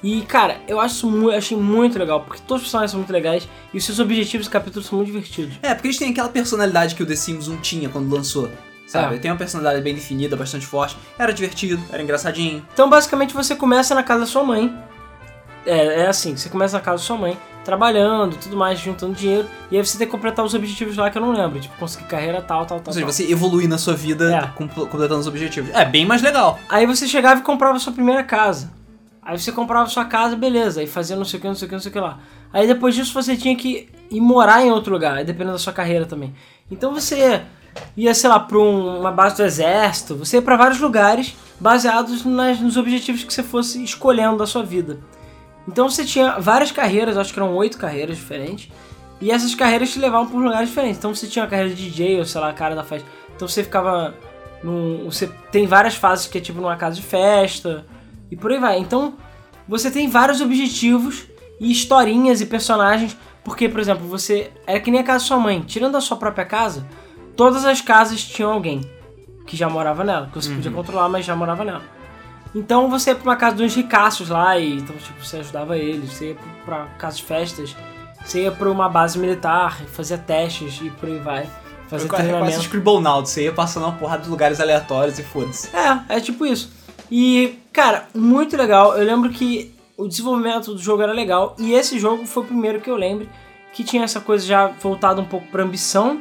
[0.03, 3.47] E, cara, eu acho mu- achei muito legal, porque todos os personagens são muito legais
[3.73, 5.55] e os seus objetivos e capítulos são muito divertidos.
[5.61, 8.49] É, porque eles têm aquela personalidade que o The Sims 1 tinha quando lançou.
[8.85, 9.15] Sabe?
[9.15, 9.17] É.
[9.19, 10.97] Tem uma personalidade bem definida, bastante forte.
[11.17, 12.63] Era divertido, era engraçadinho.
[12.73, 14.71] Então, basicamente, você começa na casa da sua mãe.
[15.65, 19.47] É, é assim, você começa na casa da sua mãe, trabalhando, tudo mais, juntando dinheiro,
[19.71, 22.03] e aí você tem que completar os objetivos lá que eu não lembro, tipo, conseguir
[22.03, 22.87] carreira tal, tal, tal.
[22.89, 23.13] Ou seja, tal.
[23.13, 24.47] você evolui na sua vida É.
[24.57, 25.73] com- completando os objetivos.
[25.73, 26.59] É bem mais legal.
[26.67, 28.69] Aí você chegava e comprava a sua primeira casa.
[29.25, 31.69] Aí você comprava sua casa, beleza, aí fazia não sei o que, não sei o
[31.69, 32.19] que, não sei o que lá.
[32.51, 36.05] Aí depois disso você tinha que ir morar em outro lugar, dependendo da sua carreira
[36.05, 36.33] também.
[36.69, 37.41] Então você
[37.97, 42.25] ia, sei lá, pra um- uma base do exército, você ia pra vários lugares baseados
[42.25, 44.99] nas- nos objetivos que você fosse escolhendo da sua vida.
[45.67, 48.69] Então você tinha várias carreiras, acho que eram oito carreiras diferentes.
[49.21, 50.97] E essas carreiras te levavam para lugares diferentes.
[50.97, 53.07] Então você tinha a carreira de DJ, ou sei lá, a cara da festa.
[53.33, 54.13] Então você ficava
[54.61, 55.05] num.
[55.05, 57.85] Você tem várias fases que é tipo numa casa de festa.
[58.33, 58.79] E por aí vai.
[58.79, 59.13] Então
[59.67, 61.27] você tem vários objetivos
[61.59, 63.15] e historinhas e personagens.
[63.43, 64.51] Porque, por exemplo, você.
[64.65, 65.61] Era que nem a casa da sua mãe.
[65.61, 66.85] Tirando a sua própria casa,
[67.37, 68.81] todas as casas tinham alguém
[69.45, 70.27] que já morava nela.
[70.27, 71.83] Que você podia controlar, mas já morava nela.
[72.55, 75.77] Então você ia pra uma casa de uns ricaços lá e então, tipo, você ajudava
[75.77, 77.75] eles, você ia pra casa de festas,
[78.23, 81.49] você ia pra uma base militar, fazia testes e por aí vai.
[81.87, 82.61] Fazer quase treinamento.
[82.61, 83.31] Scribblenauts.
[83.31, 85.69] Você ia passando uma porrada de lugares aleatórios e foda-se.
[85.75, 86.71] É, é tipo isso.
[87.15, 88.97] E, cara, muito legal.
[88.97, 91.55] Eu lembro que o desenvolvimento do jogo era legal.
[91.59, 93.29] E esse jogo foi o primeiro que eu lembro
[93.71, 96.19] que tinha essa coisa já voltada um pouco pra ambição.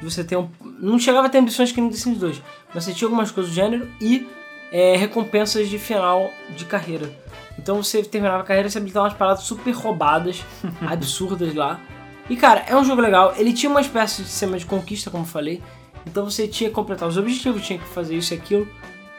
[0.00, 0.50] De você ter um.
[0.80, 2.42] Não chegava a ter ambições que nem The Sims 2,
[2.74, 4.26] mas você tinha algumas coisas do gênero e
[4.72, 7.08] é, recompensas de final de carreira.
[7.56, 10.42] Então você terminava a carreira e você habilitava umas paradas super roubadas,
[10.84, 11.80] absurdas lá.
[12.28, 13.34] E cara, é um jogo legal.
[13.36, 15.62] Ele tinha uma espécie de sistema de conquista, como eu falei.
[16.04, 18.66] Então você tinha que completar os objetivos, tinha que fazer isso e aquilo.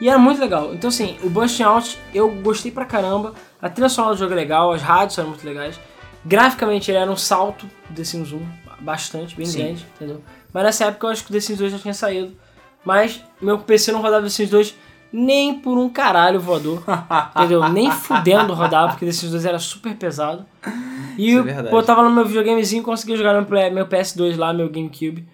[0.00, 0.74] E era muito legal.
[0.74, 3.34] Então assim, o Burst Out eu gostei pra caramba.
[3.60, 5.78] A trilha sonora do jogo é legal, as rádios eram muito legais.
[6.24, 8.40] Graficamente ele era um salto do The Sims 1,
[8.80, 9.58] bastante, bem Sim.
[9.58, 10.22] grande, entendeu?
[10.52, 12.36] Mas nessa época eu acho que o The Sims 2 já tinha saído.
[12.84, 14.74] Mas meu PC não rodava The Sims 2
[15.12, 16.82] nem por um caralho voador.
[17.36, 17.68] entendeu?
[17.68, 20.44] Nem fudendo rodava, porque The Sims 2 era super pesado.
[21.16, 21.70] E Isso é eu verdade.
[21.70, 25.26] botava no meu videogamezinho e conseguia jogar no meu PS2 lá, meu GameCube.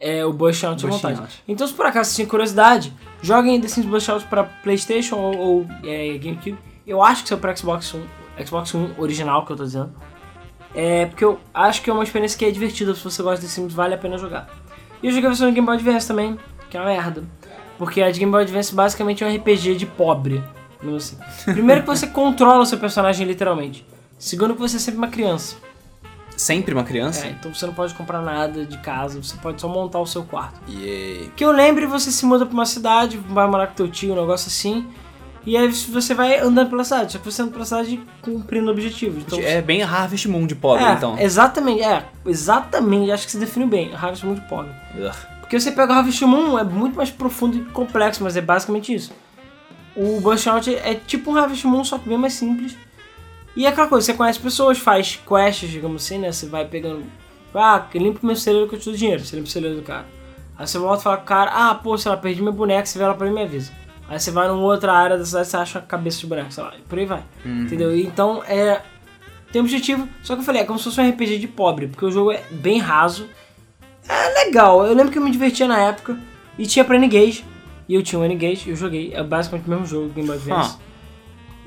[0.00, 1.20] É, o Burst Out à Burst vontade.
[1.20, 1.42] Out.
[1.46, 5.66] Então, se por acaso tinha curiosidade, joguem The Sims Burst Out pra Playstation ou, ou,
[5.84, 6.56] é, GameCube.
[6.86, 8.08] Eu acho que isso é pra Xbox One,
[8.44, 9.92] Xbox One original que eu tô dizendo.
[10.74, 13.46] É, porque eu acho que é uma experiência que é divertida, se você gosta de
[13.46, 14.48] The Sims, vale a pena jogar.
[15.02, 16.38] E eu joguei a versão do Game Boy Advance também,
[16.70, 17.24] que é uma merda.
[17.76, 20.42] Porque a de Game Boy Advance basicamente é um RPG de pobre.
[20.96, 21.16] assim.
[21.44, 23.86] Primeiro que você controla o seu personagem literalmente.
[24.18, 25.56] Segundo que você é sempre uma criança.
[26.38, 27.26] Sempre uma criança?
[27.26, 30.22] É, então você não pode comprar nada de casa, você pode só montar o seu
[30.22, 30.60] quarto.
[30.68, 34.12] E Que eu lembre, você se muda pra uma cidade, vai morar com teu tio,
[34.12, 34.86] um negócio assim.
[35.44, 39.24] E aí você vai andando pela cidade, só que você anda pela cidade cumprindo objetivos.
[39.26, 41.18] Então, é bem Harvest Moon de pobre, é, então.
[41.18, 44.70] Exatamente, é, exatamente, acho que se definiu bem, Harvest Moon de pobre.
[44.94, 45.12] Ugh.
[45.40, 48.94] Porque você pega o Harvest Moon, é muito mais profundo e complexo, mas é basicamente
[48.94, 49.12] isso.
[49.96, 52.76] O Burst Out é tipo um Harvest Moon, só que bem mais simples.
[53.56, 56.30] E é aquela coisa, você conhece pessoas, faz quests, digamos assim, né?
[56.30, 57.04] Você vai pegando.
[57.54, 59.24] Ah, limpa o meu celeiro que eu te dou dinheiro.
[59.24, 60.06] Você limpa o celeiro do cara.
[60.56, 63.08] Aí você volta e fala cara, ah, pô, sei lá, perdi meu boneco, você vai
[63.08, 63.72] lá pra mim e me avisa.
[64.08, 66.64] Aí você vai numa outra área da cidade, você acha a cabeça de boneco, sei
[66.64, 67.22] lá, e por aí vai.
[67.44, 67.94] Entendeu?
[67.96, 68.82] E Então é.
[69.52, 72.04] Tem objetivo, só que eu falei, é como se fosse um RPG de pobre, porque
[72.04, 73.26] o jogo é bem raso.
[74.06, 76.18] É legal, eu lembro que eu me divertia na época
[76.58, 77.44] e tinha pra N-Gage.
[77.88, 80.76] E eu tinha um N-Gage, eu joguei, é basicamente o mesmo jogo, Game Boy Advance.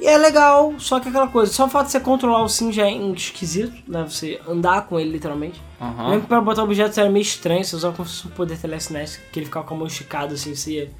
[0.01, 2.71] E é legal, só que aquela coisa, só o fato de você controlar o Sim
[2.71, 4.03] já é esquisito, né?
[4.09, 5.61] Você andar com ele literalmente.
[5.79, 8.31] Eu lembro que pra botar objetos era meio estranho, você usava como se fosse um
[8.31, 10.91] poder telecinese, que ele ficava com a mão esticada assim, você ia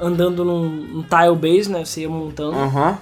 [0.00, 1.84] andando num, num tile base, né?
[1.84, 2.56] Você ia montando.
[2.56, 2.98] Aham.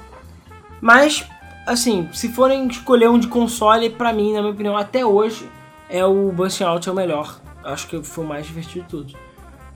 [0.80, 1.24] Mas,
[1.68, 5.48] assim, se forem escolher um de console, pra mim, na minha opinião, até hoje,
[5.88, 7.40] é o Burst Out é o melhor.
[7.62, 9.14] Acho que foi o mais divertido de todos.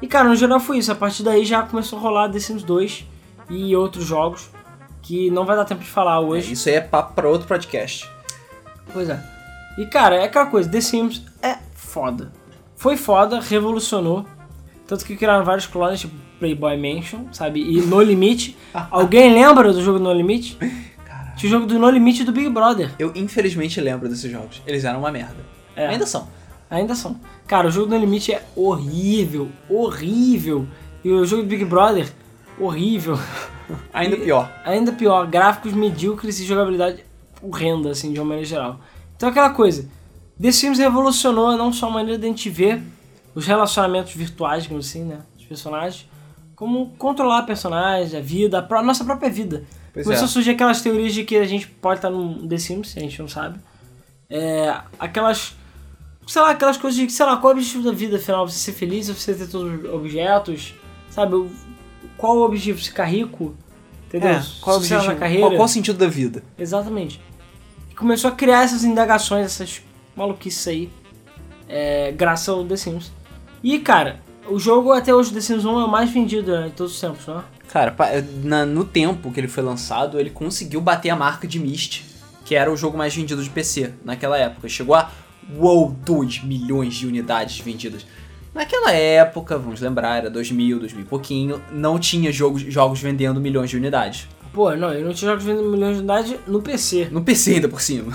[0.03, 0.91] E cara, no geral foi isso.
[0.91, 3.07] A partir daí já começou a rolar The Sims 2
[3.49, 4.51] e outros jogos
[5.11, 6.53] que não vai dar tempo de falar É, hoje.
[6.53, 8.09] isso aí é papo pra outro podcast.
[8.93, 9.21] Pois é.
[9.77, 12.31] E cara, é aquela coisa, The Sims é foda.
[12.77, 14.25] Foi foda, revolucionou.
[14.87, 17.61] Tanto que criaram vários clones, tipo Playboy Mansion, sabe?
[17.61, 18.57] E No Limite.
[18.89, 20.57] Alguém lembra do jogo No Limite?
[21.37, 22.93] Tinha o jogo do No Limite do Big Brother.
[22.97, 24.63] Eu infelizmente lembro desses jogos.
[24.65, 25.45] Eles eram uma merda.
[25.75, 25.89] É.
[25.89, 26.29] Ainda são.
[26.71, 27.19] Ainda são.
[27.49, 30.69] Cara, o jogo do No Limite é horrível, horrível.
[31.03, 32.09] E o jogo do Big Brother,
[32.61, 33.19] horrível.
[33.93, 34.53] Ainda E- pior.
[34.65, 37.05] Ainda pior, gráficos medíocres e jogabilidade
[37.43, 38.81] horrenda, assim, de uma maneira geral.
[39.17, 39.89] Então aquela coisa,
[40.41, 42.83] The Sims revolucionou não só a maneira de a gente ver
[43.35, 46.07] os relacionamentos virtuais, digamos assim, né, dos personagens,
[46.57, 49.65] como controlar personagens, a vida, a, pró- nossa própria vida.
[49.93, 50.29] Pois Começou é.
[50.29, 53.19] a surgir aquelas teorias de que a gente pode estar num The Sims, a gente
[53.21, 53.59] não sabe.
[54.29, 55.55] É, aquelas,
[56.27, 58.59] sei lá, aquelas coisas de, sei lá, qual é o objetivo da vida, afinal, você
[58.59, 60.75] ser feliz, você ter todos os objetos,
[61.11, 61.35] sabe,
[62.21, 63.55] qual o objetivo, ficar rico,
[64.09, 64.31] entendeu?
[64.31, 65.17] É, qual, o objetivo?
[65.17, 65.43] carreira.
[65.43, 66.43] Qual, qual o sentido da vida?
[66.59, 67.21] Exatamente.
[67.91, 69.81] E começou a criar essas indagações, essas
[70.15, 70.91] maluquices aí,
[71.69, 73.11] é, graças ao The Sims.
[73.63, 76.73] E, cara, o jogo até hoje, The Sims 1, é o mais vendido né, de
[76.75, 77.43] todos os tempos, não é?
[77.69, 77.95] Cara,
[78.43, 82.03] na- no tempo que ele foi lançado, ele conseguiu bater a marca de Myst,
[82.45, 84.69] que era o jogo mais vendido de PC naquela época.
[84.69, 85.09] Chegou a,
[85.57, 88.05] uou, 2 milhões de unidades vendidas.
[88.55, 93.71] Naquela época, vamos lembrar, era 2000, 2000 e pouquinho, não tinha jogos, jogos vendendo milhões
[93.71, 94.27] de unidades.
[94.53, 97.09] Pô, não, eu não tinha jogos vendendo milhões de unidades no PC.
[97.13, 98.13] No PC ainda por cima.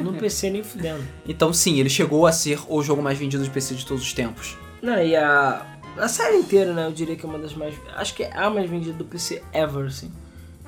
[0.00, 1.02] No PC nem fudendo.
[1.26, 4.12] Então sim, ele chegou a ser o jogo mais vendido de PC de todos os
[4.12, 4.56] tempos.
[4.80, 5.66] Não, e a,
[5.98, 7.74] a série inteira, né, eu diria que é uma das mais...
[7.96, 10.10] Acho que é a mais vendida do PC ever, assim.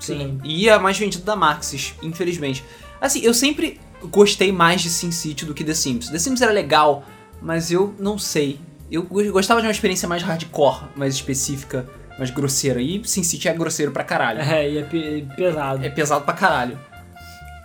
[0.01, 0.41] Sim.
[0.43, 2.65] E a mais vendida da Maxis, infelizmente.
[3.01, 3.81] Assim, eu sempre
[4.11, 6.09] gostei mais de SimCity do que The Sims.
[6.09, 7.05] The Sims era legal,
[7.41, 8.59] mas eu não sei.
[8.95, 11.87] Eu go- gostava de uma experiência mais hardcore, mais específica,
[12.19, 12.81] mais grosseira.
[12.81, 14.41] E SimCity é grosseiro pra caralho.
[14.41, 15.85] É, e é pe- pesado.
[15.85, 16.79] É pesado pra caralho.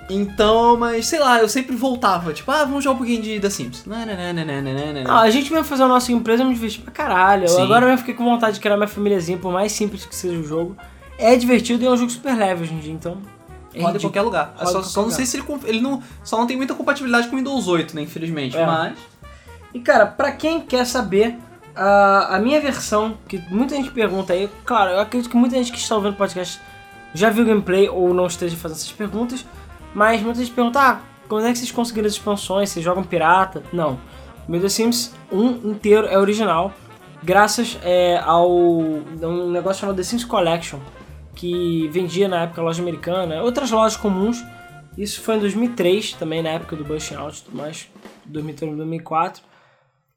[0.10, 3.50] Então, mas sei lá, eu sempre voltava, tipo, ah, vamos jogar um pouquinho de The
[3.50, 3.86] Sims.
[3.86, 5.04] Nananana.
[5.08, 7.48] Ah, a gente mesmo fazer a nossa empresa, eu me diverti pra caralho.
[7.48, 7.62] Sim.
[7.62, 10.40] Agora eu mesmo fiquei com vontade de criar minha famíliazinha, por mais simples que seja
[10.40, 10.76] o jogo.
[11.20, 13.20] É divertido e é um jogo super leve hoje em dia, então.
[13.72, 14.56] É Roda em qualquer lugar.
[14.58, 16.02] Roda só em só não qualquer sei se ele, ele não.
[16.24, 18.02] Só não tem muita compatibilidade com o Windows 8, né?
[18.02, 18.58] Infelizmente.
[18.58, 18.66] É.
[18.66, 18.98] Mas.
[19.74, 21.38] E cara, pra quem quer saber,
[21.76, 25.72] a, a minha versão, que muita gente pergunta aí, claro, eu acredito que muita gente
[25.72, 26.60] que está ouvindo o podcast
[27.14, 29.46] já viu gameplay ou não esteja fazendo essas perguntas,
[29.94, 32.70] mas muita gente pergunta, ah, quando é que vocês conseguiram as expansões?
[32.70, 33.64] Vocês jogam pirata?
[33.72, 34.00] Não.
[34.48, 36.74] Meu The Sims 1 inteiro é original,
[37.24, 40.80] graças é, ao um negócio chamado The Sims Collection,
[41.36, 44.44] que vendia na época loja americana, outras lojas comuns.
[44.98, 47.88] Isso foi em 2003, também na época do Bush Out e tudo mais,
[48.26, 49.49] 2003, 2004.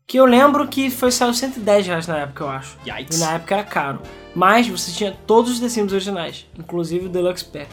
[0.06, 2.76] Que eu lembro que foi saiu 110 reais na época, eu acho.
[2.86, 3.16] Yikes.
[3.18, 4.00] E na época era caro.
[4.34, 7.68] Mas você tinha todos os The Sims originais, inclusive o Deluxe Pack.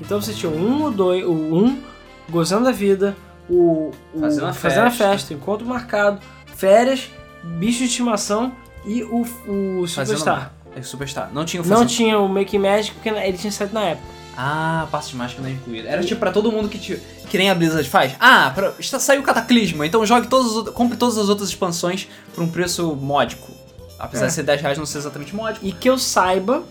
[0.00, 1.82] Então você tinha o 1, o 2, o 1,
[2.28, 3.16] Gozando da Vida,
[3.48, 5.04] o, o Fazendo a Fazendo Festa.
[5.10, 6.20] Festa, Encontro Marcado,
[6.56, 7.10] Férias,
[7.42, 8.52] Bicho de Estimação
[8.84, 9.88] e o, o Fazendo-
[10.18, 10.52] Superstar.
[10.76, 11.30] É Superstar.
[11.32, 14.06] Não tinha o Não Fazendo- tinha o Making Magic porque ele tinha saído na época.
[14.36, 15.86] Ah, passo de mágica não é incluído.
[15.88, 17.00] Era tipo pra todo mundo que, te-
[17.30, 18.14] que nem a Blizzard faz.
[18.18, 22.42] Ah, pra, está, saiu o Cataclisma, então jogue todas compre todas as outras expansões por
[22.42, 23.52] um preço módico.
[23.98, 24.28] Apesar É.
[24.28, 25.64] de ser 10 reais não ser exatamente módico.
[25.64, 26.62] E que eu saiba,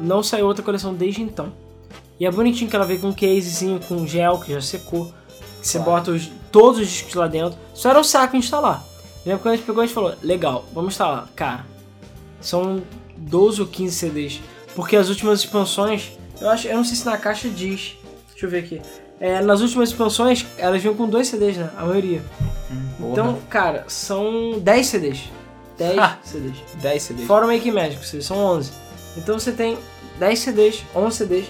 [0.00, 1.52] não saiu outra coleção desde então.
[2.18, 5.12] E é bonitinho que ela veio com um casezinho com gel que já secou.
[5.60, 5.92] Que você Claro.
[5.92, 7.56] bota os- todos os discos lá dentro.
[7.74, 8.84] Só era um saco instalar.
[9.24, 11.28] Lembra quando a gente pegou e a gente falou, legal, vamos instalar.
[11.36, 11.64] Cara,
[12.40, 12.82] são
[13.16, 14.40] 12 ou 15 CDs.
[14.74, 17.96] Porque as últimas expansões, eu acho, eu não sei se na caixa diz.
[18.30, 18.82] Deixa eu ver aqui.
[19.20, 21.70] É, nas últimas expansões, elas vinham com dois CDs, né?
[21.76, 22.22] A maioria.
[22.98, 23.12] Porra.
[23.12, 25.24] Então, cara, são 10 CDs.
[25.76, 26.18] 10 Ah.
[26.22, 26.56] CDs.
[26.80, 27.26] 10 CDs.
[27.26, 28.70] Fora o Make Magic, ou seja, são 11.
[29.16, 29.76] Então você tem
[30.18, 31.46] 10 CDs, 11 CDs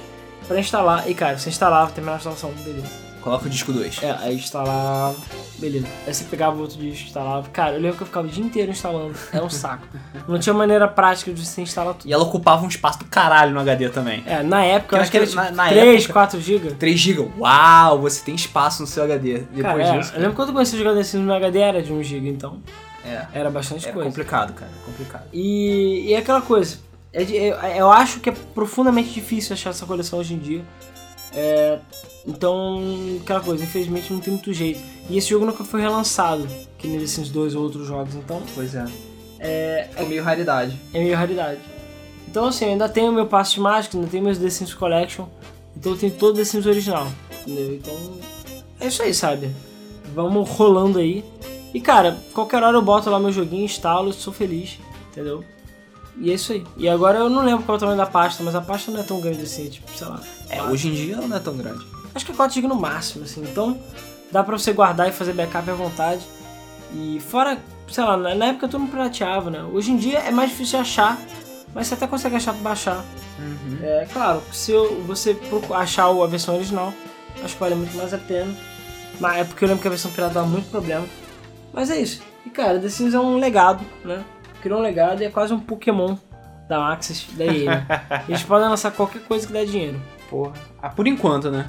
[0.47, 1.11] pra instalar.
[1.11, 2.87] E cara, você instalava, terminava a instalação, beleza.
[3.29, 4.03] Coloca o disco 2.
[4.03, 5.15] É, aí instalava,
[5.59, 5.87] beleza.
[6.07, 7.47] Aí você pegava outro disco, instalava.
[7.51, 9.15] Cara, eu lembro que eu ficava o dia inteiro instalando.
[9.31, 9.87] Era um saco.
[10.27, 12.09] Não tinha maneira prática de você instalar tudo.
[12.09, 14.23] E ela ocupava um espaço do caralho no HD também.
[14.25, 16.71] É, na época, eu acho que era tipo na- na 3, época- 4 GB.
[16.77, 17.31] 3 GB.
[17.39, 19.41] Uau, você tem espaço no seu HD.
[19.41, 20.13] Depois Cara, é, disso.
[20.15, 22.31] eu lembro quando eu comecei a jogar Sims no meu HD era de 1 GB,
[22.31, 22.63] então
[23.05, 23.27] É.
[23.35, 24.09] era bastante É coisa.
[24.09, 24.71] complicado, cara.
[24.71, 25.25] É complicado.
[25.35, 26.79] E, e é aquela coisa,
[27.13, 30.63] é de- eu, eu acho que é profundamente difícil achar essa coleção hoje em dia.
[31.35, 31.79] É,
[32.29, 32.81] então,
[33.23, 34.81] aquela coisa, infelizmente não tem muito jeito.
[35.09, 36.47] E esse jogo nunca foi relançado,
[36.77, 38.85] que nem esses dois ou outros jogos, então Pois é.
[39.41, 40.79] é, É meio raridade.
[40.93, 41.61] é meio raridade.
[42.31, 45.25] Então assim, eu ainda tenho meu passe de mágica, ainda tenho meus The Sims Collection,
[45.75, 47.09] então eu tenho todo o The Sims original,
[47.41, 47.75] entendeu?
[47.77, 47.95] Então,
[48.79, 49.51] é isso aí, sabe?
[50.15, 51.25] Vamos rolando aí.
[51.73, 54.79] E cara, qualquer hora eu boto lá meu joguinho, instalo, sou feliz,
[55.11, 55.43] entendeu?
[56.21, 56.65] E é isso aí.
[56.77, 59.01] E agora eu não lembro qual é o tamanho da pasta, mas a pasta não
[59.01, 60.21] é tão grande assim, tipo, sei lá.
[60.51, 61.87] É, hoje em dia ela não é tão grande.
[62.15, 63.43] Acho que é 4 GB no máximo, assim.
[63.43, 63.79] Então
[64.31, 66.27] dá pra você guardar e fazer backup à vontade.
[66.93, 67.59] E fora,
[67.89, 69.63] sei lá, na época todo mundo pirateava, né?
[69.63, 71.19] Hoje em dia é mais difícil de achar,
[71.75, 73.05] mas você até consegue achar pra baixar.
[73.83, 74.73] É claro, se
[75.07, 75.39] você
[75.75, 76.93] achar a versão original,
[77.43, 78.53] acho que vale muito mais a pena.
[79.21, 81.07] Mas é porque eu lembro que a versão pirata dava muito problema.
[81.73, 82.23] Mas é isso.
[82.47, 84.25] E cara, The Sims é um legado, né?
[84.63, 86.17] Criou um legado e é quase um Pokémon
[86.69, 87.87] da Maxis, da EA.
[88.29, 90.01] Eles podem lançar qualquer coisa que dá dinheiro.
[90.29, 90.53] Porra.
[90.81, 91.69] Ah, por enquanto, né?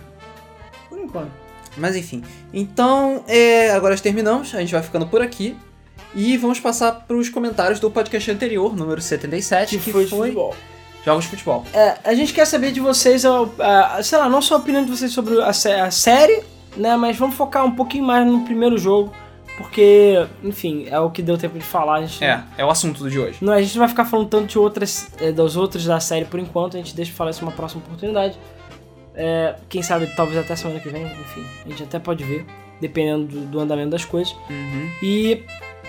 [1.00, 1.32] Por enquanto.
[1.78, 2.24] Mas enfim.
[2.54, 4.54] Então, é, agora terminamos.
[4.54, 5.56] A gente vai ficando por aqui.
[6.16, 10.36] E vamos passar para os comentários do podcast anterior, número 77, que, foi, foi de
[10.36, 10.56] futebol.
[11.06, 11.66] Jogos de Futebol.
[11.74, 13.32] É, a gente quer saber de vocês, a,
[13.98, 16.44] a- sei lá, não só a opinião de vocês sobre a, a série,
[16.76, 16.96] né?
[16.98, 19.14] Mas vamos focar um pouquinho mais no primeiro jogo,
[19.58, 21.98] porque, enfim, é o que deu tempo de falar.
[21.98, 23.38] A gente, É, é o assunto do de hoje.
[23.42, 26.26] não, a gente não vai ficar falando tanto de outras, é, das outras da série
[26.26, 28.38] por enquanto, a gente deixa pra falar isso numa próxima oportunidade.
[29.22, 32.46] É, quem sabe, talvez até semana que vem, enfim, a gente até pode ver,
[32.80, 34.34] dependendo do, do andamento das coisas.
[34.50, 34.90] Uhum.
[35.04, 35.44] E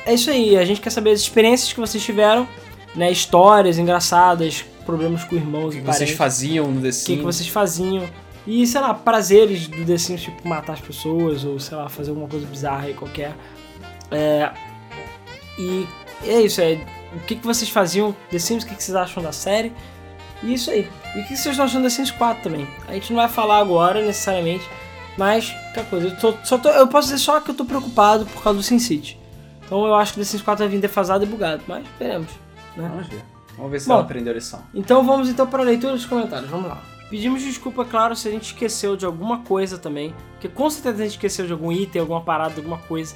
[0.04, 2.48] é isso aí, a gente quer saber as experiências que vocês tiveram,
[2.92, 3.08] né?
[3.12, 5.98] Histórias engraçadas, problemas com irmãos O e que parentes.
[6.08, 7.18] vocês faziam no The o que, Sims.
[7.18, 8.04] que vocês faziam.
[8.44, 12.10] E, sei lá, prazeres do The Sims, tipo matar as pessoas, ou sei lá, fazer
[12.10, 13.32] alguma coisa bizarra aí qualquer.
[14.10, 14.50] É,
[15.56, 15.86] e
[16.26, 16.80] é isso, é
[17.14, 19.72] o que, que vocês faziam The Sims, o que, que vocês acham da série.
[20.42, 20.88] E isso aí.
[21.14, 22.66] E o que vocês estão achando da Sims 4 também?
[22.88, 24.64] A gente não vai falar agora necessariamente,
[25.18, 26.08] mas qualquer coisa.
[26.08, 28.62] Eu, tô- só tô- eu posso dizer só que eu tô preocupado por causa do
[28.62, 29.18] Sin City.
[29.64, 32.30] Então eu acho que o The Sims 4 vai vir defasado e bugado, mas veremos.
[32.76, 32.88] Né?
[32.88, 33.22] Vamos ver.
[33.56, 33.94] Vamos ver se Bom.
[33.94, 34.62] ela aprendeu a lição.
[34.74, 36.80] Então vamos então para a leitura dos comentários, vamos lá.
[37.10, 41.04] Pedimos desculpa, claro, se a gente esqueceu de alguma coisa também, porque com certeza a
[41.04, 43.14] gente esqueceu de algum item, alguma parada, alguma coisa.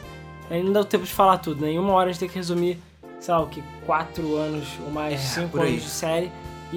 [0.51, 1.71] Aí não dá tempo de falar tudo, né?
[1.71, 2.79] Em uma hora a gente tem que resumir,
[3.21, 5.71] sei lá, o que, quatro anos ou mais, É, cinco por aí.
[5.71, 6.31] anos de série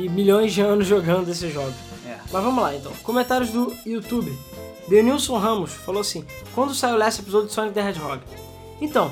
[0.04, 1.74] e milhões de anos jogando esses jogos.
[2.06, 2.18] É.
[2.32, 2.92] Mas vamos lá então.
[3.04, 4.38] Comentários do YouTube.
[4.88, 8.22] Denilson Ramos falou assim: Quando sai o last episódio de Sonic the Hedgehog?
[8.80, 9.12] Então,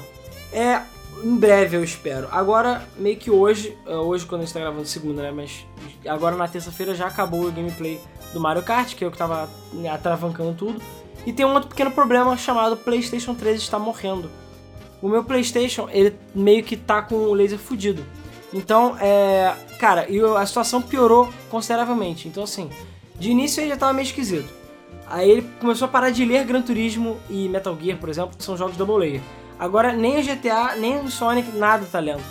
[0.51, 0.81] é.
[1.23, 2.27] Em breve eu espero.
[2.29, 5.31] Agora, meio que hoje, é, hoje quando a gente tá gravando segunda, né?
[5.31, 5.65] Mas
[6.05, 8.01] agora na terça-feira já acabou o gameplay
[8.33, 10.81] do Mario Kart, que é o que tava né, atravancando tudo.
[11.25, 14.29] E tem um outro pequeno problema chamado PlayStation 3 está morrendo.
[15.01, 18.05] O meu PlayStation, ele meio que tá com o laser fudido.
[18.55, 19.53] Então, é.
[19.77, 22.29] Cara, e a situação piorou consideravelmente.
[22.29, 22.69] Então, assim,
[23.19, 24.47] de início ele já tava meio esquisito.
[25.07, 28.43] Aí ele começou a parar de ler Gran Turismo e Metal Gear, por exemplo, que
[28.43, 29.21] são jogos double layer.
[29.59, 32.23] Agora nem o GTA, nem o Sonic, nada tá lendo.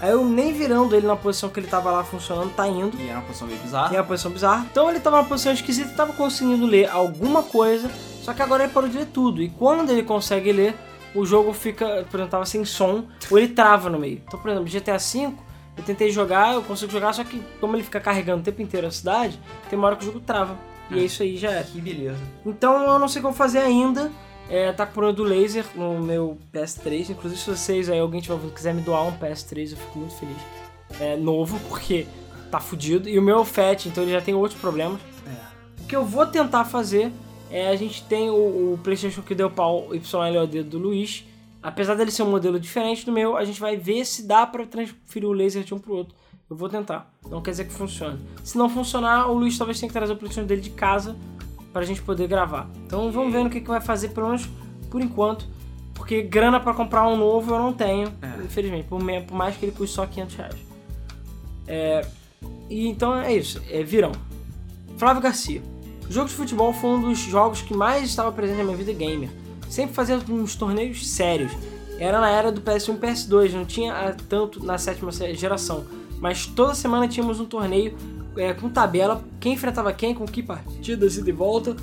[0.00, 2.98] Aí eu nem virando ele na posição que ele tava lá funcionando, tá indo.
[2.98, 3.94] E era uma posição meio E é bizarra.
[3.96, 4.66] uma posição bizarra.
[4.70, 7.90] Então ele tava numa posição esquisita e tava conseguindo ler alguma coisa,
[8.22, 9.42] só que agora ele parou de ler tudo.
[9.42, 10.74] E quando ele consegue ler,
[11.14, 14.20] o jogo fica, por exemplo, tava sem som, ou ele trava no meio.
[14.26, 15.32] Então, por exemplo, GTA V,
[15.76, 18.86] eu tentei jogar, eu consigo jogar, só que como ele fica carregando o tempo inteiro
[18.86, 19.38] a cidade,
[19.68, 20.56] tem uma hora que o jogo trava.
[20.90, 21.64] E é isso aí, já era.
[21.64, 22.20] Que beleza.
[22.44, 24.10] Então eu não sei como fazer ainda.
[24.48, 27.10] É, tá com o problema do laser no meu PS3.
[27.10, 30.36] Inclusive, se vocês aí, alguém tiver quiser me doar um PS3, eu fico muito feliz.
[31.00, 32.06] É novo, porque
[32.50, 33.08] tá fudido.
[33.08, 35.00] E o meu é o FAT, então ele já tem outros problemas.
[35.26, 35.82] É.
[35.82, 37.10] O que eu vou tentar fazer
[37.50, 41.24] é a gente tem o, o PlayStation que deu pau YLOD do Luiz.
[41.66, 44.64] Apesar dele ser um modelo diferente do meu, a gente vai ver se dá pra
[44.64, 46.14] transferir o laser de um pro outro.
[46.48, 47.12] Eu vou tentar.
[47.28, 48.20] Não quer dizer que funcione.
[48.44, 51.16] Se não funcionar, o Luiz talvez tenha que trazer o PlayStation dele de casa
[51.72, 52.70] pra gente poder gravar.
[52.86, 54.48] Então vamos ver no que, que vai fazer, pelo menos
[54.88, 55.44] por enquanto.
[55.92, 58.44] Porque grana pra comprar um novo eu não tenho, É.
[58.44, 58.86] infelizmente.
[58.86, 60.56] Por, por mais que ele custe só 500 reais.
[61.66, 62.06] É,
[62.70, 63.60] e então é isso.
[63.68, 64.12] É virão.
[64.96, 65.60] Flávio Garcia.
[66.08, 68.92] O jogo de futebol foi um dos jogos que mais estava presente na minha vida
[68.92, 69.30] gamer.
[69.76, 71.52] Sempre fazia uns torneios sérios.
[71.98, 75.84] Era na era do PS1 e PS2, não tinha ah, tanto na sétima geração.
[76.18, 77.94] Mas toda semana tínhamos um torneio
[78.38, 81.76] é, com tabela, quem enfrentava quem, com que partidas, ida e volta.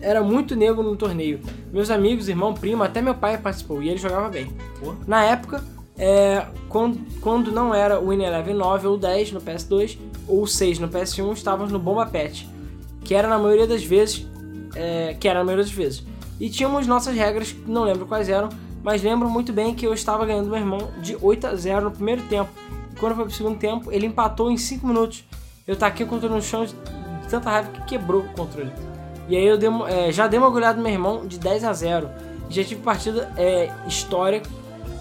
[0.00, 1.40] Era muito negro no torneio.
[1.72, 4.46] Meus amigos, irmão, primo, até meu pai participou e ele jogava bem.
[4.78, 4.94] Pô.
[5.04, 5.64] Na época,
[5.98, 9.98] é, quando, quando não era o Win Eleven 9 ou 10 no PS2
[10.28, 12.48] ou 6 no PS1, estávamos no Bomba Pet,
[13.04, 14.24] que era na maioria das vezes,
[14.76, 16.08] é, que era na maioria das vezes.
[16.40, 18.48] E tínhamos nossas regras, não lembro quais eram,
[18.82, 21.90] mas lembro muito bem que eu estava ganhando meu irmão de 8 a 0 no
[21.90, 22.50] primeiro tempo.
[22.90, 25.22] E quando foi pro segundo tempo, ele empatou em 5 minutos.
[25.66, 26.74] Eu taquei o controle no chão de
[27.28, 28.72] tanta raiva que quebrou o controle.
[29.28, 31.72] E aí eu dei, é, já dei uma goleada no meu irmão de 10 a
[31.74, 32.08] 0.
[32.48, 34.42] Já tive partida é, história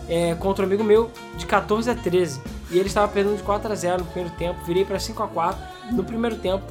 [0.09, 2.41] é, contra um amigo meu de 14 a 13.
[2.69, 4.59] E ele estava perdendo de 4 a 0 no primeiro tempo.
[4.65, 5.61] Virei para 5 a 4
[5.91, 6.63] no primeiro tempo.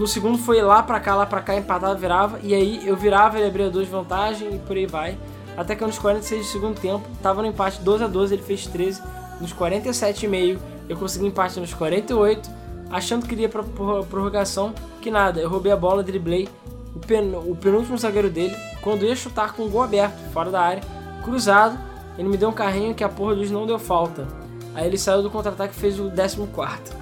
[0.00, 2.40] No segundo foi lá pra cá, lá pra cá, empatava, virava.
[2.42, 5.18] E aí eu virava, ele abria duas de vantagem e por aí vai.
[5.58, 8.66] Até que nos 46 do segundo tempo, tava no empate 12 a 12 ele fez
[8.66, 9.02] 13.
[9.42, 10.58] Nos 47,5
[10.88, 12.50] eu consegui empate nos 48,
[12.90, 14.72] achando que iria pra pror- prorrogação.
[15.02, 16.48] Que nada, eu roubei a bola, driblei
[16.96, 18.56] o, pen, o penúltimo zagueiro dele.
[18.80, 20.82] Quando ia chutar com o gol aberto, fora da área,
[21.22, 21.78] cruzado,
[22.16, 24.26] ele me deu um carrinho que a porra do juiz não deu falta.
[24.74, 26.92] Aí ele saiu do contra-ataque e fez o 14.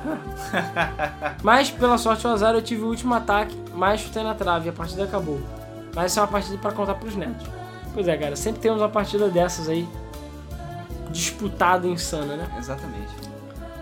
[1.42, 4.70] Mas, pela sorte ou azar, eu tive o último ataque, mas chutei na trave e
[4.70, 5.38] a partida acabou.
[5.94, 7.46] Mas essa é uma partida pra contar pros netos.
[7.92, 9.86] Pois é, cara, sempre temos uma partida dessas aí
[11.10, 12.48] disputada e insana, né?
[12.58, 13.12] Exatamente.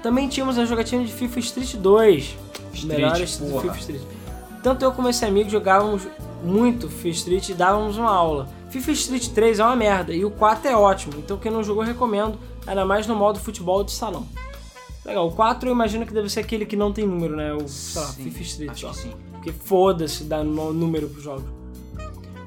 [0.03, 2.37] Também tínhamos a jogatina de FIFA Street 2.
[2.73, 3.63] Street, melhores porra.
[3.63, 4.03] FIFA Street.
[4.63, 6.07] Tanto eu como esse amigo jogávamos
[6.43, 8.49] muito FIFA Street e dávamos uma aula.
[8.71, 11.83] FIFA Street 3 é uma merda e o 4 é ótimo, então quem não jogou
[11.83, 14.27] recomendo, ainda mais no modo futebol de salão.
[15.05, 17.53] Legal, o 4 eu imagino que deve ser aquele que não tem número, né?
[17.53, 18.89] O, sei lá, Sim, FIFA Street acho só.
[18.91, 19.13] que sim.
[19.33, 21.45] Porque foda-se dar número pros jogos.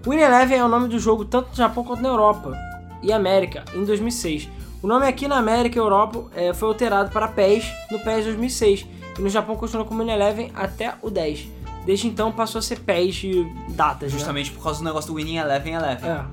[0.06, 2.58] Win Eleven é o nome do jogo tanto no Japão quanto na Europa
[3.02, 4.50] e América, em 2006.
[4.82, 8.86] O nome aqui na América e Europa eh, foi alterado para PES no PES 2006
[9.18, 11.48] e no Japão continuou como Win Eleven até o 10.
[11.86, 14.18] Desde então passou a ser PES de datas, né?
[14.18, 16.10] Justamente por causa do negócio do Winning Eleven Eleven.
[16.10, 16.26] É.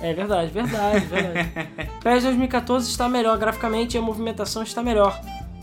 [0.00, 1.52] É verdade, verdade, verdade.
[2.02, 5.18] PES 2014 está melhor graficamente e a movimentação está melhor.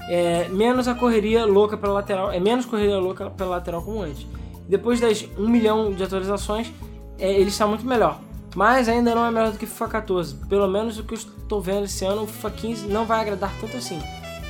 [0.09, 4.25] É, menos a correria louca pela lateral, é menos correria louca pela lateral como antes.
[4.67, 6.71] Depois das 1 milhão de atualizações,
[7.19, 8.19] é, ele está muito melhor.
[8.55, 10.35] Mas ainda não é melhor do que FIFA 14.
[10.47, 13.53] Pelo menos o que eu estou vendo esse ano, o FIFA 15 não vai agradar
[13.61, 13.99] tanto assim.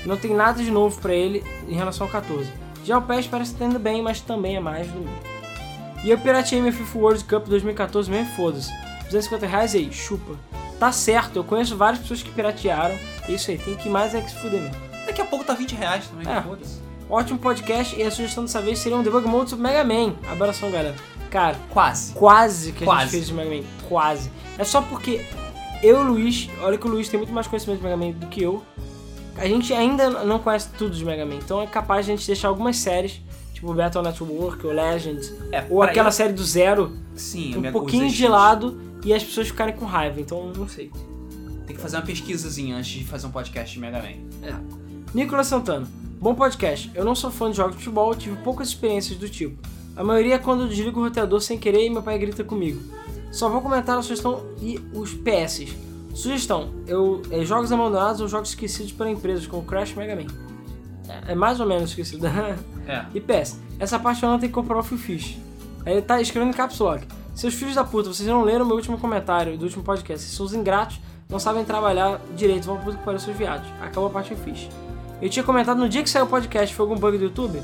[0.05, 2.51] Não tem nada de novo para ele em relação ao 14.
[2.83, 5.31] Já o PES parece estar indo bem, mas também é mais do mesmo.
[6.03, 8.71] E eu pirateei meu FIFA World Cup 2014 mesmo, foda-se.
[9.11, 10.33] 250 reais aí, chupa.
[10.79, 12.95] Tá certo, eu conheço várias pessoas que piratearam.
[13.27, 14.75] É isso aí, tem que mais é que se fuder mesmo.
[15.05, 16.41] Daqui a pouco tá 20 reais também, É.
[16.41, 16.79] foda-se.
[17.09, 20.15] Ótimo podcast e a sugestão dessa vez seria um debug mode sobre Mega Man.
[20.31, 20.95] Abração, galera.
[21.29, 22.13] Cara, Quase.
[22.13, 23.01] quase que a Quase.
[23.03, 23.63] gente fez de Mega Man.
[23.88, 24.31] Quase.
[24.57, 25.25] É só porque
[25.83, 28.11] eu e o Luiz, olha que o Luiz tem muito mais conhecimento de Mega Man
[28.11, 28.63] do que eu.
[29.38, 32.25] A gente ainda não conhece tudo de Mega Man, então é capaz de a gente
[32.27, 33.21] deixar algumas séries,
[33.53, 37.71] tipo Battle Network ou Legends, É, ou aquela eu- série do zero, Sim, a um
[37.71, 40.91] pouquinho os de lado e as pessoas ficarem com raiva, então não sei.
[41.65, 44.61] Tem que fazer uma pesquisazinha antes de fazer um podcast de Mega Man.
[45.13, 45.87] Nicolas Santana,
[46.19, 46.91] bom podcast.
[46.93, 49.61] Eu não sou fã de jogos de futebol, tive poucas experiências do tipo.
[49.95, 52.81] A maioria é quando eu desligo o roteador sem querer e meu pai grita comigo.
[53.31, 55.73] Só vou comentar a sugestão e os PS.
[56.13, 60.27] Sugestão: eu, é, jogos abandonados ou jogos esquecidos por empresas, como Crash Mega Man.
[61.07, 62.27] É, é mais ou menos esquecido.
[62.87, 63.05] É.
[63.13, 65.37] e PS, essa parte eu não tenho que comprar o Fish.
[65.85, 67.05] Aí ele tá escrevendo caps lock.
[67.33, 70.23] Seus filhos da puta, vocês não leram meu último comentário do último podcast.
[70.25, 70.99] Vocês são os ingratos,
[71.29, 73.67] não sabem trabalhar direito, vão puta que pariu seus viados.
[73.81, 74.69] Acabou a parte Phil Fish.
[75.21, 77.61] Eu tinha comentado no dia que saiu o podcast, foi algum bug do YouTube?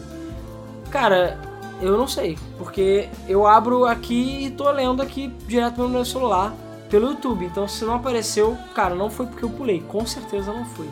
[0.90, 1.38] Cara,
[1.82, 6.54] eu não sei, porque eu abro aqui e tô lendo aqui direto no meu celular
[6.90, 7.46] pelo YouTube.
[7.46, 10.88] Então se não apareceu, cara, não foi porque eu pulei, com certeza não foi.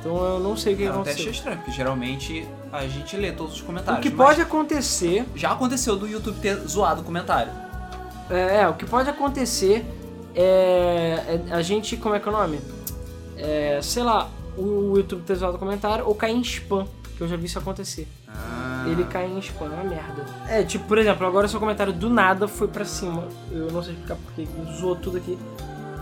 [0.00, 1.32] Então eu não sei o que Eu até achei aconteceu.
[1.32, 4.02] estranho, porque geralmente a gente lê todos os O comentários.
[4.02, 7.52] que mas pode acontecer Já aconteceu do YouTube ter zoado o comentário.
[8.30, 9.84] É, é, o que pode acontecer
[10.34, 12.60] é, é a gente, como é que é o nome?
[13.36, 16.86] É, sei lá, o YouTube ter zoado o comentário ou cair em spam,
[17.16, 18.08] que eu já vi isso acontecer.
[18.28, 18.84] Ah.
[18.86, 20.24] Ele cai em spam, é uma merda.
[20.48, 23.28] É, tipo, por exemplo, agora seu comentário do nada foi pra cima.
[23.50, 24.46] Eu não sei explicar porque
[24.78, 25.38] zoou tudo aqui.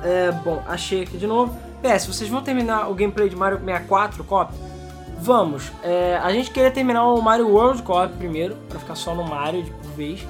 [0.02, 1.56] É, bom, achei aqui de novo.
[1.82, 4.52] PS, vocês vão terminar o gameplay de Mario 64 Cop?
[5.18, 5.70] Vamos.
[5.82, 9.62] É, a gente queria terminar o Mario World Cop primeiro, pra ficar só no Mario
[9.62, 10.26] de por vez.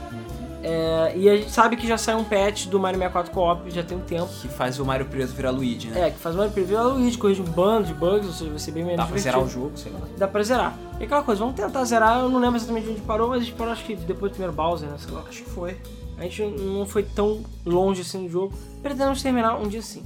[0.62, 3.82] É, e a gente sabe que já saiu um patch do Mario 64 Co-op, já
[3.82, 4.28] tem um tempo.
[4.40, 6.08] Que faz o Mario preso virar Luigi, né?
[6.08, 8.50] É, que faz o Mario Preview a Luigi, corrige um bando de bugs, ou seja,
[8.50, 9.44] vai ser bem menos Dá pra divertido.
[9.44, 10.00] zerar o jogo, sei lá.
[10.16, 10.78] Dá pra zerar.
[11.00, 13.56] E aquela coisa, vamos tentar zerar, eu não lembro exatamente onde parou, mas a gente
[13.56, 15.24] parou acho que depois do primeiro Bowser, né, sei lá.
[15.28, 15.76] Acho que foi.
[16.16, 18.54] A gente não foi tão longe assim no jogo.
[18.80, 20.04] Pretendemos terminar um dia sim.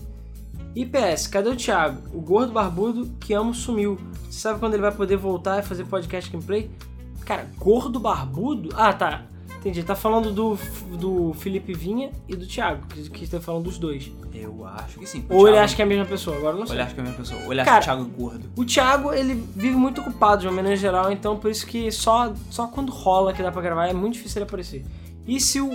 [0.74, 2.00] E PS, cadê o Thiago?
[2.14, 3.98] O gordo barbudo que amo sumiu.
[4.30, 6.70] Você sabe quando ele vai poder voltar e fazer podcast gameplay?
[7.24, 8.70] Cara, gordo barbudo?
[8.74, 9.24] Ah, tá.
[9.66, 9.82] Entendi.
[9.82, 10.56] Tá falando do,
[10.96, 14.12] do Felipe Vinha e do Thiago, que, que está falando dos dois.
[14.32, 15.24] Eu acho que sim.
[15.28, 16.76] Ou ele acha que é a mesma pessoa, agora eu não Ou sei.
[16.76, 17.42] ele acha que é a mesma pessoa.
[17.44, 18.50] Ou ele acha Cara, o Thiago gordo.
[18.56, 22.32] O Thiago, ele vive muito ocupado de uma maneira geral, então por isso que só,
[22.48, 24.84] só quando rola que dá pra gravar é muito difícil ele aparecer.
[25.26, 25.68] E se o,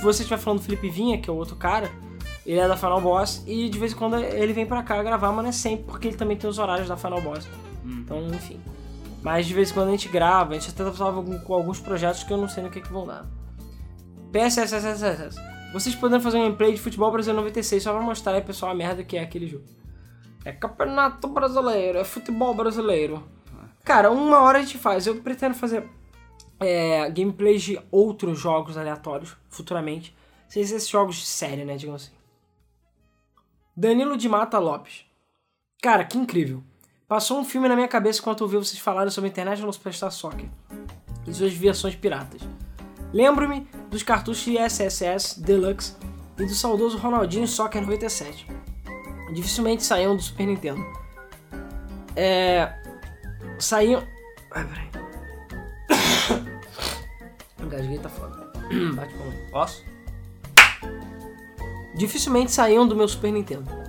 [0.00, 1.90] você estiver falando do Felipe Vinha, que é o outro cara,
[2.46, 5.32] ele é da Final Boss, e de vez em quando ele vem pra cá gravar,
[5.32, 7.48] mas não é sempre, porque ele também tem os horários da Final Boss.
[7.84, 8.02] Hum.
[8.04, 8.60] Então, enfim.
[9.22, 12.24] Mas de vez em quando a gente grava, a gente até tava com alguns projetos
[12.24, 13.26] que eu não sei no que, que vão dar.
[14.32, 15.36] PSSSSS.
[15.72, 18.74] Vocês podendo fazer um gameplay de futebol brasileiro 96 só pra mostrar aí, pessoal, a
[18.74, 19.64] merda que é aquele jogo.
[20.44, 23.22] É campeonato brasileiro, é futebol brasileiro.
[23.84, 25.06] Cara, uma hora a gente faz.
[25.06, 25.88] Eu pretendo fazer
[26.58, 30.16] é, gameplays de outros jogos aleatórios futuramente.
[30.48, 31.76] Sem esses jogos de série, né?
[31.76, 32.12] Digamos assim.
[33.74, 35.06] Danilo de Mata Lopes.
[35.82, 36.62] Cara, que incrível.
[37.12, 40.48] Passou um filme na minha cabeça enquanto ouvi vocês falarem sobre International Superstar Soccer
[41.26, 42.40] e suas versões piratas.
[43.12, 45.94] Lembro-me dos cartuchos de SSS Deluxe
[46.38, 48.46] e do saudoso Ronaldinho Soccer 97.
[49.34, 50.82] Dificilmente saíam do Super Nintendo.
[52.16, 52.72] É.
[53.58, 54.02] Saíam.
[54.50, 54.88] Ai, peraí.
[57.62, 58.50] Engasguei, tá foda.
[58.96, 59.34] Bate palma.
[59.50, 59.84] Posso?
[61.94, 63.81] Dificilmente saíam do meu Super Nintendo.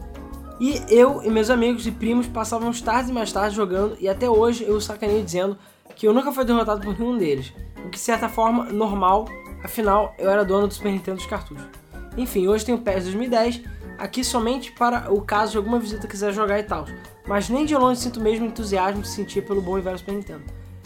[0.64, 4.30] E eu e meus amigos e primos passávamos tardes e mais tarde jogando e até
[4.30, 5.58] hoje eu sacaneio dizendo
[5.94, 7.52] que eu nunca fui derrotado por nenhum deles.
[7.86, 9.26] O que de certa forma normal,
[9.62, 11.68] afinal eu era dono do Super Nintendo dos cartuchos.
[12.16, 13.62] Enfim, hoje tenho o PES 2010,
[13.98, 16.86] aqui somente para o caso de alguma visita quiser jogar e tal.
[17.28, 20.14] Mas nem de longe sinto o mesmo entusiasmo que sentia pelo bom e velho Super
[20.14, 20.44] Nintendo.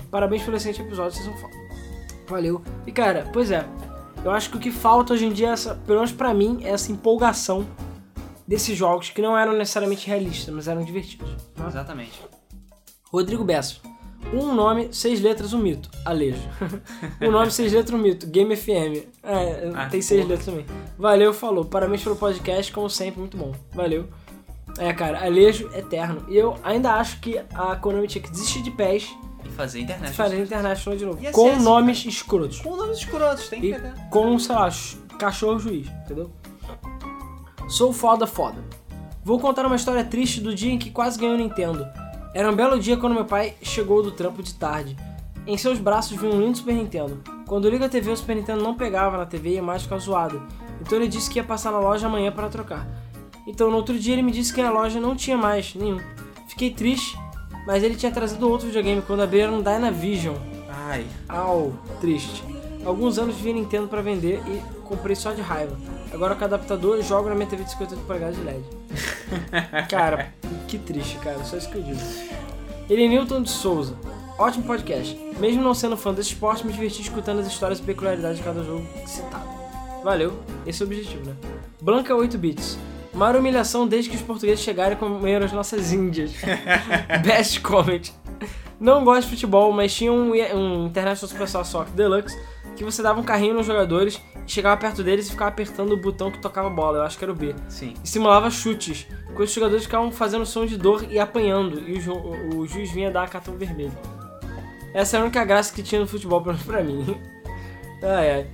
[0.10, 1.54] Parabéns pelo excelente episódio, vocês são foda.
[2.28, 2.64] Valeu.
[2.88, 3.64] E cara, pois é,
[4.26, 6.62] eu acho que o que falta hoje em dia, é essa, pelo menos pra mim,
[6.64, 7.64] é essa empolgação
[8.48, 11.30] desses jogos que não eram necessariamente realistas, mas eram divertidos.
[11.68, 12.22] Exatamente.
[13.12, 13.82] Rodrigo Besso.
[14.34, 15.90] Um nome, seis letras, um mito.
[16.04, 16.42] Alejo.
[17.22, 18.28] um nome, seis letras, um mito.
[18.28, 19.06] Game FM.
[19.24, 20.32] É, Ah, tem seis porra.
[20.34, 20.66] letras também.
[20.98, 21.64] Valeu, falou.
[21.66, 23.54] Parabéns pelo podcast, como sempre, muito bom.
[23.74, 24.08] Valeu.
[24.80, 26.26] É, cara, Alejo eterno.
[26.30, 29.08] E eu ainda acho que a Konami tinha que desistir de pés
[29.46, 30.14] E fazer internet.
[30.14, 31.20] fazer International de novo.
[31.22, 32.60] Ser Com assim, nomes escrotos.
[32.60, 34.10] Com nomes escrotos, tem que E pegar.
[34.10, 36.30] com, sei lá, ch- cachorro juiz, entendeu?
[37.68, 38.64] Sou foda foda.
[39.26, 41.86] Vou contar uma história triste do dia em que quase ganhei o Nintendo.
[42.34, 44.96] Era um belo dia quando meu pai chegou do trampo de tarde.
[45.46, 47.22] Em seus braços vinha um lindo Super Nintendo.
[47.46, 50.00] Quando liga a TV, o Super Nintendo não pegava na TV e a imagem ficava
[50.00, 50.42] zoada.
[50.80, 52.88] Então ele disse que ia passar na loja amanhã para trocar.
[53.46, 56.00] Então no outro dia ele me disse que a loja não tinha mais nenhum.
[56.48, 57.20] Fiquei triste,
[57.66, 60.36] mas ele tinha trazido outro videogame quando abriram um Dynavision.
[60.70, 61.06] Ai.
[61.28, 62.46] Au, triste.
[62.86, 65.76] Alguns anos vi Nintendo pra vender e comprei só de raiva.
[66.12, 68.64] Agora com adaptador jogo na minha TV de 58 polegadas de LED.
[69.90, 70.34] cara,
[70.68, 71.44] que triste, cara.
[71.44, 72.00] Só isso que eu digo.
[72.90, 73.96] Ele Newton de Souza.
[74.38, 75.18] Ótimo podcast.
[75.40, 78.64] Mesmo não sendo fã desse esporte, me diverti escutando as histórias e peculiaridades de cada
[78.64, 79.48] jogo citado.
[80.04, 81.36] Valeu, esse é o objetivo, né?
[81.82, 82.78] Blanca 8 bits.
[83.14, 86.32] Maior humilhação desde que os portugueses chegaram e comeram as nossas índias.
[87.26, 88.12] Best comment.
[88.80, 92.38] Não gosto de futebol, mas tinha um, um International Superstar Soccer Deluxe
[92.76, 96.32] que você dava um carrinho nos jogadores chegava perto deles e ficava apertando o botão
[96.32, 97.54] que tocava a bola, eu acho que era o B.
[97.68, 97.94] Sim.
[98.04, 102.02] E simulava chutes, quando os jogadores ficavam fazendo som de dor e apanhando, e o,
[102.02, 103.92] ju o juiz vinha dar cartão vermelho.
[104.94, 107.20] Essa é a única graça que tinha no futebol, pelo menos pra mim.
[108.02, 108.48] ai, ai.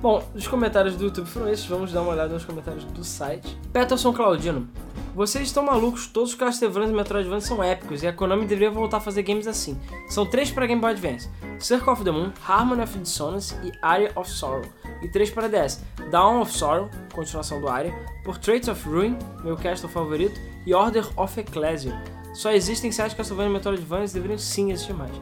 [0.00, 3.58] Bom, os comentários do YouTube foram esses, vamos dar uma olhada nos comentários do site.
[3.72, 4.68] Peterson Claudino.
[5.14, 8.96] Vocês estão malucos, todos os Castlevania e Metroidvania são épicos e a Konami deveria voltar
[8.96, 9.80] a fazer games assim.
[10.08, 11.30] São três para Game Boy Advance:
[11.60, 14.64] Circle of the Moon, Harmony of Dissonance e Area of Sorrow.
[15.02, 15.80] E três para DS:
[16.10, 21.38] Dawn of Sorrow, continuação do Area, Portraits of Ruin, meu castle favorito, e Order of
[21.38, 21.94] Ecclesia.
[22.34, 25.12] Só existem sete Castlevania e Metroidvania e deveriam sim existir mais.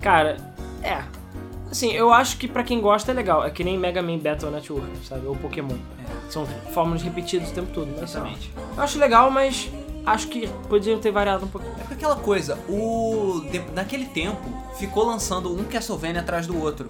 [0.00, 0.36] Cara,
[0.84, 1.02] é.
[1.70, 3.44] Assim, eu acho que pra quem gosta é legal.
[3.44, 5.26] É que nem Mega Man Battle Network, sabe?
[5.26, 5.76] Ou Pokémon.
[6.28, 6.44] São
[6.74, 7.94] fórmulas repetidas o tempo todo.
[7.96, 8.02] Lá.
[8.02, 8.52] Exatamente.
[8.76, 9.70] eu acho legal, mas
[10.04, 11.72] acho que poderiam ter variado um pouquinho.
[11.74, 13.42] É porque aquela coisa, o.
[13.50, 14.40] de- Naquele tempo,
[14.78, 16.88] ficou lançando um Castlevania atrás do outro.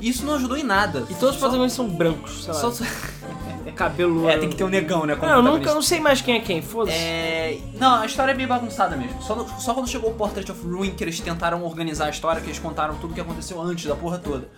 [0.00, 1.04] E isso não ajudou em nada.
[1.10, 2.60] E todos os protagonistas são brancos, sei lá.
[2.60, 2.70] só,
[3.64, 4.28] só- Cabelo.
[4.28, 5.14] É, tem que ter um negão, né?
[5.14, 5.70] Não, eu nunca protagonista.
[5.70, 6.96] eu não sei mais quem é quem, foda-se.
[6.96, 7.58] É...
[7.74, 9.20] Não, a história é meio bagunçada mesmo.
[9.22, 12.40] Só, no- só quando chegou o Portrait of Ruin que eles tentaram organizar a história,
[12.40, 14.48] que eles contaram tudo o que aconteceu antes da porra toda.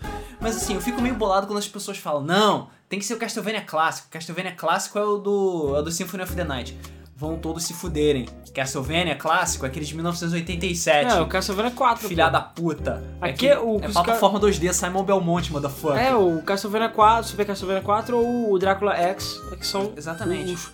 [0.40, 3.18] Mas assim, eu fico meio bolado quando as pessoas falam, não, tem que ser o
[3.18, 4.09] Castlevania clássico.
[4.10, 6.76] Castlevania clássico é o do, é o do Symphony of the Night.
[7.16, 8.27] Vão todos se fuderem.
[8.53, 11.12] Castlevania clássico é aquele de 1987.
[11.16, 12.09] É, o Castlevania 4.
[12.09, 12.31] Filha pô.
[12.32, 13.05] da puta.
[13.20, 15.99] Aqui é, é o- é plataforma 2D, Simon Belmont, motherfucker.
[16.01, 20.53] É, o Castlevania 4, Super Castlevania 4 ou o Drácula X, é que são Exatamente.
[20.55, 20.73] os,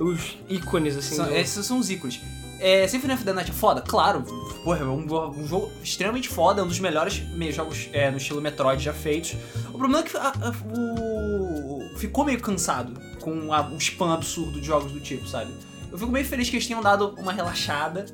[0.00, 1.16] os ícones, assim.
[1.16, 2.20] São- do- esses são os ícones.
[2.60, 3.80] É, Symphony of the Night é foda?
[3.80, 4.22] Claro.
[4.62, 8.18] Porra, é um, um jogo extremamente foda, é um dos melhores me- jogos é, no
[8.18, 9.34] estilo Metroid já feitos.
[9.72, 11.96] O problema é que a- a- o...
[11.96, 15.52] ficou meio cansado com a- o spam absurdo de jogos do tipo, sabe?
[15.90, 18.06] Eu fico meio feliz que eles tenham dado uma relaxada.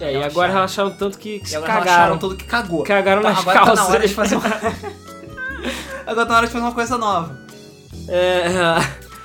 [0.00, 1.86] É, e agora relaxaram tanto que E se agora cagaram.
[1.92, 2.82] relaxaram todo que cagou.
[2.84, 3.88] Cagaram Tá, nas agora tá na calças.
[3.94, 4.46] hora de fazer uma...
[6.06, 7.38] agora tá na hora de fazer uma coisa nova.
[8.08, 8.44] É,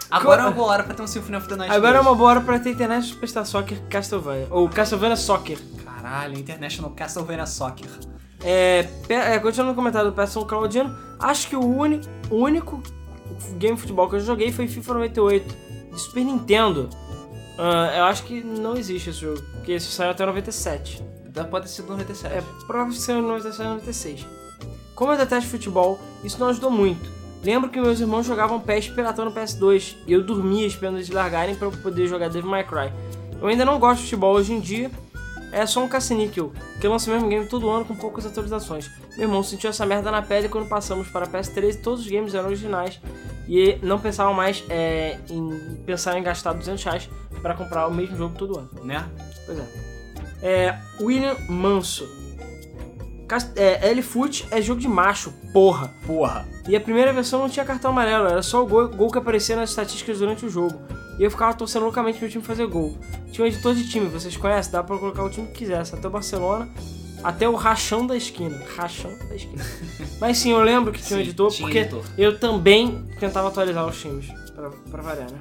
[0.10, 2.06] Agora é uma boa hora pra ter um Symphony of the Night agora é 2.
[2.08, 4.48] uma boa hora pra ter internet Superstar Soccer Castlevania.
[4.50, 5.58] Ou Castlevania Soccer.
[5.86, 7.88] Caralho, International Castlevania Soccer.
[8.44, 12.82] É, é, continuando no comentário do Peterson Claudiano, acho que o, uni, o único
[13.58, 15.56] game de futebol que eu joguei foi FIFA 98
[15.94, 16.90] de Super Nintendo.
[17.58, 21.04] Ah, eu acho que não existe esse jogo, porque esse saiu até 97.
[21.50, 22.34] Pode ter sido 97.
[22.34, 24.28] É, provavelmente saiu em 97 96.
[24.96, 27.10] Como eu detesto futebol, isso não ajudou muito.
[27.44, 31.56] Lembro que meus irmãos jogavam PES piratão no PS2 e eu dormia esperando eles largarem
[31.56, 32.92] para eu poder jogar Devil May Cry.
[33.42, 34.92] Eu ainda não gosto de futebol hoje em dia,
[35.52, 38.90] é só um caça-níquel, que lança o mesmo game todo ano com poucas atualizações.
[39.18, 42.34] Meu irmão sentiu essa merda na pele quando passamos para PS3 e todos os games
[42.34, 43.00] eram originais
[43.48, 47.10] e não pensavam mais é, em pensar em gastar 200 reais
[47.42, 48.70] para comprar o mesmo jogo todo ano.
[48.84, 49.06] Né?
[49.46, 49.92] Pois é.
[50.42, 50.78] É.
[51.00, 52.08] William Manso.
[53.56, 55.94] É, L-Foot é jogo de macho, porra.
[56.06, 56.46] Porra.
[56.68, 59.56] E a primeira versão não tinha cartão amarelo, era só o gol, gol que aparecia
[59.56, 60.82] nas estatísticas durante o jogo.
[61.18, 62.98] e eu ficava torcendo loucamente pro meu time fazer gol.
[63.32, 64.72] Tinha um editor de time, vocês conhecem?
[64.72, 66.70] Dá pra colocar o time que quisesse, até o Barcelona,
[67.24, 68.62] até o rachão da esquina.
[68.76, 69.64] Rachão da esquina.
[70.20, 72.04] Mas sim, eu lembro que tinha um editor, tinha porque editor.
[72.18, 75.40] eu também tentava atualizar os times, pra, pra variar, né?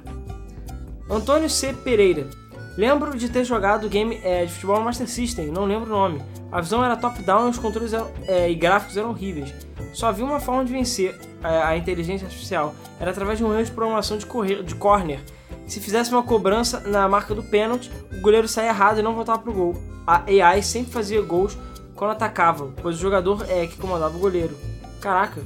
[1.11, 1.73] Antônio C.
[1.73, 2.29] Pereira.
[2.77, 6.23] Lembro de ter jogado game é, de futebol no Master System, não lembro o nome.
[6.53, 9.53] A visão era top-down e os controles eram, é, e gráficos eram horríveis.
[9.93, 12.75] Só havia uma forma de vencer é, a inteligência artificial.
[13.01, 15.21] Era através de um erro de programação de, correr, de corner.
[15.67, 19.39] Se fizesse uma cobrança na marca do pênalti, o goleiro saía errado e não voltava
[19.39, 19.77] pro gol.
[20.07, 21.57] A AI sempre fazia gols
[21.95, 24.57] quando atacava, pois o jogador é que comandava o goleiro.
[25.01, 25.43] Caraca,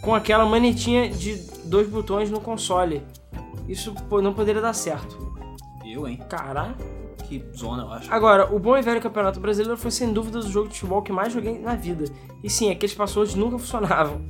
[0.00, 3.02] com aquela manetinha de dois botões no console.
[3.68, 5.16] Isso não poderia dar certo.
[5.84, 6.18] Eu, hein?
[6.28, 6.74] Caralho.
[7.28, 8.12] Que zona, eu acho.
[8.12, 11.12] Agora, o bom e velho Campeonato Brasileiro foi sem dúvida o jogo de futebol que
[11.12, 12.06] mais joguei na vida.
[12.42, 14.22] E sim, aqueles passwords nunca funcionavam.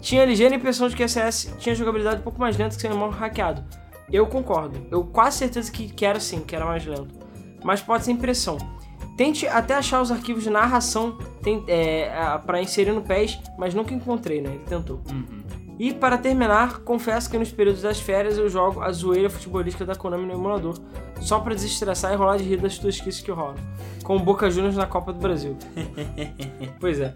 [0.00, 2.80] Tinha a ligeira impressão de que a CS tinha jogabilidade um pouco mais lenta que
[2.80, 3.64] seu irmão hackeado.
[4.12, 4.86] Eu concordo.
[4.90, 7.14] Eu quase certeza que, que era sim, que era mais lento.
[7.64, 8.58] Mas pode ser impressão.
[9.16, 11.18] Tente até achar os arquivos de narração
[11.66, 12.10] é,
[12.44, 14.50] para inserir no PES, mas nunca encontrei, né?
[14.50, 15.00] Ele tentou.
[15.10, 15.42] Uhum.
[15.78, 19.94] E para terminar, confesso que nos períodos das férias eu jogo a zoeira futebolística da
[19.94, 20.78] Konami no emulador,
[21.20, 23.56] só pra desestressar e rolar de rir das tosquices que rolam,
[24.02, 25.56] com o Boca Juniors na Copa do Brasil.
[26.80, 27.14] pois é.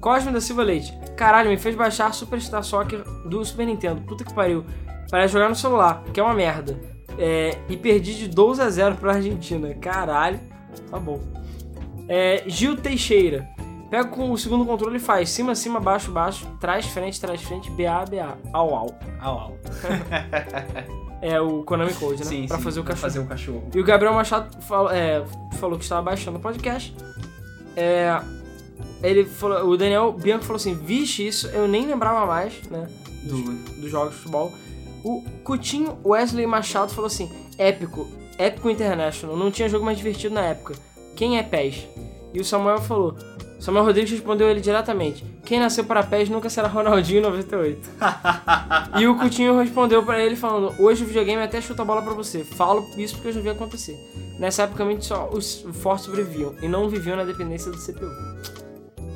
[0.00, 0.92] Cosme da Silva Leite.
[1.16, 4.00] Caralho, me fez baixar Superstar Soccer do Super Nintendo.
[4.02, 4.64] Puta que pariu.
[5.12, 6.80] Para jogar no celular, que é uma merda.
[7.18, 9.74] É, e perdi de 12 a 0 pra Argentina.
[9.74, 10.40] Caralho.
[10.90, 11.20] Tá bom.
[12.08, 13.46] É, Gil Teixeira.
[13.90, 17.70] Pega com o segundo controle e faz cima, cima, baixo, baixo, trás, frente, trás, frente,
[17.72, 18.38] BA, BA.
[18.54, 18.98] Au, au.
[19.20, 19.58] Au, au.
[21.20, 22.24] É o Konami Code, né?
[22.24, 23.00] Sim, pra sim, fazer o cachorro.
[23.02, 23.68] fazer o cachorro.
[23.72, 25.22] E o Gabriel Machado fal- é,
[25.60, 26.96] falou que estava baixando o podcast.
[27.76, 28.20] É,
[29.04, 32.88] ele falou, o Daniel Bianco falou assim: Vixe, isso eu nem lembrava mais, né?
[33.22, 33.52] Dos, Do-
[33.82, 34.52] dos jogos de futebol.
[35.04, 38.08] O Coutinho Wesley Machado falou assim: épico,
[38.38, 39.36] épico International.
[39.36, 40.74] Não tinha jogo mais divertido na época.
[41.16, 41.86] Quem é PES?
[42.32, 43.16] E o Samuel falou:
[43.58, 47.90] Samuel Rodrigues respondeu ele diretamente: Quem nasceu para PES nunca será Ronaldinho em 98.
[48.98, 52.14] e o Coutinho respondeu pra ele falando: Hoje o videogame até chuta a bola pra
[52.14, 52.44] você.
[52.44, 53.96] Falo isso porque eu já vi acontecer.
[54.38, 58.10] Nessa época, só os fortes sobreviviam e não viviam na dependência do CPU.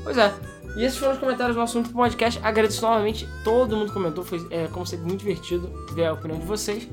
[0.05, 0.33] Pois é.
[0.77, 2.39] E esses foram os comentários do nosso último podcast.
[2.43, 4.23] Agradeço novamente, todo mundo comentou.
[4.23, 6.87] Foi, é, como sempre, muito divertido ver a opinião de vocês.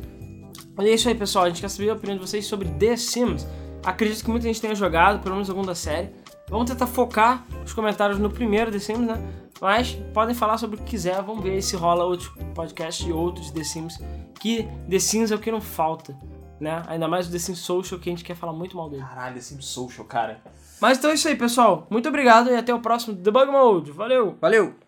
[0.79, 1.45] E é isso aí, pessoal.
[1.45, 3.45] A gente quer saber a opinião de vocês sobre The Sims.
[3.83, 6.11] Acredito que muita gente tenha jogado, pelo menos algum da série.
[6.49, 9.21] Vamos tentar focar os comentários no primeiro The Sims, né?
[9.59, 11.21] Mas podem falar sobre o que quiser.
[11.21, 13.99] Vamos ver se rola outros podcasts e outros The Sims.
[14.39, 16.17] Que The Sims é o que não falta,
[16.57, 16.83] né?
[16.87, 19.03] Ainda mais o The Sims Social, que a gente quer falar muito mal dele.
[19.03, 20.41] Caralho, esse social, cara.
[20.83, 21.87] Mas então é isso aí, pessoal.
[21.89, 23.89] Muito obrigado e até o próximo Debug Mode.
[23.89, 24.35] Valeu!
[24.41, 24.82] Valeu!